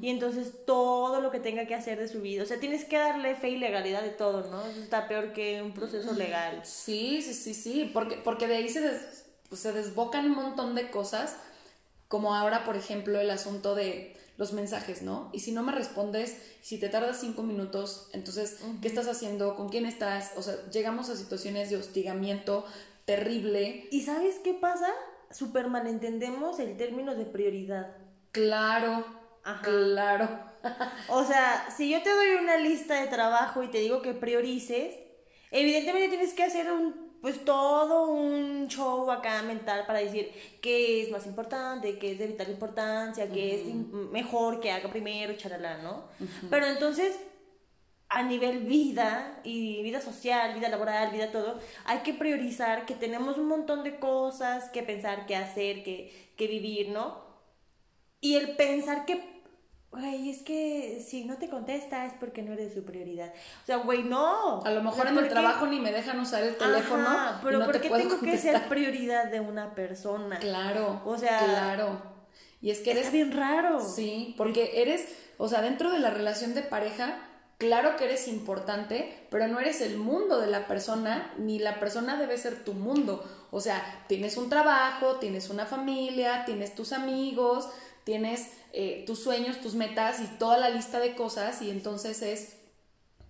y 0.00 0.08
entonces 0.08 0.64
todo 0.66 1.20
lo 1.20 1.30
que 1.30 1.38
tenga 1.38 1.66
que 1.66 1.74
hacer 1.74 1.98
de 1.98 2.08
su 2.08 2.20
vida, 2.20 2.42
o 2.42 2.46
sea, 2.46 2.58
tienes 2.58 2.84
que 2.84 2.98
darle 2.98 3.36
fe 3.36 3.50
y 3.50 3.58
legalidad 3.58 4.02
de 4.02 4.10
todo, 4.10 4.50
¿no? 4.50 4.66
Eso 4.66 4.80
está 4.80 5.06
peor 5.06 5.32
que 5.32 5.62
un 5.62 5.72
proceso 5.72 6.12
legal. 6.14 6.62
Sí, 6.64 7.22
sí, 7.22 7.32
sí, 7.32 7.54
sí, 7.54 7.90
porque, 7.92 8.16
porque 8.16 8.48
de 8.48 8.56
ahí 8.56 8.68
se, 8.68 9.00
pues, 9.48 9.60
se 9.60 9.72
desbocan 9.72 10.26
un 10.26 10.34
montón 10.34 10.74
de 10.74 10.90
cosas, 10.90 11.36
como 12.08 12.34
ahora, 12.34 12.64
por 12.64 12.76
ejemplo, 12.76 13.20
el 13.20 13.30
asunto 13.30 13.74
de 13.74 14.16
los 14.36 14.52
mensajes, 14.52 15.02
¿no? 15.02 15.30
Y 15.32 15.40
si 15.40 15.52
no 15.52 15.62
me 15.62 15.72
respondes, 15.72 16.36
si 16.60 16.78
te 16.78 16.88
tardas 16.88 17.20
cinco 17.20 17.42
minutos, 17.42 18.08
entonces, 18.12 18.58
¿qué 18.80 18.88
estás 18.88 19.06
haciendo? 19.06 19.54
¿Con 19.56 19.68
quién 19.68 19.86
estás? 19.86 20.32
O 20.36 20.42
sea, 20.42 20.56
llegamos 20.70 21.08
a 21.10 21.16
situaciones 21.16 21.70
de 21.70 21.76
hostigamiento 21.76 22.64
terrible. 23.04 23.88
¿Y 23.90 24.02
sabes 24.02 24.40
qué 24.42 24.54
pasa? 24.54 24.88
Súper 25.30 25.68
malentendemos 25.68 26.58
el 26.58 26.76
término 26.76 27.14
de 27.14 27.24
prioridad. 27.24 27.96
Claro, 28.32 29.04
claro. 29.62 30.28
o 31.08 31.24
sea, 31.24 31.68
si 31.76 31.90
yo 31.90 32.02
te 32.02 32.10
doy 32.10 32.34
una 32.40 32.56
lista 32.56 33.00
de 33.00 33.08
trabajo 33.08 33.62
y 33.62 33.68
te 33.68 33.78
digo 33.78 34.02
que 34.02 34.14
priorices, 34.14 34.94
evidentemente 35.50 36.08
tienes 36.08 36.34
que 36.34 36.44
hacer 36.44 36.70
un 36.70 37.12
pues 37.22 37.44
todo 37.44 38.10
un 38.10 38.66
show 38.66 39.08
acá 39.08 39.42
mental 39.42 39.86
para 39.86 40.00
decir 40.00 40.32
qué 40.60 41.02
es 41.02 41.10
más 41.12 41.24
importante, 41.24 41.96
qué 41.96 42.12
es 42.12 42.18
de 42.18 42.26
vital 42.26 42.50
importancia, 42.50 43.30
qué 43.30 43.54
es 43.54 43.74
mejor 44.10 44.58
que 44.58 44.72
haga 44.72 44.90
primero, 44.90 45.32
charalá, 45.34 45.78
¿no? 45.78 46.08
Pero 46.50 46.66
entonces, 46.66 47.16
a 48.08 48.24
nivel 48.24 48.64
vida 48.64 49.40
y 49.44 49.84
vida 49.84 50.00
social, 50.00 50.52
vida 50.52 50.68
laboral, 50.68 51.12
vida 51.12 51.30
todo, 51.30 51.60
hay 51.84 51.98
que 52.00 52.12
priorizar 52.12 52.86
que 52.86 52.96
tenemos 52.96 53.38
un 53.38 53.46
montón 53.46 53.84
de 53.84 54.00
cosas 54.00 54.68
que 54.70 54.82
pensar, 54.82 55.24
que 55.24 55.36
hacer, 55.36 55.84
que, 55.84 56.32
que 56.36 56.48
vivir, 56.48 56.88
¿no? 56.88 57.21
Y 58.22 58.36
el 58.36 58.56
pensar 58.56 59.04
que 59.04 59.32
güey, 59.92 60.30
es 60.30 60.42
que 60.42 61.04
si 61.06 61.24
no 61.24 61.36
te 61.36 61.50
contesta 61.50 62.06
es 62.06 62.14
porque 62.14 62.42
no 62.42 62.54
eres 62.54 62.72
su 62.72 62.82
prioridad. 62.82 63.30
O 63.62 63.66
sea, 63.66 63.76
güey, 63.76 64.02
no. 64.02 64.62
A 64.62 64.70
lo 64.70 64.82
mejor 64.82 65.06
en 65.06 65.18
el 65.18 65.28
trabajo 65.28 65.66
ni 65.66 65.80
me 65.80 65.92
dejan 65.92 66.18
usar 66.18 66.42
el 66.42 66.56
teléfono. 66.56 67.06
pero 67.42 67.58
no 67.58 67.66
¿por 67.66 67.78
qué 67.78 67.90
tengo 67.90 68.18
que 68.18 68.38
ser 68.38 68.68
prioridad 68.68 69.26
de 69.26 69.40
una 69.40 69.74
persona? 69.74 70.38
Claro. 70.38 71.02
O 71.04 71.18
sea, 71.18 71.44
claro. 71.44 72.00
Y 72.62 72.70
es 72.70 72.80
que 72.80 72.92
eres 72.92 73.12
bien 73.12 73.32
raro. 73.32 73.80
Sí, 73.80 74.34
porque 74.38 74.80
eres, 74.80 75.06
o 75.36 75.48
sea, 75.48 75.60
dentro 75.60 75.90
de 75.90 75.98
la 75.98 76.08
relación 76.08 76.54
de 76.54 76.62
pareja, 76.62 77.18
claro 77.58 77.96
que 77.96 78.04
eres 78.04 78.28
importante, 78.28 79.26
pero 79.30 79.46
no 79.48 79.60
eres 79.60 79.82
el 79.82 79.98
mundo 79.98 80.40
de 80.40 80.46
la 80.46 80.66
persona, 80.66 81.34
ni 81.36 81.58
la 81.58 81.80
persona 81.80 82.16
debe 82.16 82.38
ser 82.38 82.64
tu 82.64 82.72
mundo. 82.72 83.22
O 83.50 83.60
sea, 83.60 84.04
tienes 84.08 84.38
un 84.38 84.48
trabajo, 84.48 85.16
tienes 85.16 85.50
una 85.50 85.66
familia, 85.66 86.44
tienes 86.46 86.74
tus 86.74 86.92
amigos, 86.92 87.68
tienes 88.04 88.48
eh, 88.72 89.04
tus 89.06 89.22
sueños, 89.22 89.60
tus 89.60 89.74
metas 89.74 90.20
y 90.20 90.26
toda 90.38 90.58
la 90.58 90.70
lista 90.70 90.98
de 91.00 91.14
cosas 91.14 91.60
y 91.62 91.70
entonces 91.70 92.22
es, 92.22 92.56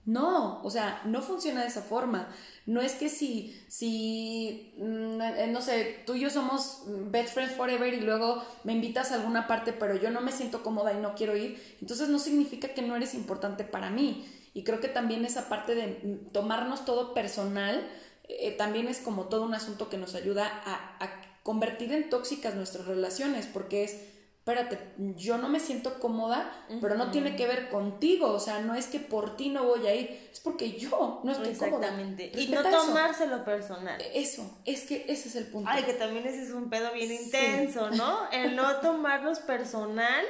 no, 0.05 0.61
o 0.63 0.71
sea, 0.71 1.01
no 1.05 1.23
funciona 1.23 1.63
de 1.63 1.69
esa 1.69 1.83
forma. 1.83 2.29
No 2.67 2.81
es 2.81 2.95
que 2.95 3.09
si, 3.09 3.61
si, 3.69 4.75
mm, 4.79 5.21
eh, 5.21 5.47
no 5.49 5.61
sé, 5.61 6.03
tú 6.07 6.15
y 6.15 6.21
yo 6.21 6.31
somos 6.31 6.83
best 6.87 7.35
friends 7.35 7.55
forever 7.55 7.93
y 7.93 8.01
luego 8.01 8.43
me 8.65 8.73
invitas 8.73 9.13
a 9.13 9.17
alguna 9.17 9.47
parte, 9.47 9.73
pero 9.73 9.97
yo 9.97 10.11
no 10.11 10.21
me 10.21 10.33
siento 10.33 10.63
cómoda 10.63 10.93
y 10.93 11.01
no 11.01 11.15
quiero 11.15 11.37
ir, 11.37 11.61
entonces 11.81 12.09
no 12.09 12.19
significa 12.19 12.69
que 12.69 12.83
no 12.83 12.97
eres 12.97 13.15
importante 13.15 13.65
para 13.65 13.91
mí. 13.91 14.27
Y 14.55 14.65
creo 14.65 14.81
que 14.81 14.89
también 14.89 15.25
esa 15.25 15.49
parte 15.49 15.75
de 15.75 15.87
mm, 15.87 16.33
tomarnos 16.33 16.85
todo 16.85 17.15
personal, 17.15 17.89
eh, 18.29 18.53
también 18.53 18.89
es 18.89 18.99
como 18.99 19.25
todo 19.25 19.45
un 19.45 19.55
asunto 19.55 19.89
que 19.89 19.99
nos 19.99 20.15
ayuda 20.15 20.47
a, 20.65 21.05
a 21.05 21.11
convertir 21.43 21.93
en 21.93 22.09
tóxicas 22.11 22.55
nuestras 22.55 22.87
relaciones, 22.87 23.47
porque 23.47 23.85
es, 23.85 24.12
espérate, 24.43 24.77
yo 25.17 25.39
no 25.39 25.49
me 25.49 25.61
siento 25.61 26.01
cómoda, 26.01 26.53
pero 26.81 26.97
no 26.97 27.13
tiene 27.13 27.37
que 27.37 27.47
ver 27.47 27.69
contigo, 27.69 28.33
o 28.33 28.41
sea, 28.41 28.59
no 28.59 28.75
es 28.75 28.89
que 28.89 28.99
por 28.99 29.37
ti 29.37 29.51
no 29.51 29.63
voy 29.63 29.87
a 29.87 29.95
ir, 29.95 30.29
es 30.33 30.41
porque 30.41 30.73
yo 30.73 31.21
no 31.23 31.31
estoy 31.31 31.51
Exactamente. 31.51 32.33
Y 32.35 32.49
no 32.49 32.61
tomárselo 32.61 33.45
personal. 33.45 34.01
E, 34.01 34.21
eso, 34.21 34.59
es 34.65 34.83
que 34.83 35.05
ese 35.07 35.29
es 35.29 35.37
el 35.37 35.47
punto. 35.47 35.71
Ay, 35.73 35.85
que 35.85 35.93
también 35.93 36.27
ese 36.27 36.43
es 36.43 36.51
un 36.51 36.69
pedo 36.71 36.93
bien 36.93 37.13
intenso, 37.13 37.93
¿no? 37.93 38.29
El 38.33 38.57
no 38.57 38.81
tomarnos 38.81 39.39
personal 39.39 40.25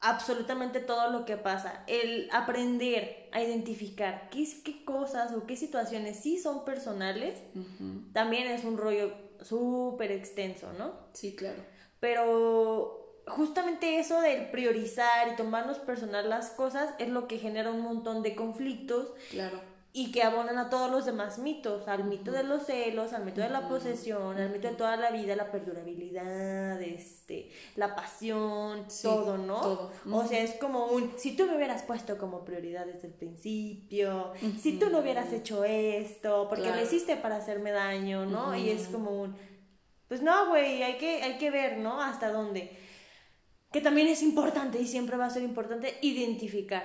absolutamente 0.00 0.80
todo 0.80 1.12
lo 1.12 1.24
que 1.24 1.36
pasa, 1.36 1.84
el 1.86 2.28
aprender 2.32 3.28
a 3.30 3.40
identificar 3.40 4.30
qué, 4.30 4.48
qué 4.64 4.84
cosas 4.84 5.32
o 5.32 5.46
qué 5.46 5.56
situaciones 5.56 6.18
sí 6.18 6.38
son 6.38 6.64
personales, 6.64 7.38
también 8.12 8.48
es 8.48 8.64
un 8.64 8.78
rollo 8.78 9.14
súper 9.42 10.10
extenso, 10.10 10.72
¿no? 10.72 10.94
Sí, 11.12 11.36
claro. 11.36 11.62
Pero 12.00 13.00
justamente 13.30 13.98
eso 13.98 14.20
del 14.20 14.50
priorizar 14.50 15.28
y 15.32 15.36
tomarnos 15.36 15.78
personal 15.78 16.28
las 16.28 16.50
cosas 16.50 16.90
es 16.98 17.08
lo 17.08 17.28
que 17.28 17.38
genera 17.38 17.70
un 17.70 17.80
montón 17.80 18.22
de 18.22 18.34
conflictos. 18.34 19.12
Claro. 19.30 19.60
Y 19.92 20.12
que 20.12 20.22
abonan 20.22 20.56
a 20.56 20.70
todos 20.70 20.88
los 20.88 21.04
demás 21.04 21.40
mitos, 21.40 21.88
al 21.88 22.04
mito 22.04 22.30
de 22.30 22.44
los 22.44 22.64
celos, 22.66 23.12
al 23.12 23.24
mito 23.24 23.40
de 23.40 23.48
la 23.48 23.68
posesión, 23.68 24.36
al 24.36 24.50
mito 24.50 24.68
de 24.68 24.74
toda 24.74 24.96
la 24.96 25.10
vida, 25.10 25.34
la 25.34 25.50
perdurabilidad, 25.50 26.80
este, 26.80 27.50
la 27.74 27.96
pasión, 27.96 28.86
todo, 29.02 29.36
¿no? 29.36 29.60
Todo. 29.60 29.90
O 30.12 30.24
sea, 30.28 30.44
es 30.44 30.54
como 30.60 30.86
un, 30.86 31.14
si 31.18 31.34
tú 31.36 31.46
me 31.46 31.56
hubieras 31.56 31.82
puesto 31.82 32.18
como 32.18 32.44
prioridad 32.44 32.86
desde 32.86 33.08
el 33.08 33.14
principio, 33.14 34.32
si 34.60 34.78
tú 34.78 34.90
no 34.90 35.00
hubieras 35.00 35.32
hecho 35.32 35.64
esto, 35.64 36.46
porque 36.48 36.70
lo 36.70 36.80
hiciste 36.80 37.16
para 37.16 37.38
hacerme 37.38 37.72
daño, 37.72 38.26
¿no? 38.26 38.54
Y 38.54 38.70
es 38.70 38.86
como 38.86 39.10
un, 39.10 39.34
pues 40.10 40.22
no, 40.22 40.48
güey, 40.48 40.82
hay 40.82 40.98
que, 40.98 41.22
hay 41.22 41.38
que 41.38 41.52
ver, 41.52 41.78
¿no? 41.78 42.02
Hasta 42.02 42.32
dónde. 42.32 42.76
Que 43.70 43.80
también 43.80 44.08
es 44.08 44.24
importante 44.24 44.80
y 44.80 44.88
siempre 44.88 45.16
va 45.16 45.26
a 45.26 45.30
ser 45.30 45.44
importante 45.44 45.98
identificar 46.02 46.84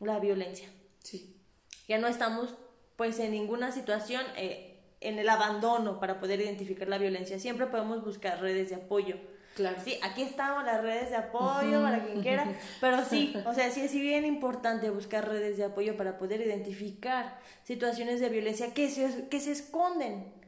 la 0.00 0.18
violencia. 0.18 0.68
Sí. 0.98 1.40
Ya 1.86 1.98
no 1.98 2.08
estamos, 2.08 2.52
pues, 2.96 3.20
en 3.20 3.30
ninguna 3.30 3.70
situación 3.70 4.22
eh, 4.36 4.80
en 5.00 5.20
el 5.20 5.28
abandono 5.28 6.00
para 6.00 6.18
poder 6.18 6.40
identificar 6.40 6.88
la 6.88 6.98
violencia. 6.98 7.38
Siempre 7.38 7.68
podemos 7.68 8.04
buscar 8.04 8.40
redes 8.40 8.70
de 8.70 8.74
apoyo. 8.74 9.18
Claro. 9.54 9.76
Sí, 9.84 9.96
aquí 10.02 10.22
estamos 10.22 10.64
las 10.64 10.82
redes 10.82 11.10
de 11.10 11.16
apoyo 11.16 11.80
para 11.80 12.04
quien 12.04 12.22
quiera, 12.22 12.58
pero 12.80 13.04
sí, 13.04 13.36
o 13.46 13.54
sea, 13.54 13.70
sí 13.70 13.82
es 13.82 13.92
bien 13.92 14.24
importante 14.24 14.90
buscar 14.90 15.28
redes 15.28 15.58
de 15.58 15.64
apoyo 15.66 15.96
para 15.96 16.18
poder 16.18 16.40
identificar 16.40 17.38
situaciones 17.62 18.18
de 18.18 18.30
violencia 18.30 18.74
que 18.74 18.90
se, 18.90 19.28
que 19.28 19.38
se 19.38 19.52
esconden 19.52 20.42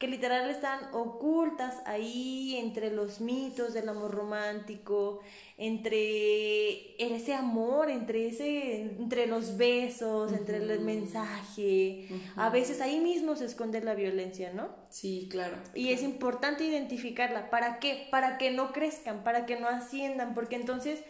que 0.00 0.08
literal 0.08 0.48
están 0.48 0.80
ocultas 0.94 1.82
ahí 1.84 2.56
entre 2.56 2.90
los 2.90 3.20
mitos 3.20 3.74
del 3.74 3.86
amor 3.86 4.12
romántico, 4.12 5.20
entre 5.58 6.96
ese 6.96 7.34
amor, 7.34 7.90
entre 7.90 8.28
ese 8.28 8.80
entre 8.80 9.26
los 9.26 9.58
besos, 9.58 10.32
entre 10.32 10.56
el 10.56 10.80
mensaje. 10.80 12.08
A 12.36 12.48
veces 12.48 12.80
ahí 12.80 12.98
mismo 12.98 13.36
se 13.36 13.44
esconde 13.44 13.82
la 13.82 13.94
violencia, 13.94 14.54
¿no? 14.54 14.70
Sí, 14.88 15.28
claro. 15.30 15.58
Y 15.74 15.92
es 15.92 16.02
importante 16.02 16.64
identificarla, 16.64 17.50
¿para 17.50 17.78
qué? 17.78 18.08
Para 18.10 18.38
que 18.38 18.50
no 18.52 18.72
crezcan, 18.72 19.22
para 19.22 19.44
que 19.44 19.60
no 19.60 19.68
asciendan, 19.68 20.32
porque 20.32 20.56
entonces 20.56 21.04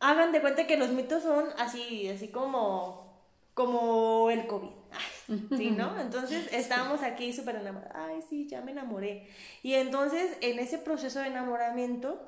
hagan 0.00 0.32
de 0.32 0.40
cuenta 0.40 0.66
que 0.66 0.76
los 0.76 0.90
mitos 0.90 1.22
son 1.22 1.46
así, 1.56 2.08
así 2.08 2.26
como 2.26 3.08
como 3.54 4.30
el 4.30 4.46
COVID. 4.46 4.68
¿sí, 5.56 5.70
no? 5.70 5.98
Entonces 6.00 6.48
estábamos 6.52 7.02
aquí 7.02 7.32
súper 7.32 7.56
enamorados, 7.56 7.94
ay, 7.96 8.22
sí, 8.28 8.48
ya 8.48 8.60
me 8.62 8.72
enamoré. 8.72 9.28
Y 9.62 9.74
entonces 9.74 10.36
en 10.40 10.58
ese 10.58 10.78
proceso 10.78 11.20
de 11.20 11.28
enamoramiento, 11.28 12.20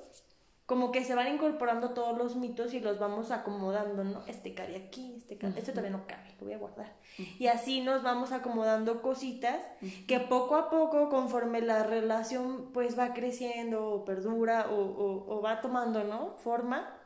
como 0.67 0.93
que 0.93 1.05
se 1.05 1.15
van 1.15 1.29
incorporando 1.35 1.91
todos 1.91 2.17
los 2.17 2.37
mitos 2.37 2.73
y 2.73 2.81
los 2.81 2.99
vamos 2.99 3.31
acomodando, 3.31 4.05
¿no? 4.05 4.25
Este 4.27 4.55
cabe 4.55 4.77
aquí, 4.77 5.15
este 5.17 5.37
cabe, 5.37 5.59
este 5.59 5.73
todavía 5.73 5.91
no 5.91 6.07
cabe, 6.07 6.35
lo 6.39 6.47
voy 6.47 6.55
a 6.55 6.59
guardar. 6.59 6.93
Y 7.39 7.49
así 7.49 7.81
nos 7.83 8.03
vamos 8.03 8.33
acomodando 8.33 9.03
cositas 9.03 9.61
que 10.07 10.21
poco 10.21 10.55
a 10.57 10.71
poco, 10.71 11.11
conforme 11.11 11.61
la 11.61 11.83
relación 11.83 12.71
pues 12.73 12.99
va 12.99 13.13
creciendo 13.13 13.87
o 13.87 14.05
perdura 14.05 14.69
o, 14.71 14.77
o, 14.77 15.37
o 15.37 15.43
va 15.43 15.61
tomando, 15.61 16.05
¿no? 16.05 16.37
Forma, 16.39 16.97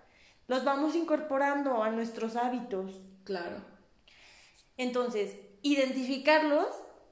los 0.48 0.64
vamos 0.64 0.94
incorporando 0.94 1.82
a 1.82 1.90
nuestros 1.90 2.36
hábitos. 2.36 3.00
Claro. 3.24 3.56
Entonces, 4.76 5.34
identificarlos 5.62 6.66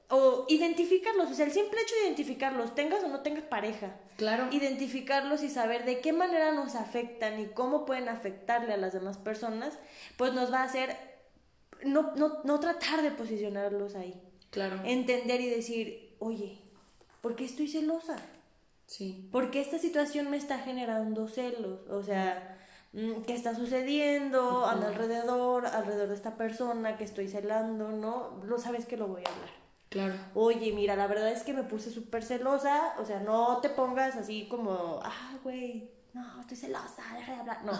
o 0.09 0.45
identificarlos, 0.49 1.31
o 1.31 1.33
sea, 1.33 1.45
el 1.45 1.51
simple 1.51 1.81
hecho 1.81 1.95
de 1.95 2.07
identificarlos, 2.07 2.75
tengas 2.75 3.03
o 3.03 3.07
no 3.07 3.21
tengas 3.21 3.43
pareja. 3.43 3.95
Claro. 4.17 4.47
Identificarlos 4.51 5.43
y 5.43 5.49
saber 5.49 5.83
de 5.85 5.99
qué 5.99 6.13
manera 6.13 6.51
nos 6.51 6.75
afectan 6.75 7.39
y 7.39 7.47
cómo 7.47 7.85
pueden 7.85 8.07
afectarle 8.07 8.73
a 8.73 8.77
las 8.77 8.93
demás 8.93 9.17
personas, 9.17 9.77
pues 10.17 10.33
nos 10.33 10.53
va 10.53 10.59
a 10.59 10.65
hacer 10.65 10.95
no, 11.83 12.13
no, 12.15 12.39
no 12.43 12.59
tratar 12.59 13.01
de 13.01 13.11
posicionarlos 13.11 13.95
ahí. 13.95 14.21
Claro. 14.51 14.79
Entender 14.85 15.41
y 15.41 15.49
decir, 15.49 16.15
oye, 16.19 16.59
¿por 17.21 17.35
qué 17.35 17.45
estoy 17.45 17.67
celosa? 17.67 18.17
Sí. 18.87 19.27
Porque 19.31 19.61
esta 19.61 19.79
situación 19.79 20.29
me 20.29 20.37
está 20.37 20.59
generando 20.59 21.27
celos. 21.27 21.81
O 21.89 22.03
sea, 22.03 22.54
qué 22.95 23.35
está 23.35 23.55
sucediendo 23.55 24.65
alrededor, 24.65 25.65
alrededor 25.67 26.07
de 26.09 26.15
esta 26.15 26.37
persona 26.37 26.97
que 26.97 27.03
estoy 27.03 27.27
celando, 27.27 27.89
¿no? 27.89 28.41
Lo 28.45 28.57
sabes 28.57 28.85
que 28.85 28.95
lo 28.95 29.07
voy 29.07 29.23
a 29.25 29.29
hablar. 29.29 29.49
Claro. 29.89 30.13
Oye, 30.33 30.71
mira, 30.73 30.95
la 30.95 31.07
verdad 31.07 31.31
es 31.31 31.43
que 31.43 31.53
me 31.53 31.63
puse 31.63 31.91
súper 31.91 32.23
celosa, 32.23 32.93
o 32.99 33.05
sea, 33.05 33.19
no 33.19 33.59
te 33.61 33.69
pongas 33.69 34.15
así 34.15 34.47
como, 34.49 34.99
ah, 35.03 35.37
güey, 35.43 35.91
no, 36.13 36.39
estoy 36.39 36.57
celosa, 36.57 37.03
deja 37.15 37.33
de 37.33 37.39
hablar. 37.39 37.65
No, 37.65 37.73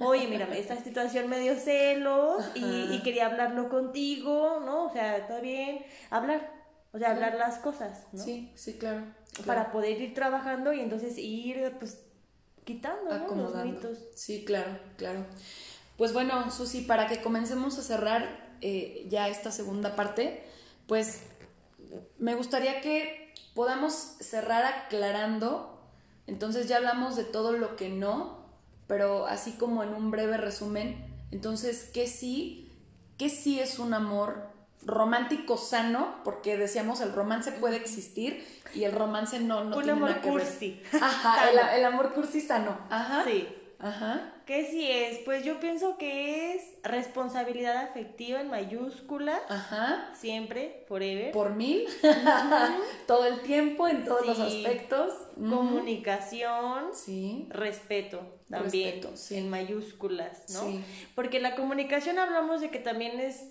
oye, 0.06 0.28
mírame, 0.28 0.58
esta 0.58 0.76
situación 0.76 1.28
me 1.28 1.40
dio 1.40 1.56
celos 1.56 2.44
y, 2.54 2.94
y, 2.94 3.02
quería 3.02 3.26
hablarlo 3.26 3.68
contigo, 3.68 4.60
¿no? 4.64 4.84
O 4.86 4.92
sea, 4.92 5.26
todo 5.26 5.40
bien, 5.40 5.84
hablar, 6.10 6.52
o 6.92 6.98
sea, 6.98 7.10
hablar 7.10 7.34
las 7.34 7.58
cosas, 7.58 8.06
¿no? 8.12 8.22
Sí, 8.22 8.52
sí, 8.54 8.74
claro. 8.74 9.02
Para 9.44 9.72
poder 9.72 10.00
ir 10.00 10.14
trabajando 10.14 10.72
y 10.72 10.80
entonces 10.80 11.18
ir, 11.18 11.76
pues, 11.78 12.11
quitando, 12.64 13.16
¿no? 13.16 13.34
Los 13.34 13.64
mitos. 13.64 13.98
Sí, 14.14 14.44
claro, 14.44 14.78
claro. 14.96 15.24
Pues 15.96 16.12
bueno, 16.12 16.50
Susi, 16.50 16.82
para 16.82 17.06
que 17.06 17.20
comencemos 17.22 17.78
a 17.78 17.82
cerrar 17.82 18.56
eh, 18.60 19.06
ya 19.08 19.28
esta 19.28 19.50
segunda 19.50 19.96
parte, 19.96 20.44
pues 20.86 21.22
me 22.18 22.34
gustaría 22.34 22.80
que 22.80 23.34
podamos 23.54 23.92
cerrar 23.92 24.64
aclarando 24.64 25.72
entonces 26.26 26.68
ya 26.68 26.76
hablamos 26.76 27.16
de 27.16 27.24
todo 27.24 27.52
lo 27.52 27.76
que 27.76 27.88
no, 27.88 28.38
pero 28.86 29.26
así 29.26 29.52
como 29.52 29.82
en 29.82 29.94
un 29.94 30.10
breve 30.10 30.36
resumen, 30.36 31.04
entonces, 31.30 31.90
¿qué 31.92 32.06
sí? 32.06 32.70
¿Qué 33.18 33.28
sí 33.28 33.60
es 33.60 33.78
un 33.78 33.94
amor 33.94 34.51
romántico 34.86 35.56
sano? 35.56 36.16
Porque 36.24 36.56
decíamos, 36.56 37.00
el 37.00 37.12
romance 37.12 37.52
puede 37.52 37.76
existir 37.76 38.46
y 38.74 38.84
el 38.84 38.92
romance 38.92 39.40
no, 39.40 39.64
no 39.64 39.76
tiene 39.78 40.00
nada 40.00 40.20
que 40.20 40.28
cursi. 40.28 40.82
Ajá, 41.00 41.50
el, 41.74 41.78
el, 41.78 41.84
amor 41.84 42.12
cursi 42.14 42.40
sano. 42.40 42.78
Ajá. 42.90 43.24
Sí. 43.24 43.48
Ajá. 43.82 44.32
¿Qué 44.46 44.64
sí 44.70 44.88
es? 44.88 45.18
Pues 45.24 45.44
yo 45.44 45.58
pienso 45.58 45.98
que 45.98 46.54
es 46.54 46.62
responsabilidad 46.84 47.76
afectiva 47.78 48.40
en 48.40 48.48
mayúsculas. 48.48 49.40
Ajá. 49.48 50.10
Siempre, 50.14 50.84
forever. 50.86 51.32
Por 51.32 51.54
mil. 51.54 51.88
Todo 53.08 53.24
el 53.24 53.42
tiempo, 53.42 53.88
en 53.88 54.04
todos 54.04 54.24
los 54.24 54.38
aspectos. 54.38 55.12
Comunicación. 55.34 56.90
Sí. 56.94 57.48
Respeto 57.50 58.20
también. 58.48 58.94
Respeto, 58.94 59.16
sí. 59.16 59.36
En 59.36 59.50
mayúsculas, 59.50 60.44
¿no? 60.50 60.60
Sí. 60.60 60.84
Porque 61.16 61.40
la 61.40 61.56
comunicación 61.56 62.20
hablamos 62.20 62.60
de 62.60 62.70
que 62.70 62.78
también 62.78 63.18
es 63.18 63.48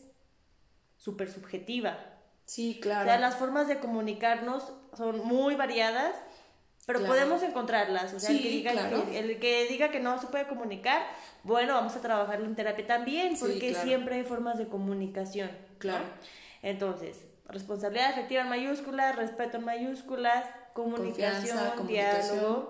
súper 1.02 1.32
subjetiva. 1.32 1.98
Sí, 2.46 2.80
claro. 2.80 3.02
O 3.02 3.06
sea, 3.06 3.20
las 3.20 3.36
formas 3.36 3.68
de 3.68 3.80
comunicarnos 3.80 4.72
son 4.94 5.26
muy 5.26 5.56
variadas 5.56 6.14
pero 6.88 7.06
podemos 7.06 7.44
encontrarlas, 7.44 8.14
o 8.14 8.20
sea, 8.20 8.32
el, 8.32 8.42
que 8.42 8.50
diga 8.50 8.74
que, 8.74 9.20
el 9.20 9.40
que 9.40 9.68
diga 9.68 9.92
que 9.92 10.00
no 10.00 10.20
se 10.20 10.28
puede 10.28 10.48
comunicar, 10.48 11.04
bueno, 11.44 11.76
vamos 11.76 11.96
a 11.96 12.02
trabajarlo 12.02 12.46
en 12.46 12.56
terapia 12.56 12.86
también, 12.88 13.38
porque 13.40 13.76
siempre 13.76 14.16
hay 14.16 14.24
formas 14.24 14.58
de 14.58 14.68
comunicación. 14.68 15.52
Claro. 15.78 16.04
Entonces, 16.64 17.24
responsabilidad 17.48 18.12
efectiva 18.12 18.42
en 18.42 18.50
mayúsculas, 18.50 19.16
respeto 19.16 19.58
en 19.58 19.66
mayúsculas, 19.66 20.46
comunicación, 20.74 21.58
diálogo, 21.88 22.68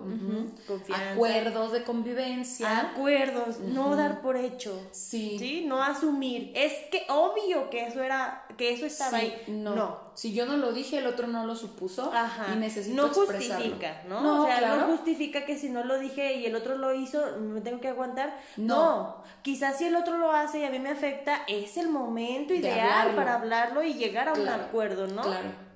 confianza. 0.66 1.12
acuerdos 1.12 1.72
de 1.72 1.84
convivencia, 1.84 2.80
acuerdos, 2.80 3.60
no 3.60 3.94
dar 3.96 4.22
por 4.22 4.36
hecho, 4.36 4.88
sí. 4.90 5.36
sí, 5.38 5.64
no 5.66 5.82
asumir. 5.82 6.52
Es 6.54 6.72
que 6.90 7.06
obvio 7.08 7.70
que 7.70 7.86
eso 7.86 8.02
era, 8.02 8.46
que 8.56 8.72
eso 8.72 8.86
estaba 8.86 9.18
ahí. 9.18 9.42
No. 9.46 10.12
Si 10.14 10.34
yo 10.34 10.46
no 10.46 10.56
lo 10.56 10.72
dije, 10.72 10.98
el 10.98 11.06
otro 11.06 11.26
no 11.26 11.46
lo 11.46 11.54
supuso 11.54 12.12
y 12.52 12.56
necesito 12.56 12.96
no 12.96 13.08
justifica, 13.08 14.02
¿no? 14.08 14.42
o 14.42 14.46
sea, 14.46 14.76
no 14.76 14.86
justifica 14.86 15.46
que 15.46 15.56
si 15.56 15.70
no 15.70 15.84
lo 15.84 15.98
dije 15.98 16.34
y 16.34 16.46
el 16.46 16.54
otro 16.54 16.76
lo 16.76 16.92
hizo, 16.92 17.38
me 17.38 17.60
tengo 17.60 17.80
que 17.80 17.88
aguantar. 17.88 18.38
No. 18.56 19.22
Quizás 19.42 19.78
si 19.78 19.84
el 19.84 19.96
otro 19.96 20.18
lo 20.18 20.32
hace 20.32 20.60
y 20.60 20.64
a 20.64 20.70
mí 20.70 20.78
me 20.78 20.90
afecta, 20.90 21.42
es 21.46 21.76
el 21.76 21.88
momento 21.88 22.52
ideal 22.52 23.14
para 23.14 23.34
hablarlo 23.34 23.82
y 23.82 23.94
llegar 23.94 24.28
a 24.28 24.34
un 24.34 24.48
acuerdo, 24.48 25.06
¿no? 25.06 25.22
Claro. 25.22 25.71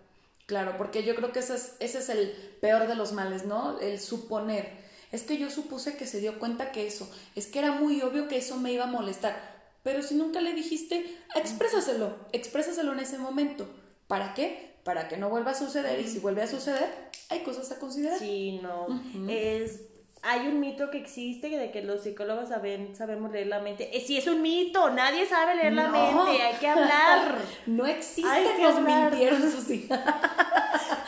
Claro, 0.46 0.76
porque 0.78 1.02
yo 1.02 1.14
creo 1.16 1.32
que 1.32 1.40
ese 1.40 1.56
es, 1.56 1.74
ese 1.80 1.98
es 1.98 2.08
el 2.08 2.30
peor 2.60 2.86
de 2.86 2.94
los 2.94 3.12
males, 3.12 3.44
¿no? 3.44 3.80
El 3.80 3.98
suponer. 4.00 4.84
Es 5.12 5.22
que 5.22 5.38
yo 5.38 5.50
supuse 5.50 5.96
que 5.96 6.06
se 6.06 6.20
dio 6.20 6.38
cuenta 6.38 6.72
que 6.72 6.86
eso, 6.86 7.10
es 7.34 7.46
que 7.46 7.58
era 7.58 7.72
muy 7.72 8.00
obvio 8.02 8.28
que 8.28 8.38
eso 8.38 8.56
me 8.56 8.72
iba 8.72 8.84
a 8.84 8.88
molestar. 8.88 9.56
Pero 9.82 10.02
si 10.02 10.14
nunca 10.14 10.40
le 10.40 10.52
dijiste, 10.52 11.16
exprésaselo, 11.34 12.16
exprésaselo 12.32 12.92
en 12.92 13.00
ese 13.00 13.18
momento. 13.18 13.68
¿Para 14.08 14.34
qué? 14.34 14.76
Para 14.84 15.08
que 15.08 15.16
no 15.16 15.30
vuelva 15.30 15.52
a 15.52 15.54
suceder 15.54 16.00
y 16.00 16.08
si 16.08 16.18
vuelve 16.18 16.42
a 16.42 16.48
suceder, 16.48 16.92
hay 17.28 17.40
cosas 17.40 17.70
a 17.72 17.78
considerar. 17.78 18.18
Sí, 18.18 18.60
no. 18.62 18.86
Es 19.28 19.82
hay 20.22 20.48
un 20.48 20.58
mito 20.58 20.90
que 20.90 20.98
existe 20.98 21.48
de 21.48 21.70
que 21.70 21.82
los 21.82 22.02
psicólogos 22.02 22.48
saben, 22.48 22.96
sabemos 22.96 23.30
leer 23.30 23.46
la 23.46 23.60
mente. 23.60 23.96
Eh, 23.96 24.02
sí, 24.04 24.16
es 24.16 24.26
un 24.26 24.42
mito, 24.42 24.90
nadie 24.90 25.26
sabe 25.26 25.54
leer 25.54 25.74
la 25.74 25.88
mente, 25.88 26.42
hay 26.42 26.54
que 26.56 26.68
hablar. 26.68 27.38
no 27.66 27.86
existe, 27.86 28.28
hay 28.28 28.60
nos 28.60 28.80
mintieron. 28.80 29.40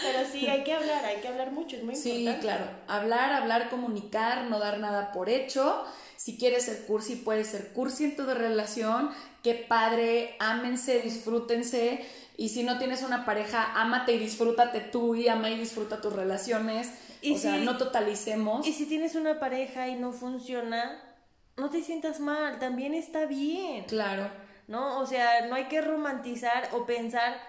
Pero 0.00 0.18
sí, 0.30 0.46
hay 0.46 0.62
que 0.62 0.72
hablar, 0.72 1.04
hay 1.04 1.16
que 1.16 1.28
hablar 1.28 1.50
mucho, 1.50 1.76
es 1.76 1.82
muy 1.82 1.94
importante. 1.94 2.32
Sí, 2.32 2.40
claro, 2.40 2.64
hablar, 2.86 3.32
hablar, 3.32 3.70
comunicar, 3.70 4.44
no 4.44 4.60
dar 4.60 4.78
nada 4.78 5.10
por 5.12 5.28
hecho. 5.28 5.84
Si 6.16 6.36
quieres 6.36 6.64
ser 6.64 6.86
cursi, 6.86 7.16
puedes 7.16 7.48
ser 7.48 7.72
cursi 7.72 8.04
en 8.04 8.16
tu 8.16 8.24
relación. 8.24 9.10
Qué 9.42 9.54
padre, 9.54 10.36
ámense, 10.38 11.00
disfrútense. 11.00 12.04
Y 12.36 12.50
si 12.50 12.62
no 12.62 12.78
tienes 12.78 13.02
una 13.02 13.24
pareja, 13.24 13.72
ámate 13.74 14.12
y 14.12 14.18
disfrútate 14.18 14.80
tú 14.80 15.16
y 15.16 15.28
ama 15.28 15.50
y 15.50 15.58
disfruta 15.58 16.00
tus 16.00 16.12
relaciones 16.12 16.90
y 17.20 17.34
o 17.34 17.38
sea, 17.38 17.56
no 17.58 17.76
totalicemos. 17.76 18.66
Y 18.66 18.72
si 18.72 18.86
tienes 18.86 19.14
una 19.14 19.40
pareja 19.40 19.88
y 19.88 19.96
no 19.96 20.12
funciona, 20.12 21.02
no 21.56 21.70
te 21.70 21.82
sientas 21.82 22.20
mal, 22.20 22.58
también 22.58 22.94
está 22.94 23.26
bien. 23.26 23.84
Claro. 23.84 24.30
¿No? 24.66 24.98
O 25.00 25.06
sea, 25.06 25.46
no 25.46 25.54
hay 25.54 25.64
que 25.64 25.80
romantizar 25.80 26.68
o 26.72 26.84
pensar 26.84 27.40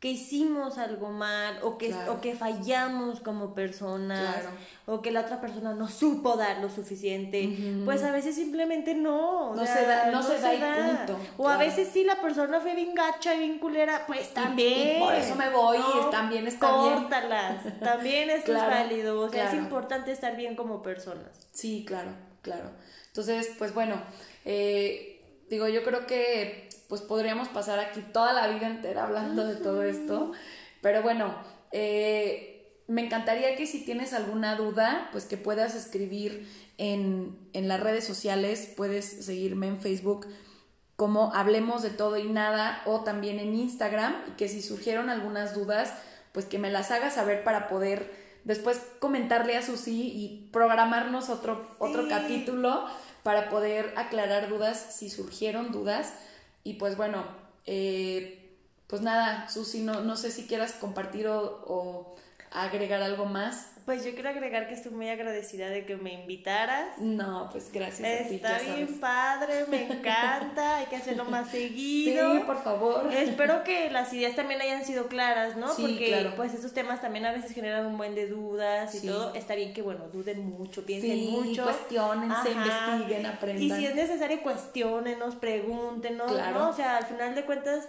que 0.00 0.08
hicimos 0.08 0.78
algo 0.78 1.10
mal 1.10 1.58
o 1.62 1.76
que, 1.76 1.94
o 2.08 2.22
que 2.22 2.34
fallamos 2.34 3.20
como 3.20 3.54
personas 3.54 4.46
o 4.86 5.02
que 5.02 5.10
la 5.10 5.20
otra 5.20 5.42
persona 5.42 5.74
no 5.74 5.88
supo 5.88 6.38
dar 6.38 6.58
lo 6.62 6.70
suficiente, 6.70 7.82
pues 7.84 8.02
a 8.02 8.10
veces 8.10 8.34
simplemente 8.34 8.94
no. 8.94 9.54
No, 9.54 9.66
se 9.66 9.86
da, 9.86 10.10
no, 10.10 10.22
se, 10.22 10.38
da, 10.38 11.04
punto. 11.06 11.20
O 11.36 11.48
a 11.48 11.58
veces 11.58 11.90
sí 11.92 12.02
la 12.02 12.20
persona 12.22 12.60
fue 12.60 12.74
bien 12.74 12.94
gacha 12.94 13.34
y 13.34 13.40
bien 13.40 13.58
culera, 13.58 14.06
pues 14.06 14.32
también. 14.32 15.00
por 15.00 15.14
eso 15.14 15.34
me 15.36 15.50
voy 15.50 15.76
y 15.76 16.10
también 16.10 16.46
está 16.46 16.70
Córtalas, 16.70 17.78
también 17.80 18.30
es 18.30 18.48
válido. 18.48 19.20
O 19.20 19.28
sea, 19.28 19.48
es 19.48 19.54
importante 19.54 20.12
estar 20.12 20.34
bien 20.34 20.56
como 20.56 20.82
personas. 20.82 21.28
Sí, 21.52 21.84
claro, 21.86 22.12
claro. 22.40 22.70
Entonces, 23.08 23.50
pues 23.58 23.74
bueno, 23.74 24.00
eh, 24.46 25.44
digo, 25.50 25.68
yo 25.68 25.84
creo 25.84 26.06
que 26.06 26.69
pues 26.90 27.00
podríamos 27.00 27.48
pasar 27.48 27.78
aquí 27.78 28.02
toda 28.12 28.32
la 28.32 28.48
vida 28.48 28.66
entera 28.66 29.04
hablando 29.04 29.46
de 29.46 29.54
todo 29.54 29.84
esto. 29.84 30.32
Pero 30.82 31.02
bueno, 31.02 31.34
eh, 31.70 32.82
me 32.88 33.06
encantaría 33.06 33.54
que 33.54 33.68
si 33.68 33.84
tienes 33.84 34.12
alguna 34.12 34.56
duda, 34.56 35.08
pues 35.12 35.24
que 35.24 35.36
puedas 35.36 35.76
escribir 35.76 36.50
en, 36.78 37.38
en 37.52 37.68
las 37.68 37.78
redes 37.78 38.04
sociales, 38.04 38.72
puedes 38.76 39.24
seguirme 39.24 39.68
en 39.68 39.80
Facebook 39.80 40.26
como 40.96 41.32
Hablemos 41.32 41.82
de 41.82 41.90
todo 41.90 42.18
y 42.18 42.28
nada 42.28 42.82
o 42.84 43.04
también 43.04 43.38
en 43.38 43.54
Instagram. 43.54 44.16
Y 44.26 44.30
que 44.32 44.48
si 44.48 44.60
surgieron 44.60 45.10
algunas 45.10 45.54
dudas, 45.54 45.94
pues 46.32 46.44
que 46.44 46.58
me 46.58 46.70
las 46.70 46.90
hagas 46.90 47.14
saber 47.14 47.44
para 47.44 47.68
poder 47.68 48.12
después 48.42 48.82
comentarle 48.98 49.56
a 49.56 49.62
Susi 49.62 50.10
y 50.12 50.48
programarnos 50.52 51.30
otro, 51.30 51.76
otro 51.78 52.08
capítulo 52.08 52.84
para 53.22 53.48
poder 53.48 53.92
aclarar 53.96 54.48
dudas 54.48 54.96
si 54.98 55.08
surgieron 55.08 55.70
dudas 55.70 56.14
y 56.64 56.74
pues 56.74 56.96
bueno, 56.96 57.24
eh, 57.66 58.56
pues 58.86 59.02
nada, 59.02 59.48
Susi, 59.48 59.82
no, 59.82 60.00
no 60.00 60.16
sé 60.16 60.30
si 60.30 60.46
quieras 60.46 60.72
compartir 60.72 61.26
o, 61.28 62.16
agregar 62.50 63.02
algo 63.02 63.26
más. 63.26 63.72
Pues 63.90 64.04
yo 64.04 64.12
quiero 64.14 64.28
agregar 64.28 64.68
que 64.68 64.74
estoy 64.74 64.92
muy 64.92 65.08
agradecida 65.08 65.68
de 65.68 65.84
que 65.84 65.96
me 65.96 66.12
invitaras. 66.12 66.96
No, 66.98 67.48
pues 67.50 67.72
gracias. 67.72 68.30
Está 68.30 68.60
bien 68.60 69.00
padre, 69.00 69.64
me 69.68 69.82
encanta, 69.92 70.76
hay 70.76 70.86
que 70.86 70.94
hacerlo 70.94 71.24
más 71.24 71.50
seguido. 71.50 72.34
Sí, 72.34 72.42
por 72.46 72.62
favor. 72.62 73.12
Espero 73.12 73.64
que 73.64 73.90
las 73.90 74.12
ideas 74.12 74.36
también 74.36 74.60
hayan 74.62 74.84
sido 74.84 75.08
claras, 75.08 75.56
¿no? 75.56 75.74
Sí, 75.74 75.82
Porque 75.82 76.06
claro. 76.06 76.34
pues 76.36 76.54
esos 76.54 76.72
temas 76.72 77.00
también 77.00 77.26
a 77.26 77.32
veces 77.32 77.50
generan 77.50 77.84
un 77.84 77.98
buen 77.98 78.14
de 78.14 78.28
dudas 78.28 78.94
y 78.94 79.08
todo. 79.08 79.34
Está 79.34 79.56
bien 79.56 79.74
que, 79.74 79.82
bueno, 79.82 80.06
duden 80.12 80.48
mucho, 80.48 80.86
piensen 80.86 81.10
sí, 81.10 81.28
mucho. 81.32 81.64
cuestionense, 81.64 82.52
investiguen, 82.52 83.26
aprendan. 83.26 83.60
Y 83.60 83.70
si 83.72 83.86
es 83.86 83.96
necesario, 83.96 84.40
cuestionenos, 84.42 85.34
pregúntenos, 85.34 86.30
¿no? 86.30 86.68
O 86.68 86.72
sea, 86.72 86.98
al 86.98 87.06
final 87.06 87.34
de 87.34 87.44
cuentas, 87.44 87.88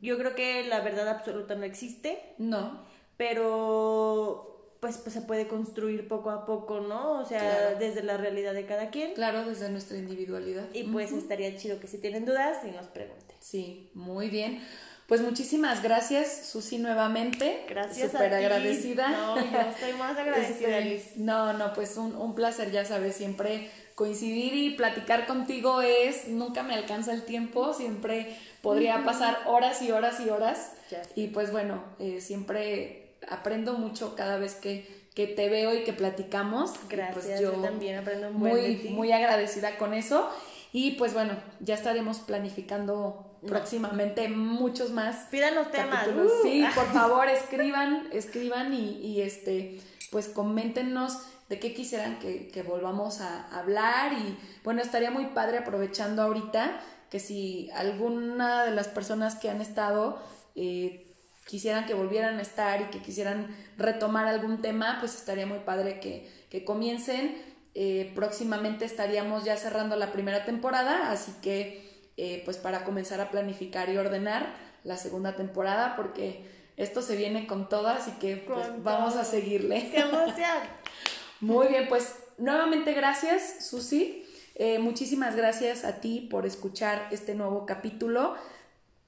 yo 0.00 0.18
creo 0.18 0.34
que 0.34 0.64
la 0.64 0.80
verdad 0.80 1.08
absoluta 1.08 1.54
no 1.54 1.62
existe. 1.62 2.34
No 2.38 2.88
pero 3.18 4.57
pues, 4.80 4.98
pues 4.98 5.12
se 5.14 5.22
puede 5.22 5.48
construir 5.48 6.06
poco 6.06 6.30
a 6.30 6.46
poco, 6.46 6.80
¿no? 6.80 7.20
O 7.20 7.24
sea, 7.24 7.74
desde 7.74 8.02
la 8.02 8.16
realidad 8.16 8.54
de 8.54 8.66
cada 8.66 8.90
quien. 8.90 9.14
Claro, 9.14 9.44
desde 9.44 9.68
nuestra 9.70 9.96
individualidad. 9.96 10.66
Y 10.72 10.84
pues 10.84 11.12
estaría 11.12 11.56
chido 11.56 11.80
que 11.80 11.86
si 11.86 11.98
tienen 11.98 12.24
dudas 12.24 12.58
y 12.64 12.70
nos 12.70 12.86
pregunten. 12.86 13.36
Sí, 13.40 13.90
muy 13.94 14.30
bien. 14.30 14.62
Pues 15.08 15.22
muchísimas 15.22 15.82
gracias, 15.82 16.48
Susi, 16.48 16.78
nuevamente. 16.78 17.64
Gracias. 17.66 18.12
Súper 18.12 18.34
agradecida. 18.34 19.08
No, 19.08 19.36
yo 19.36 19.60
estoy 19.70 19.94
más 19.94 20.16
agradecida, 20.18 20.78
este, 20.78 21.18
No, 21.20 21.54
no, 21.54 21.72
pues 21.72 21.96
un, 21.96 22.14
un 22.14 22.34
placer, 22.34 22.70
ya 22.70 22.84
sabes, 22.84 23.16
siempre 23.16 23.70
coincidir 23.94 24.54
y 24.54 24.70
platicar 24.76 25.26
contigo 25.26 25.80
es, 25.80 26.28
nunca 26.28 26.62
me 26.62 26.74
alcanza 26.74 27.12
el 27.12 27.24
tiempo, 27.24 27.72
siempre 27.72 28.36
podría 28.62 29.02
pasar 29.04 29.40
horas 29.46 29.82
y 29.82 29.90
horas 29.90 30.20
y 30.20 30.28
horas. 30.28 30.72
Y 31.16 31.28
pues 31.28 31.50
bueno, 31.50 31.82
eh, 31.98 32.20
siempre 32.20 33.07
aprendo 33.28 33.74
mucho 33.74 34.14
cada 34.14 34.38
vez 34.38 34.54
que, 34.54 35.08
que 35.14 35.26
te 35.26 35.48
veo 35.48 35.74
y 35.74 35.84
que 35.84 35.92
platicamos. 35.92 36.72
Pues 36.72 36.88
Gracias, 36.88 37.40
yo, 37.40 37.52
también 37.52 37.98
aprendo 37.98 38.30
muy, 38.30 38.88
muy 38.90 39.12
agradecida 39.12 39.76
con 39.78 39.94
eso. 39.94 40.30
Y 40.72 40.92
pues 40.92 41.14
bueno, 41.14 41.34
ya 41.60 41.74
estaremos 41.74 42.18
planificando 42.18 43.38
próximamente 43.46 44.28
muchos 44.28 44.90
más. 44.90 45.26
Pidan 45.30 45.54
los 45.54 45.70
temas. 45.70 46.06
Uh. 46.08 46.28
Sí, 46.42 46.64
por 46.74 46.86
favor, 46.92 47.28
escriban, 47.28 48.08
escriban 48.12 48.74
y, 48.74 48.98
y, 48.98 49.22
este, 49.22 49.80
pues 50.10 50.28
coméntenos 50.28 51.18
de 51.48 51.58
qué 51.58 51.72
quisieran 51.72 52.18
que, 52.18 52.48
que, 52.48 52.62
volvamos 52.62 53.20
a 53.20 53.48
hablar. 53.58 54.12
Y 54.12 54.36
bueno, 54.64 54.82
estaría 54.82 55.10
muy 55.10 55.26
padre 55.26 55.58
aprovechando 55.58 56.22
ahorita 56.22 56.80
que 57.10 57.20
si 57.20 57.70
alguna 57.74 58.64
de 58.64 58.72
las 58.72 58.88
personas 58.88 59.36
que 59.36 59.48
han 59.48 59.62
estado 59.62 60.18
eh, 60.54 61.07
quisieran 61.48 61.86
que 61.86 61.94
volvieran 61.94 62.38
a 62.38 62.42
estar 62.42 62.82
y 62.82 62.84
que 62.90 63.00
quisieran 63.00 63.48
retomar 63.78 64.26
algún 64.26 64.60
tema, 64.60 64.98
pues 65.00 65.14
estaría 65.14 65.46
muy 65.46 65.60
padre 65.60 65.98
que, 65.98 66.30
que 66.50 66.62
comiencen. 66.62 67.42
Eh, 67.74 68.12
próximamente 68.14 68.84
estaríamos 68.84 69.44
ya 69.44 69.56
cerrando 69.56 69.96
la 69.96 70.12
primera 70.12 70.44
temporada, 70.44 71.10
así 71.10 71.32
que 71.40 71.88
eh, 72.18 72.42
pues 72.44 72.58
para 72.58 72.84
comenzar 72.84 73.22
a 73.22 73.30
planificar 73.30 73.88
y 73.88 73.96
ordenar 73.96 74.54
la 74.84 74.98
segunda 74.98 75.36
temporada, 75.36 75.96
porque 75.96 76.44
esto 76.76 77.00
se 77.00 77.16
viene 77.16 77.46
con 77.46 77.70
todo, 77.70 77.88
así 77.88 78.10
que 78.20 78.36
pues, 78.36 78.66
vamos 78.82 79.16
a 79.16 79.24
seguirle. 79.24 79.88
¡Qué 79.90 80.00
emoción! 80.00 80.58
muy 81.40 81.68
bien, 81.68 81.88
pues 81.88 82.14
nuevamente 82.36 82.92
gracias, 82.92 83.66
Susi. 83.66 84.26
Eh, 84.54 84.78
muchísimas 84.80 85.34
gracias 85.34 85.84
a 85.86 86.00
ti 86.00 86.28
por 86.30 86.44
escuchar 86.44 87.08
este 87.10 87.34
nuevo 87.34 87.64
capítulo. 87.64 88.34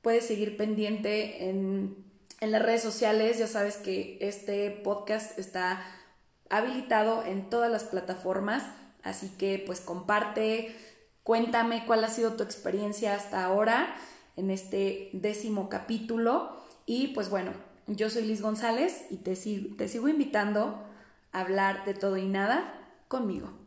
Puedes 0.01 0.27
seguir 0.27 0.57
pendiente 0.57 1.51
en 1.51 2.10
en 2.41 2.53
las 2.53 2.63
redes 2.63 2.83
sociales. 2.83 3.39
Ya 3.39 3.47
sabes 3.47 3.77
que 3.77 4.19
este 4.21 4.71
podcast 4.71 5.39
está 5.39 5.83
habilitado 6.49 7.25
en 7.25 7.49
todas 7.49 7.71
las 7.71 7.85
plataformas, 7.85 8.65
así 9.03 9.29
que 9.39 9.63
pues 9.65 9.81
comparte, 9.81 10.75
cuéntame 11.23 11.85
cuál 11.87 12.03
ha 12.05 12.09
sido 12.09 12.33
tu 12.33 12.43
experiencia 12.43 13.15
hasta 13.15 13.45
ahora 13.45 13.95
en 14.37 14.51
este 14.51 15.11
décimo 15.13 15.69
capítulo. 15.69 16.57
Y 16.87 17.09
pues 17.09 17.31
bueno, 17.31 17.53
yo 17.87 18.11
soy 18.11 18.23
Liz 18.23 18.43
González 18.43 19.05
y 19.11 19.19
te, 19.19 19.37
te 19.37 19.89
sigo 19.89 20.09
invitando 20.09 20.83
a 21.33 21.41
hablar 21.41 21.85
de 21.85 21.95
todo 21.95 22.17
y 22.17 22.27
nada 22.27 22.75
conmigo. 23.07 23.60